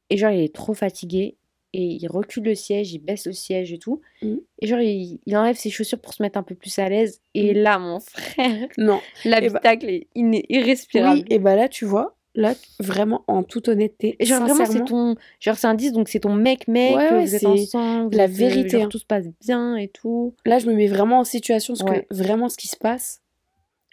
et 0.10 0.18
genre, 0.18 0.32
il 0.32 0.42
est 0.42 0.54
trop 0.54 0.74
fatigué 0.74 1.38
et 1.74 1.82
il 1.84 2.08
recule 2.08 2.44
le 2.44 2.56
siège, 2.56 2.94
il 2.94 3.00
baisse 3.00 3.26
le 3.26 3.34
siège 3.34 3.74
et 3.74 3.80
tout. 3.80 4.02
Mm. 4.22 4.36
Et 4.62 4.68
genre, 4.68 4.80
il, 4.80 5.20
il 5.26 5.36
enlève 5.38 5.56
ses 5.56 5.70
chaussures 5.72 6.00
pour 6.00 6.14
se 6.14 6.22
mettre 6.22 6.38
un 6.38 6.44
peu 6.44 6.56
plus 6.56 6.78
à 6.80 6.88
l'aise. 6.88 7.20
Et 7.34 7.54
Mm. 7.54 7.58
là, 7.58 7.80
mon 7.80 8.00
frère, 8.00 8.68
Non. 8.78 9.00
l'habitacle 9.26 9.90
est 9.90 10.08
iné- 10.16 10.46
irrespirable. 10.50 11.20
Oui, 11.22 11.26
et 11.30 11.40
bah 11.40 11.56
là, 11.56 11.68
tu 11.70 11.86
vois, 11.86 12.16
là, 12.36 12.54
vraiment, 12.80 13.24
en 13.28 13.44
toute 13.44 13.68
honnêteté, 13.70 14.16
Et 14.20 14.26
genre, 14.26 14.42
vraiment, 14.42 14.66
c'est 14.66 14.86
ton. 14.86 15.16
Genre, 15.40 15.56
c'est 15.56 15.68
un 15.68 15.74
10, 15.76 15.92
donc 15.94 16.10
c'est 16.10 16.20
ton 16.22 16.34
mec-mec, 16.36 16.96
Ouais, 16.96 17.10
que 17.10 17.14
ouais, 17.16 17.26
vous 17.26 17.36
êtes 17.36 17.46
ensemble. 17.46 18.16
la 18.16 18.24
euh, 18.24 18.28
vérité, 18.28 18.70
genre, 18.70 18.82
hein. 18.84 18.90
tout 18.90 19.00
se 19.00 19.06
passe 19.06 19.26
bien 19.42 19.76
et 19.76 19.88
tout. 19.88 20.36
là, 20.46 20.60
je 20.60 20.68
me 20.68 20.74
mets 20.76 20.88
vraiment 20.88 21.20
en 21.20 21.24
situation 21.24 21.74
parce 21.76 21.90
Ouais. 21.90 22.06
que 22.10 22.16
vraiment, 22.16 22.50
ce 22.50 22.58
qui 22.58 22.68
se 22.68 22.78
passe, 22.78 23.22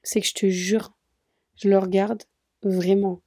c'est 0.03 0.21
que 0.21 0.27
je 0.27 0.35
te 0.35 0.47
jure, 0.47 0.93
je 1.57 1.69
le 1.69 1.79
regarde 1.79 2.23
vraiment. 2.63 3.21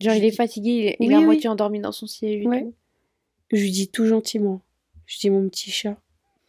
Genre, 0.00 0.14
Je 0.14 0.18
il 0.18 0.24
est 0.24 0.30
fatigué, 0.32 0.70
il 0.70 0.86
est, 0.86 0.90
est 0.90 0.96
Oui, 1.08 1.14
à 1.14 1.18
oui. 1.18 1.24
moitié 1.24 1.48
endormi 1.48 1.78
dans 1.80 1.92
son 1.92 2.06
siège 2.08 2.42
et 2.42 2.46
Ouais. 2.48 2.62
tout. 2.62 2.74
Je 3.52 3.60
lui 3.60 3.70
dis 3.70 3.88
tout 3.88 4.06
gentiment. 4.06 4.62
Je 5.06 5.18
dis, 5.18 5.30
mon 5.30 5.48
petit 5.48 5.70
chat, 5.70 5.96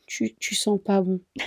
tu, 0.08 0.36
tu 0.40 0.56
sens 0.56 0.80
pas 0.84 1.02
bon. 1.02 1.20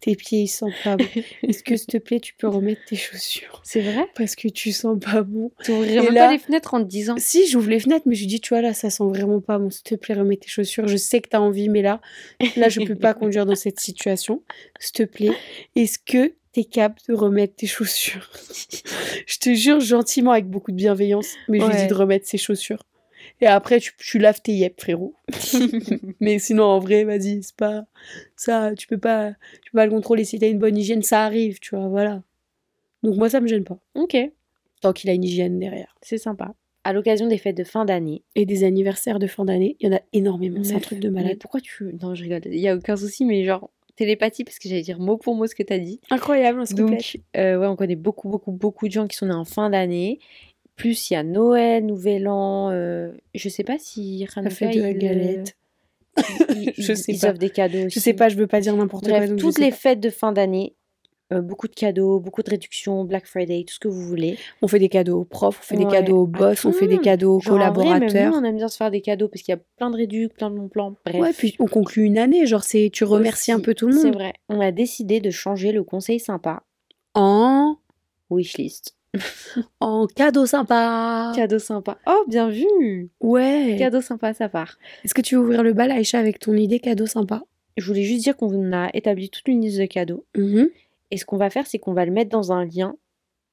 Tes 0.00 0.14
pieds, 0.14 0.42
ils 0.42 0.48
sentent 0.48 0.74
pas 0.84 0.96
bon. 0.96 1.06
Est-ce 1.42 1.62
que, 1.62 1.76
s'il 1.76 1.86
te 1.86 1.96
plaît, 1.96 2.20
tu 2.20 2.34
peux 2.34 2.46
remettre 2.48 2.82
tes 2.86 2.96
chaussures? 2.96 3.60
C'est 3.64 3.80
vrai? 3.80 4.06
Parce 4.14 4.36
que 4.36 4.46
tu 4.48 4.70
sens 4.70 4.98
pas 5.00 5.22
bon. 5.22 5.50
T'ouvrirais 5.64 5.96
Et 5.96 6.02
même 6.02 6.14
là- 6.14 6.26
pas 6.26 6.32
les 6.32 6.38
fenêtres 6.38 6.74
en 6.74 6.80
te 6.80 6.88
disant. 6.88 7.16
Si, 7.18 7.48
j'ouvre 7.48 7.70
les 7.70 7.80
fenêtres, 7.80 8.06
mais 8.06 8.14
je 8.14 8.20
lui 8.20 8.26
dis, 8.26 8.40
tu 8.40 8.50
vois, 8.50 8.60
là, 8.60 8.74
ça 8.74 8.90
sent 8.90 9.04
vraiment 9.04 9.40
pas 9.40 9.58
bon. 9.58 9.70
S'il 9.70 9.82
te 9.82 9.94
plaît, 9.96 10.14
remets 10.14 10.36
tes 10.36 10.48
chaussures. 10.48 10.86
Je 10.86 10.96
sais 10.96 11.20
que 11.20 11.30
t'as 11.30 11.40
envie, 11.40 11.68
mais 11.68 11.82
là, 11.82 12.00
là, 12.56 12.68
je 12.68 12.80
peux 12.82 12.94
pas 12.94 13.14
conduire 13.14 13.46
dans 13.46 13.54
cette 13.56 13.80
situation. 13.80 14.42
S'il 14.78 14.92
te 14.92 15.02
plaît, 15.04 15.32
est-ce 15.74 15.98
que 15.98 16.34
t'es 16.52 16.64
capable 16.64 17.00
de 17.08 17.14
remettre 17.14 17.56
tes 17.56 17.66
chaussures? 17.66 18.30
Je 19.26 19.38
te 19.38 19.52
jure, 19.54 19.80
gentiment, 19.80 20.30
avec 20.32 20.46
beaucoup 20.48 20.70
de 20.70 20.76
bienveillance, 20.76 21.34
mais 21.48 21.58
je 21.58 21.66
lui 21.66 21.76
dis 21.76 21.86
de 21.88 21.94
remettre 21.94 22.26
ses 22.26 22.38
chaussures. 22.38 22.82
Et 23.40 23.46
après, 23.46 23.80
tu, 23.80 23.92
tu 23.98 24.18
laves 24.18 24.40
tes 24.40 24.52
yep, 24.52 24.80
frérot. 24.80 25.14
mais 26.20 26.38
sinon, 26.38 26.64
en 26.64 26.78
vrai, 26.78 27.04
vas-y, 27.04 27.42
c'est 27.42 27.56
pas 27.56 27.84
ça. 28.36 28.74
Tu 28.74 28.86
peux 28.86 28.98
pas, 28.98 29.32
tu 29.62 29.70
peux 29.70 29.76
pas 29.76 29.84
le 29.86 29.90
contrôler. 29.92 30.24
Si 30.24 30.38
t'as 30.38 30.48
une 30.48 30.58
bonne 30.58 30.76
hygiène, 30.76 31.02
ça 31.02 31.22
arrive, 31.24 31.58
tu 31.60 31.76
vois, 31.76 31.88
voilà. 31.88 32.22
Donc 33.02 33.16
moi, 33.16 33.28
ça 33.28 33.40
me 33.40 33.46
gêne 33.46 33.64
pas. 33.64 33.78
ok, 33.94 34.16
Tant 34.80 34.92
qu'il 34.92 35.08
a 35.10 35.12
une 35.14 35.24
hygiène 35.24 35.58
derrière. 35.58 35.94
c'est 36.02 36.18
sympa. 36.18 36.54
À 36.84 36.92
l'occasion 36.92 37.26
des 37.26 37.38
fêtes 37.38 37.56
de 37.56 37.64
fin 37.64 37.84
d'année. 37.84 38.22
Et 38.36 38.46
des 38.46 38.62
anniversaires 38.64 39.18
de 39.18 39.26
fin 39.26 39.44
d'année, 39.44 39.76
il 39.80 39.86
y 39.88 39.92
en 39.92 39.96
a 39.96 40.00
énormément. 40.12 40.62
C'est 40.62 40.74
un 40.74 40.78
truc 40.80 41.00
de 41.00 41.08
Mais 41.08 41.22
malade. 41.22 41.38
pourquoi 41.40 41.60
tu. 41.60 41.94
Non, 42.00 42.14
je 42.14 42.22
rigole. 42.22 42.42
Il 42.46 42.60
y 42.60 42.68
a 42.68 42.76
aucun 42.76 42.96
souci, 42.96 43.24
mais 43.24 43.42
genre, 43.44 43.70
télépathie, 43.96 44.44
parce 44.44 44.58
que 44.58 44.68
j'allais 44.68 44.82
dire 44.82 45.00
mot 45.00 45.16
pour 45.16 45.34
mot 45.34 45.46
ce 45.46 45.54
que 45.54 45.62
t'as 45.64 45.78
dit. 45.78 46.00
Incroyable, 46.10 46.60
on 46.60 46.66
se 46.66 46.74
complète. 46.74 47.00
Donc, 47.00 47.22
euh, 47.36 47.58
ouais, 47.58 47.66
on 47.66 47.74
connaît 47.76 47.96
beaucoup, 47.96 48.28
beaucoup, 48.28 48.52
beaucoup 48.52 48.86
de 48.86 48.92
gens 48.92 49.06
qui 49.08 49.16
sont 49.16 49.26
nés 49.26 49.32
en 49.34 49.44
fin 49.44 49.68
d'année. 49.70 50.20
Plus 50.76 51.10
il 51.10 51.14
y 51.14 51.16
a 51.16 51.22
Noël, 51.22 51.84
Nouvel 51.86 52.28
An. 52.28 52.70
euh, 52.70 53.12
je 53.34 53.48
sais 53.48 53.64
pas 53.64 53.78
si 53.78 54.18
La 54.18 54.26
Hanouka, 54.36 54.54
fête 54.54 54.74
de 54.76 54.82
la 54.82 54.90
il, 54.90 54.96
euh, 54.96 54.98
galette. 54.98 55.56
Je 56.78 56.94
sais 56.94 57.12
ils 57.12 57.20
pas. 57.20 57.28
offrent 57.30 57.38
des 57.38 57.50
cadeaux 57.50 57.86
aussi. 57.86 57.90
Je 57.98 58.00
sais 58.00 58.14
pas, 58.14 58.28
je 58.30 58.36
veux 58.36 58.46
pas 58.46 58.60
dire 58.60 58.74
n'importe 58.76 59.06
quoi. 59.08 59.26
Donc 59.26 59.38
toutes 59.38 59.58
les 59.58 59.68
pas. 59.70 59.76
fêtes 59.76 60.00
de 60.00 60.08
fin 60.08 60.32
d'année, 60.32 60.74
euh, 61.32 61.42
beaucoup 61.42 61.68
de 61.68 61.74
cadeaux, 61.74 62.20
beaucoup 62.20 62.42
de 62.42 62.48
réductions, 62.48 63.04
Black 63.04 63.26
Friday, 63.26 63.64
tout 63.66 63.74
ce 63.74 63.78
que 63.80 63.88
vous 63.88 64.00
voulez. 64.00 64.38
On 64.62 64.68
fait 64.68 64.78
des 64.78 64.88
cadeaux 64.88 65.20
aux 65.20 65.24
profs, 65.26 65.58
on 65.60 65.62
fait 65.62 65.76
des 65.76 65.86
cadeaux 65.86 66.22
aux 66.22 66.26
boss, 66.26 66.64
on 66.64 66.72
fait 66.72 66.86
des 66.86 66.94
monde. 66.94 67.04
cadeaux 67.04 67.36
aux 67.36 67.40
Genre, 67.40 67.56
vrai, 67.58 67.70
collaborateurs. 67.72 68.30
nous, 68.32 68.38
on 68.38 68.44
aime 68.44 68.56
bien 68.56 68.68
se 68.68 68.78
faire 68.78 68.90
des 68.90 69.02
cadeaux 69.02 69.28
parce 69.28 69.42
qu'il 69.42 69.52
y 69.52 69.56
a 69.56 69.60
plein 69.76 69.90
de 69.90 69.96
réducs, 69.96 70.32
plein 70.32 70.50
de 70.50 70.56
bons 70.56 70.68
plans. 70.68 70.94
Bref. 71.04 71.20
Ouais, 71.20 71.32
puis 71.34 71.54
on 71.58 71.66
conclut 71.66 72.04
une 72.04 72.16
année, 72.16 72.46
genre 72.46 72.62
c'est 72.64 72.88
tu 72.90 73.04
remercies 73.04 73.52
un 73.52 73.60
peu 73.60 73.74
tout 73.74 73.88
le 73.88 73.92
C'est 73.92 74.04
monde. 74.06 74.14
vrai. 74.14 74.32
On 74.48 74.60
a 74.60 74.72
décidé 74.72 75.20
de 75.20 75.30
changer 75.30 75.72
le 75.72 75.82
conseil 75.84 76.18
sympa, 76.20 76.62
En 77.14 77.76
wishlist. 78.30 78.94
en 79.80 80.06
cadeau 80.06 80.46
sympa. 80.46 81.32
Cadeau 81.34 81.58
sympa. 81.58 81.98
Oh, 82.06 82.24
bien 82.28 82.48
vu 82.48 83.10
Ouais. 83.20 83.76
Cadeau 83.78 84.00
sympa, 84.00 84.34
ça 84.34 84.48
part. 84.48 84.78
Est-ce 85.04 85.14
que 85.14 85.22
tu 85.22 85.36
veux 85.36 85.42
ouvrir 85.42 85.62
le 85.62 85.72
bal, 85.72 85.90
Aïcha, 85.90 86.18
avec 86.18 86.38
ton 86.38 86.54
idée 86.54 86.80
cadeau 86.80 87.06
sympa? 87.06 87.42
Je 87.76 87.86
voulais 87.86 88.02
juste 88.04 88.24
dire 88.24 88.36
qu'on 88.36 88.72
a 88.72 88.90
établi 88.94 89.28
toute 89.28 89.46
une 89.48 89.60
liste 89.60 89.78
de 89.78 89.86
cadeaux. 89.86 90.24
Mhm. 90.36 90.68
Et 91.10 91.16
ce 91.18 91.24
qu'on 91.24 91.36
va 91.36 91.50
faire, 91.50 91.66
c'est 91.66 91.78
qu'on 91.78 91.92
va 91.92 92.04
le 92.04 92.12
mettre 92.12 92.30
dans 92.30 92.52
un 92.52 92.64
lien 92.64 92.96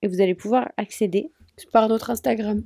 et 0.02 0.08
vous 0.08 0.22
allez 0.22 0.36
pouvoir 0.36 0.72
accéder 0.78 1.32
Par 1.72 1.88
notre 1.88 2.10
Instagram, 2.10 2.64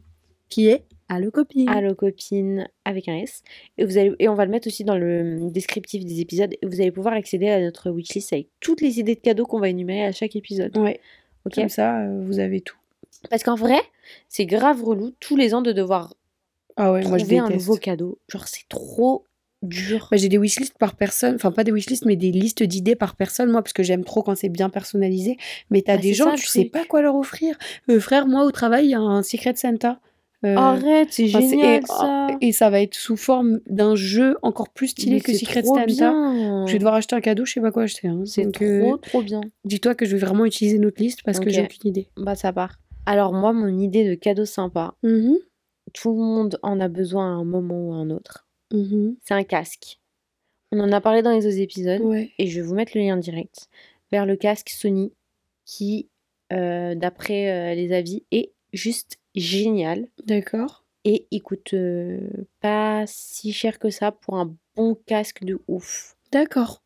qui 0.50 0.68
est 0.68 0.86
Allo 1.10 1.32
Copine. 1.32 2.68
avec 2.86 3.08
un 3.08 3.18
S. 3.18 3.44
Et, 3.78 3.86
vous 3.86 3.98
allez, 3.98 4.14
et 4.20 4.28
on 4.30 4.34
va 4.36 4.46
le 4.46 4.52
mettre 4.52 4.68
aussi 4.68 4.84
dans 4.84 4.98
le 4.98 5.50
descriptif 5.52 6.06
des 6.06 6.20
épisodes. 6.22 6.54
Et 6.62 6.66
vous 6.66 6.82
allez 6.82 6.92
pouvoir 6.92 7.14
accéder 7.14 7.50
à 7.50 7.60
notre 7.62 7.92
wishlist 7.92 8.34
avec 8.34 8.50
toutes 8.60 8.82
les 8.82 9.00
idées 9.00 9.16
de 9.16 9.20
cadeaux 9.20 9.46
qu'on 9.46 9.60
va 9.60 9.70
énumérer 9.70 10.04
à 10.06 10.12
chaque 10.12 10.36
épisode. 10.36 10.78
Ouais. 10.78 11.00
Ok 11.46 11.56
Comme 11.56 11.70
ça, 11.70 12.02
euh, 12.02 12.22
vous 12.22 12.40
avez 12.40 12.62
tout. 12.62 12.77
Parce 13.30 13.44
qu'en 13.44 13.56
vrai, 13.56 13.80
c'est 14.30 14.46
grave 14.46 14.84
relou 14.84 15.12
tous 15.20 15.36
les 15.36 15.54
ans 15.54 15.62
de 15.62 15.72
devoir 15.72 16.14
Ah 16.76 16.92
ouais, 16.94 17.04
moi 17.08 17.18
je 17.18 17.24
trouver 17.24 17.40
un 17.40 17.50
nouveau 17.50 17.78
cadeau. 17.78 18.20
Genre, 18.30 18.48
c'est 18.48 18.68
trop 18.70 19.24
dur. 19.64 20.08
Bah, 20.12 20.18
j'ai 20.18 20.30
des 20.30 20.38
wishlists 20.38 20.78
par 20.78 20.96
personne, 20.96 21.36
enfin 21.36 21.52
pas 21.52 21.64
des 21.64 21.72
wishlists, 21.72 22.06
mais 22.06 22.16
des 22.16 22.32
listes 22.32 22.62
d'idées 22.64 22.96
par 22.96 23.16
personne, 23.16 23.50
moi, 23.52 23.62
parce 23.64 23.74
que 23.74 23.82
j'aime 23.84 24.04
trop 24.06 24.22
quand 24.22 24.36
c'est 24.36 24.50
bien 24.50 24.70
personnalisé. 24.70 25.38
Mais 25.72 25.82
t'as 25.82 25.96
Bah, 25.96 26.02
des 26.02 26.14
gens, 26.14 26.30
ça, 26.32 26.36
tu 26.36 26.46
sais 26.48 26.66
pas 26.66 26.86
quoi 26.86 27.02
leur 27.02 27.16
offrir. 27.16 27.58
Euh, 27.90 28.00
frère, 28.00 28.28
moi 28.28 28.44
au 28.46 28.52
travail, 28.52 28.86
il 28.86 28.90
y 28.92 28.94
a 28.96 29.00
un 29.00 29.24
Secret 29.24 29.56
Santa. 29.56 30.00
Euh, 30.46 30.56
Arrête, 30.56 31.08
c'est 31.12 31.26
enfin, 31.30 31.40
génial 31.42 31.82
et, 31.82 31.86
ça. 31.88 32.28
et 32.42 32.52
ça 32.52 32.70
va 32.70 32.80
être 32.80 32.94
sous 32.94 33.18
forme 33.18 33.60
d'un 33.66 33.96
jeu 33.96 34.38
encore 34.44 34.70
plus 34.70 34.90
stylé 34.90 35.16
Mais 35.16 35.22
que 35.22 35.34
Secret 35.34 35.64
Santa. 35.64 35.86
bien. 35.88 36.68
Je 36.68 36.74
vais 36.74 36.78
devoir 36.78 36.94
acheter 36.94 37.16
un 37.16 37.22
cadeau, 37.22 37.44
je 37.44 37.54
sais 37.54 37.60
pas 37.62 37.72
quoi 37.72 37.84
acheter. 37.84 38.08
hein. 38.08 38.22
C'est 38.26 38.52
trop, 38.52 38.64
euh, 38.64 38.98
trop 38.98 39.24
bien. 39.24 39.42
dis-toi 39.66 39.96
que 39.96 40.06
je 40.06 40.16
vais 40.16 40.24
vraiment 40.24 40.46
utiliser 40.46 40.78
notre 40.78 41.02
liste 41.02 41.24
parce 41.24 41.40
que 41.40 41.50
j'ai 41.50 41.64
aucune 41.64 41.90
idée. 41.90 42.10
Bah, 42.18 42.36
ça 42.36 42.54
part. 42.54 42.78
Alors, 43.08 43.32
moi, 43.32 43.54
mon 43.54 43.70
idée 43.80 44.08
de 44.08 44.16
cadeau 44.16 44.44
sympa, 44.46 44.94
Mhm, 45.02 45.38
tout 45.94 46.12
le 46.12 46.18
monde 46.22 46.60
en 46.62 46.80
a 46.82 46.90
besoin 46.90 47.26
à 47.26 47.36
un 47.36 47.46
moment 47.46 47.88
ou 47.90 47.94
à 47.94 47.96
un 47.96 48.10
autre. 48.10 48.46
mhm. 48.74 49.16
C'est 49.24 49.34
un 49.34 49.44
casque. 49.46 50.00
On 50.74 50.80
en 50.82 50.92
a 50.92 51.00
parlé 51.00 51.22
dans 51.22 51.32
les 51.32 51.46
autres 51.48 51.60
épisodes. 51.60 52.02
Ouais. 52.02 52.32
et 52.38 52.48
je 52.48 52.60
vais 52.60 52.68
vous 52.68 52.76
mettre 52.76 52.92
le 52.96 53.02
lien 53.02 53.16
direct 53.16 53.70
vers 54.12 54.26
le 54.26 54.36
casque 54.36 54.70
Sony 54.70 55.14
qui, 55.64 56.10
euh, 56.52 56.96
d'après 56.96 57.50
euh, 57.72 57.76
les 57.76 57.94
avis, 57.94 58.26
est 58.32 58.52
juste 58.74 59.18
génial 59.36 60.08
D'accord. 60.26 60.84
et 61.06 61.28
il 61.32 61.42
coûte 61.42 61.74
euh, 61.74 62.20
pas 62.60 63.06
si 63.08 63.54
cher 63.54 63.80
que 63.80 63.90
ça 63.90 64.12
pour 64.12 64.36
un 64.38 64.54
bon 64.76 64.96
casque 65.06 65.46
de 65.46 65.62
ouf. 65.70 66.18
D'accord. 66.34 66.84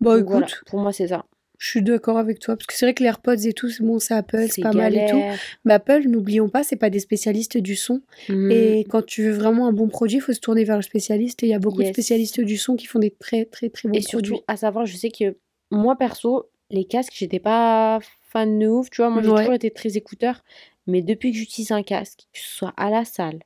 Bah 0.00 0.12
Donc 0.14 0.20
écoute, 0.22 0.30
voilà, 0.32 0.46
pour 0.66 0.80
moi 0.80 0.92
c'est 0.94 1.08
ça. 1.08 1.26
Je 1.64 1.70
suis 1.70 1.82
d'accord 1.82 2.18
avec 2.18 2.40
toi 2.40 2.56
parce 2.56 2.66
que 2.66 2.74
c'est 2.74 2.84
vrai 2.84 2.92
que 2.92 3.02
les 3.02 3.08
AirPods 3.08 3.36
et 3.46 3.54
tout, 3.54 3.70
c'est 3.70 3.82
bon, 3.82 3.98
c'est 3.98 4.12
Apple, 4.12 4.48
c'est 4.50 4.60
pas 4.60 4.74
mal 4.74 4.94
et 4.94 5.06
tout. 5.06 5.22
Mais 5.64 5.72
Apple, 5.72 6.02
n'oublions 6.08 6.50
pas, 6.50 6.62
c'est 6.62 6.76
pas 6.76 6.90
des 6.90 6.98
spécialistes 7.00 7.56
du 7.56 7.74
son. 7.74 8.02
Mm. 8.28 8.50
Et 8.50 8.84
quand 8.90 9.00
tu 9.06 9.22
veux 9.22 9.32
vraiment 9.32 9.66
un 9.66 9.72
bon 9.72 9.88
produit, 9.88 10.18
il 10.18 10.20
faut 10.20 10.34
se 10.34 10.40
tourner 10.40 10.64
vers 10.64 10.76
le 10.76 10.82
spécialiste. 10.82 11.42
Et 11.42 11.46
il 11.46 11.48
y 11.48 11.54
a 11.54 11.58
beaucoup 11.58 11.82
de 11.82 11.86
spécialistes 11.88 12.42
du 12.42 12.58
son 12.58 12.76
qui 12.76 12.84
font 12.86 12.98
des 12.98 13.10
très 13.10 13.46
très 13.46 13.70
très 13.70 13.88
bons 13.88 13.96
Et 13.96 14.02
surtout, 14.02 14.32
produits. 14.32 14.44
à 14.46 14.58
savoir, 14.58 14.84
je 14.84 14.94
sais 14.94 15.10
que 15.10 15.38
moi 15.70 15.96
perso, 15.96 16.50
les 16.70 16.84
casques, 16.84 17.14
j'étais 17.16 17.38
pas 17.40 17.98
fan 18.30 18.58
de 18.58 18.66
ouf, 18.68 18.90
tu 18.90 19.00
vois. 19.00 19.08
Moi, 19.08 19.22
j'ai 19.22 19.30
Ouais. 19.30 19.38
toujours 19.38 19.54
été 19.54 19.70
très 19.70 19.96
écouteur. 19.96 20.44
Mais 20.86 21.00
depuis 21.00 21.32
que 21.32 21.38
j'utilise 21.38 21.72
un 21.72 21.82
casque, 21.82 22.20
que 22.34 22.40
ce 22.40 22.56
soit 22.58 22.74
à 22.76 22.90
la 22.90 23.06
salle, 23.06 23.38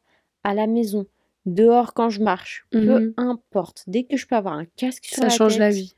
à 0.42 0.54
la 0.54 0.66
maison, 0.66 1.06
dehors 1.46 1.94
quand 1.94 2.10
je 2.10 2.20
marche, 2.20 2.66
peu 2.72 2.78
Mhm. 2.96 3.14
importe, 3.16 3.84
dès 3.86 4.02
que 4.02 4.16
je 4.16 4.26
peux 4.26 4.34
avoir 4.34 4.54
un 4.54 4.64
casque 4.76 5.04
sur 5.04 5.18
Ça 5.18 5.22
la 5.24 5.28
change 5.30 5.56
la 5.58 5.70
vie. 5.70 5.94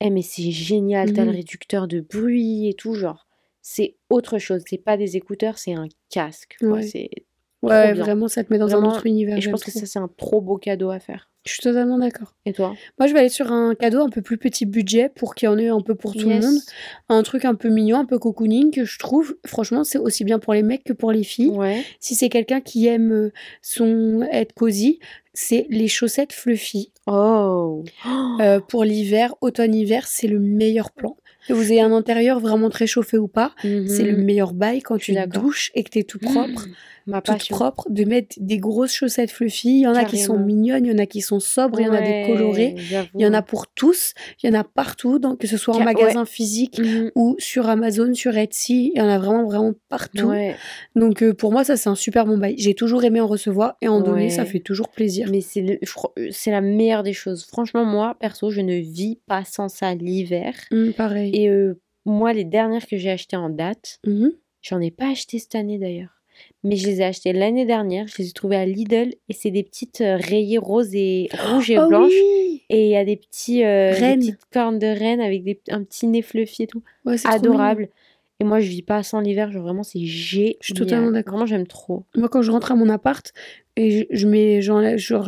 Eh, 0.00 0.10
mais 0.10 0.22
c'est 0.22 0.50
génial, 0.50 1.12
t'as 1.12 1.24
le 1.24 1.30
Mhm. 1.30 1.36
réducteur 1.36 1.88
de 1.88 2.00
bruit 2.00 2.68
et 2.68 2.74
tout, 2.74 2.94
genre. 2.94 3.26
C'est 3.62 3.96
autre 4.08 4.38
chose, 4.38 4.62
c'est 4.68 4.78
pas 4.78 4.96
des 4.96 5.16
écouteurs, 5.16 5.58
c'est 5.58 5.74
un 5.74 5.86
casque. 6.10 6.56
quoi. 6.60 6.68
Ouais. 6.70 6.82
C'est... 6.82 7.10
Ouais, 7.62 7.92
bien. 7.92 8.02
vraiment, 8.02 8.26
ça 8.26 8.42
te 8.42 8.50
met 8.50 8.58
dans 8.58 8.66
Vraiment, 8.68 8.90
un 8.90 8.96
autre 8.96 9.04
univers. 9.06 9.36
Et 9.36 9.42
je 9.42 9.50
pense 9.50 9.62
que 9.62 9.70
ça, 9.70 9.84
c'est 9.84 9.98
un 9.98 10.08
trop 10.16 10.40
beau 10.40 10.56
cadeau 10.56 10.88
à 10.88 10.98
faire. 10.98 11.28
Je 11.44 11.52
suis 11.52 11.60
totalement 11.62 11.98
d'accord. 11.98 12.34
Et 12.46 12.54
toi? 12.54 12.74
Moi, 12.98 13.06
je 13.06 13.12
vais 13.12 13.18
aller 13.20 13.28
sur 13.28 13.52
un 13.52 13.74
cadeau 13.74 14.00
un 14.00 14.08
peu 14.08 14.22
plus 14.22 14.38
petit 14.38 14.64
budget 14.64 15.10
pour 15.10 15.34
qu'il 15.34 15.44
y 15.46 15.48
en 15.48 15.58
ait 15.58 15.68
un 15.68 15.82
peu 15.82 15.94
pour 15.94 16.12
tout 16.14 16.26
Yes. 16.26 16.42
le 16.42 16.50
monde. 16.50 16.60
Un 17.10 17.22
truc 17.22 17.44
un 17.44 17.54
peu 17.54 17.68
mignon, 17.68 17.98
un 17.98 18.04
peu 18.06 18.18
cocooning 18.18 18.70
que 18.70 18.84
je 18.86 18.98
trouve, 18.98 19.36
franchement, 19.46 19.84
c'est 19.84 19.98
aussi 19.98 20.24
bien 20.24 20.38
pour 20.38 20.54
les 20.54 20.62
mecs 20.62 20.84
que 20.84 20.94
pour 20.94 21.12
les 21.12 21.22
filles. 21.22 21.48
Ouais. 21.50 21.82
Si 21.98 22.14
c'est 22.14 22.30
quelqu'un 22.30 22.62
qui 22.62 22.86
aime 22.86 23.12
euh, 23.12 23.32
son 23.60 24.22
être 24.32 24.54
cosy, 24.54 24.98
c'est 25.40 25.66
les 25.70 25.88
chaussettes 25.88 26.32
fluffy. 26.34 26.92
Oh 27.06 27.82
Euh, 28.40 28.60
pour 28.60 28.84
l'hiver, 28.84 29.34
automne-hiver, 29.40 30.06
c'est 30.06 30.26
le 30.26 30.38
meilleur 30.38 30.92
plan. 30.92 31.16
Que 31.48 31.52
vous 31.54 31.72
ayez 31.72 31.80
un 31.80 31.92
intérieur 31.92 32.40
vraiment 32.40 32.70
très 32.70 32.86
chauffé 32.86 33.18
ou 33.18 33.28
pas, 33.28 33.52
c'est 33.62 34.02
le 34.04 34.16
Mhm. 34.16 34.24
meilleur 34.24 34.52
bail 34.52 34.80
quand 34.82 34.98
tu 34.98 35.12
d'accord. 35.12 35.42
douches 35.42 35.70
et 35.74 35.82
que 35.84 35.90
t'es 35.90 36.02
tout 36.04 36.18
propre. 36.18 36.66
Ma 37.06 37.22
toute 37.22 37.48
propre, 37.48 37.86
de 37.90 38.04
mettre 38.04 38.36
des 38.38 38.58
grosses 38.58 38.92
chaussettes 38.92 39.30
fluffy. 39.32 39.70
Il 39.70 39.80
y 39.80 39.86
en 39.86 39.94
a 39.94 40.04
qui 40.04 40.18
sont 40.18 40.38
mignonnes, 40.38 40.84
il 40.84 40.92
y 40.92 40.94
en 40.94 40.98
a 40.98 41.06
qui 41.06 41.22
sont 41.22 41.40
sobres, 41.40 41.80
il 41.80 41.86
y 41.86 41.88
en 41.88 41.94
a 41.94 42.02
des 42.02 42.22
j'avoue. 42.76 43.08
Il 43.18 43.22
y 43.22 43.26
en 43.26 43.32
a 43.32 43.42
pour 43.42 43.66
tous, 43.68 44.12
il 44.42 44.50
y 44.50 44.54
en 44.54 44.58
a 44.60 44.62
partout, 44.64 45.18
donc 45.18 45.38
que 45.40 45.46
ce 45.48 45.56
soit 45.56 45.74
en 45.74 45.80
magasin 45.82 46.24
physique 46.24 46.78
Mhm. 46.78 47.10
ou 47.16 47.34
sur 47.38 47.68
Amazon, 47.68 48.12
sur 48.14 48.36
Etsy, 48.36 48.92
il 48.94 48.98
y 48.98 49.02
en 49.02 49.08
a 49.08 49.18
vraiment 49.18 49.44
vraiment 49.44 49.72
partout. 49.88 50.26
Ouais. 50.28 50.54
Donc 50.94 51.22
euh, 51.22 51.32
pour 51.34 51.50
moi 51.52 51.64
ça 51.64 51.76
c'est 51.76 51.88
un 51.88 51.94
super 51.96 52.26
bon 52.26 52.38
bail. 52.38 52.54
J'ai 52.58 52.74
toujours 52.74 53.02
aimé 53.02 53.20
en 53.20 53.26
recevoir 53.26 53.76
et 53.80 53.88
en 53.88 54.00
donner, 54.00 54.30
ça 54.30 54.44
fait 54.44 54.60
toujours 54.60 54.88
plaisir. 54.90 55.28
Mais 55.32 55.40
c'est 55.40 55.80
crois- 55.86 56.12
c'est 56.30 56.50
la 56.50 56.60
meilleure 56.60 57.02
des 57.02 57.14
choses. 57.14 57.44
Franchement, 57.46 57.84
moi, 57.84 58.16
perso, 58.20 58.50
je 58.50 58.60
ne 58.60 58.74
vis 58.74 59.18
pas 59.26 59.42
sans 59.44 59.68
ça 59.68 59.94
l'hiver. 59.94 60.54
Hum, 60.70 60.92
Et 61.32 61.48
euh, 61.48 61.80
moi, 62.04 62.32
les 62.32 62.44
dernières 62.44 62.86
que 62.86 62.96
j'ai 62.96 63.10
achetées 63.10 63.36
en 63.36 63.50
date, 63.50 63.98
Mhm. 64.06 64.32
j'en 64.62 64.80
ai 64.80 64.90
pas 64.90 65.10
acheté 65.10 65.38
cette 65.38 65.54
année 65.54 65.78
d'ailleurs. 65.78 66.10
Mais 66.64 66.76
je 66.76 66.86
les 66.86 67.00
ai 67.00 67.04
achetées 67.04 67.32
l'année 67.32 67.66
dernière. 67.66 68.06
Je 68.08 68.16
les 68.18 68.28
ai 68.28 68.32
trouvées 68.32 68.56
à 68.56 68.64
Lidl. 68.66 69.14
Et 69.28 69.32
c'est 69.32 69.50
des 69.50 69.62
petites 69.62 69.98
rayées 70.02 70.58
roses 70.58 70.94
et 70.94 71.28
rouges 71.32 71.70
et 71.70 71.78
Oh 71.78 71.86
blanches. 71.88 72.12
oui 72.12 72.62
Et 72.70 72.86
il 72.86 72.90
y 72.90 72.96
a 72.96 73.04
des, 73.04 73.16
petits, 73.16 73.62
euh, 73.64 73.92
des 73.92 74.16
petites 74.16 74.44
cornes 74.52 74.78
de 74.78 74.86
reine 74.86 75.20
avec 75.20 75.42
des, 75.44 75.60
un 75.70 75.82
petit 75.84 76.06
nez 76.06 76.22
fluffy 76.22 76.62
et 76.62 76.66
tout. 76.66 76.82
Ouais, 77.04 77.16
Adorable. 77.26 77.88
Et 78.38 78.44
moi, 78.44 78.60
je 78.60 78.68
vis 78.70 78.80
pas 78.80 79.02
sans 79.02 79.20
l'hiver. 79.20 79.52
Genre, 79.52 79.62
vraiment, 79.62 79.82
c'est 79.82 79.98
génial. 80.00 80.54
suis 80.62 80.72
totalement 80.72 81.10
d'accord. 81.10 81.34
Vraiment, 81.34 81.46
j'aime 81.46 81.66
trop. 81.66 82.04
Moi 82.16 82.30
quand 82.30 82.40
je 82.40 82.50
rentre 82.50 82.72
à 82.72 82.74
mon 82.74 82.88
appart 82.88 83.30
et 83.76 83.90
je, 83.90 84.04
je 84.10 84.26
mets 84.26 84.62
genre 84.62 84.80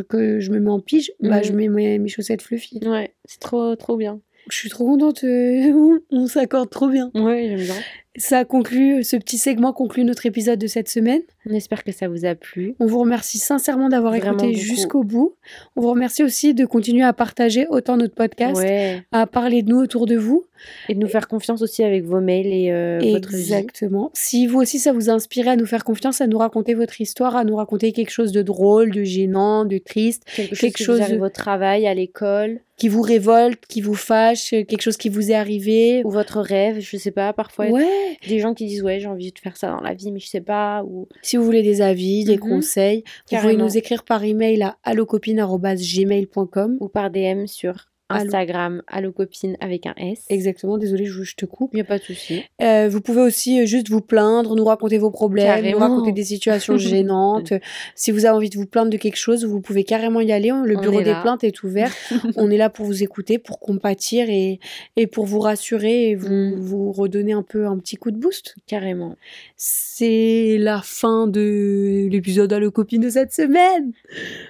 que 0.09 0.41
je 0.41 0.51
me 0.51 0.61
mets 0.61 0.71
en 0.71 0.81
pige, 0.81 1.13
bah 1.21 1.39
Mhm. 1.39 1.45
je 1.45 1.53
mets 1.53 1.69
mes, 1.69 1.99
mes 1.99 2.09
chaussettes 2.09 2.41
fluffy. 2.41 2.81
Ouais, 2.87 3.13
c'est 3.27 3.41
trop, 3.41 3.77
trop 3.77 3.97
bien. 3.99 4.21
Je 4.49 4.57
suis 4.57 4.69
trop 4.71 4.87
contente, 4.87 5.25
euh, 5.25 5.99
on, 6.11 6.27
s'accorde 6.27 6.71
trop 6.71 6.89
bien. 6.89 7.11
Ouais, 7.15 7.47
j'aime 7.49 7.61
bien. 7.61 7.77
Ça 8.17 8.45
conclut, 8.45 9.03
ce 9.05 9.17
petit 9.17 9.39
segment 9.39 9.73
conclut 9.73 10.05
notre 10.05 10.27
épisode 10.27 10.59
de 10.59 10.67
cette 10.67 10.89
semaine. 10.91 11.23
On 11.49 11.55
espère 11.55 11.83
que 11.83 11.93
ça 11.93 12.09
vous 12.09 12.27
a 12.27 12.35
plu. 12.35 12.75
On 12.79 12.85
vous 12.85 12.99
remercie 13.01 13.39
sincèrement 13.39 13.89
d'avoir 13.89 14.15
écouté 14.15 14.53
jusqu'au 14.55 15.03
bout. 15.03 15.35
On 15.77 15.81
vous 15.81 15.91
remercie 15.91 16.23
aussi 16.23 16.53
de 16.53 16.67
continuer 16.67 17.05
à 17.05 17.15
partager 17.15 17.67
autant 17.71 17.97
notre 17.97 18.15
podcast, 18.15 18.61
Ouais. 18.61 19.03
à 19.13 19.27
parler 19.27 19.63
de 19.63 19.71
nous 19.71 19.79
autour 19.79 20.05
de 20.07 20.17
vous. 20.17 20.45
Et 20.89 20.95
de 20.95 21.01
nous 21.01 21.09
faire 21.09 21.27
confiance 21.27 21.61
aussi 21.61 21.83
avec 21.83 22.05
vos 22.05 22.21
mails 22.21 22.47
et 22.47 22.71
euh, 22.71 23.01
votre 23.11 23.31
vie. 23.31 23.37
Exactement. 23.53 24.13
Si 24.15 24.47
vous 24.47 24.61
aussi 24.61 24.79
ça 24.79 24.93
vous 24.93 25.11
a 25.11 25.13
inspiré 25.13 25.49
à 25.51 25.57
nous 25.57 25.67
faire 25.67 25.83
confiance, 25.83 26.21
à 26.21 26.29
nous 26.29 26.39
raconter 26.39 26.75
votre 26.75 27.01
histoire, 27.01 27.35
à 27.35 27.43
nous 27.43 27.57
raconter 27.57 27.91
quelque 27.91 28.11
chose 28.13 28.31
de 28.31 28.43
drôle, 28.43 28.93
de 28.93 29.03
gênant, 29.03 29.65
de 29.65 29.79
triste, 29.79 30.23
Quelque 30.37 30.51
chose 30.55 30.61
Quelque 30.61 30.77
qui 30.77 30.85
chose 30.85 30.99
vous 30.99 31.03
arrive 31.03 31.19
de- 31.19 31.25
au 31.25 31.29
travail, 31.31 31.89
à 31.89 31.95
l'école, 31.95 32.61
qui 32.77 32.89
vous 32.89 33.03
révolte, 33.03 33.67
qui 33.67 33.81
vous 33.81 33.95
fâche, 33.97 34.51
quelque 34.51 34.83
chose 34.83 34.97
qui 34.97 35.09
vous 35.09 35.33
est 35.33 35.35
arrivé. 35.35 36.03
ou 36.05 36.11
votre 36.11 36.41
rêve, 36.41 36.79
je 36.79 36.97
sais 36.97 37.11
pas. 37.11 37.33
Parfois, 37.33 37.67
Ouais. 37.67 37.85
des 38.29 38.39
gens 38.39 38.55
qui 38.55 38.67
disent 38.67 38.83
ouais, 38.83 39.01
j'ai 39.01 39.07
envie 39.09 39.33
de 39.33 39.39
faire 39.39 39.57
ça 39.57 39.69
dans 39.71 39.81
la 39.81 39.95
vie, 39.95 40.11
mais 40.13 40.21
je 40.21 40.27
sais 40.29 40.41
pas. 40.41 40.83
Ou 40.85 41.09
Si 41.23 41.37
vous 41.37 41.45
voulez 41.45 41.63
des 41.63 41.81
avis, 41.83 42.25
des 42.25 42.35
Mhm. 42.37 42.41
conseils, 42.41 43.05
vous 43.31 43.39
pouvez 43.39 43.57
nous 43.57 43.77
écrire 43.77 44.05
par 44.05 44.25
email 44.25 44.63
à 44.63 44.77
allocopine@gmail.com. 44.85 46.77
ou 46.81 46.89
par 46.89 47.11
DM 47.11 47.47
sur 47.47 47.92
Instagram, 48.13 48.83
allocopine 48.87 49.57
avec 49.61 49.87
un 49.87 49.95
S. 49.97 50.25
Exactement, 50.29 50.79
désolé, 50.79 51.07
je, 51.07 51.23
je 51.23 51.35
te 51.35 51.45
coupe. 51.47 51.71
Il 51.73 51.77
n'y 51.77 51.83
a 51.83 51.85
pas 51.85 51.99
de 51.99 52.03
souci. 52.05 52.43
Euh, 52.61 52.89
vous 52.91 53.01
pouvez 53.01 53.21
aussi 53.23 53.61
euh, 53.61 53.67
juste 53.67 53.89
vous 53.89 54.01
plaindre, 54.01 54.57
nous 54.57 54.65
raconter 54.65 54.99
vos 54.99 55.11
problèmes, 55.11 55.65
nous 55.71 55.79
raconter 55.79 56.13
des 56.13 56.25
situations 56.25 56.77
gênantes. 56.79 57.53
si 57.95 58.11
vous 58.11 58.25
avez 58.27 58.37
envie 58.37 58.51
de 58.51 58.57
vous 58.57 58.67
plaindre 58.67 58.91
de 58.91 58.97
quelque 58.97 59.17
chose, 59.17 59.45
vous 59.45 59.61
pouvez 59.61 59.85
carrément 59.85 60.21
y 60.21 60.33
aller. 60.33 60.49
Le 60.65 60.77
On 60.77 60.81
bureau 60.81 61.01
des 61.03 61.11
là. 61.13 61.21
plaintes 61.23 61.45
est 61.45 61.63
ouvert. 61.63 61.93
On 62.37 62.51
est 62.51 62.57
là 62.57 62.69
pour 62.71 62.87
vous 62.87 63.03
écouter, 63.03 63.39
pour 63.39 63.59
compatir 63.61 64.29
et, 64.29 64.59
et 64.97 65.07
pour 65.07 65.25
vous 65.27 65.41
rassurer 65.41 66.11
et 66.11 66.15
vous, 66.15 66.29
Mm. 66.33 66.55
vous 66.61 66.93
redonner 66.93 67.33
un 67.33 67.43
peu 67.43 67.67
un 67.67 67.79
petit 67.79 67.97
coup 67.97 68.11
de 68.11 68.17
boost. 68.17 68.55
Carrément. 68.67 69.17
C'est 69.57 70.57
la 70.59 70.81
fin 70.83 71.27
de 71.27 72.09
l'épisode 72.11 72.53
le 72.53 72.71
copine 72.71 73.01
de 73.03 73.09
cette 73.11 73.33
semaine. 73.33 73.93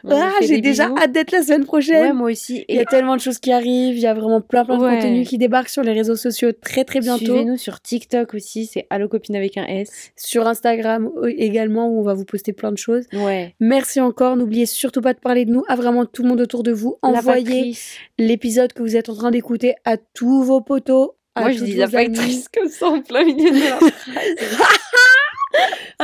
Ah, 0.09 0.31
j'ai 0.41 0.61
déjà 0.61 0.87
bisous. 0.89 0.99
hâte 0.99 1.13
d'être 1.13 1.31
la 1.33 1.43
semaine 1.43 1.65
prochaine. 1.65 2.03
Ouais, 2.03 2.13
moi 2.13 2.31
aussi. 2.31 2.65
Il 2.69 2.77
y 2.77 2.79
a 2.79 2.85
tellement 2.85 3.15
de 3.17 3.21
choses 3.21 3.39
qui 3.39 3.52
arrivent, 3.53 3.97
il 3.97 4.01
y 4.03 4.07
a 4.07 4.15
vraiment 4.15 4.41
plein 4.41 4.65
plein 4.65 4.79
de 4.79 4.83
Ouais. 4.83 4.97
contenus 4.97 5.29
qui 5.29 5.39
débarquent 5.39 5.69
sur 5.69 5.83
les 5.83 5.93
réseaux 5.93 6.17
sociaux 6.17 6.51
très 6.53 6.85
très 6.85 7.01
bientôt. 7.01 7.25
Suivez-nous 7.25 7.57
sur 7.57 7.81
TikTok 7.81 8.35
aussi, 8.35 8.67
c'est 8.67 8.87
allocopine 8.91 9.37
avec 9.37 9.57
un 9.57 9.67
S. 9.67 10.11
Sur 10.17 10.47
Instagram 10.47 11.11
également 11.37 11.89
où 11.89 12.01
on 12.01 12.03
va 12.03 12.15
vous 12.15 12.25
poster 12.25 12.53
plein 12.53 12.73
de 12.73 12.79
choses. 12.79 13.05
Ouais. 13.13 13.55
Merci 13.61 14.01
encore, 14.01 14.37
n'oubliez 14.37 14.67
surtout 14.67 15.01
pas 15.01 15.15
de 15.15 15.21
parler 15.21 15.45
de 15.45 15.51
nous 15.53 15.63
à 15.69 15.77
vraiment 15.77 16.07
tout 16.07 16.23
le 16.23 16.29
monde 16.31 16.41
autour 16.41 16.63
de 16.63 16.73
vous. 16.73 16.97
Envoyez 17.03 17.75
l'épisode 18.19 18.73
que 18.73 18.83
vous 18.83 18.97
êtes 18.97 19.09
en 19.09 19.15
train 19.15 19.31
d'écouter 19.31 19.75
à 19.85 19.97
tous 19.97 20.43
vos 20.43 20.61
potos. 20.61 21.11
À 21.35 21.41
Moi, 21.43 21.53
je 21.53 21.65
dis 21.65 21.75
la 21.77 21.89
factrice 21.89 22.49
comme 22.49 22.69
ça 22.69 22.89
en 22.89 23.01
plein 23.01 23.25
milieu 23.25 23.51
de 23.51 23.59
la 23.59 23.77
phrase. 23.77 24.63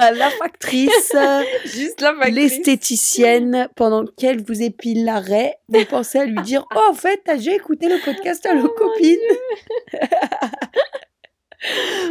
La 0.01 0.31
factrice, 0.31 1.13
Juste 1.65 2.01
la 2.01 2.15
factrice. 2.15 2.35
l'esthéticienne, 2.35 3.69
pendant 3.77 4.05
qu'elle 4.07 4.43
vous 4.43 4.63
épile 4.63 5.05
l'arrêt, 5.05 5.57
vous 5.69 5.85
pensez 5.85 6.19
à 6.19 6.25
lui 6.25 6.41
dire 6.43 6.67
Oh, 6.75 6.91
en 6.91 6.95
fait, 6.95 7.21
déjà 7.27 7.55
écouté 7.55 7.89
le 7.89 8.03
podcast 8.05 8.45
à 8.47 8.51
Oh 8.63 8.69
copines 8.69 9.17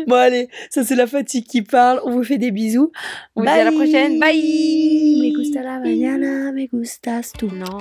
Bon, 0.07 0.15
allez, 0.15 0.49
ça 0.69 0.83
c'est 0.83 0.95
la 0.95 1.07
fatigue 1.07 1.45
qui 1.45 1.61
parle. 1.61 2.01
On 2.03 2.11
vous 2.11 2.23
fait 2.23 2.37
des 2.37 2.51
bisous. 2.51 2.91
On 3.35 3.41
vous 3.41 3.47
dit 3.47 3.53
à 3.53 3.63
la 3.63 3.71
prochaine. 3.71 4.19
Bye. 4.19 5.21
Me 5.21 5.37
gusta 5.37 5.61
la 5.61 5.79
mañana, 5.79 6.51
me 6.51 6.65
gustas. 6.67 7.31
Non. 7.41 7.77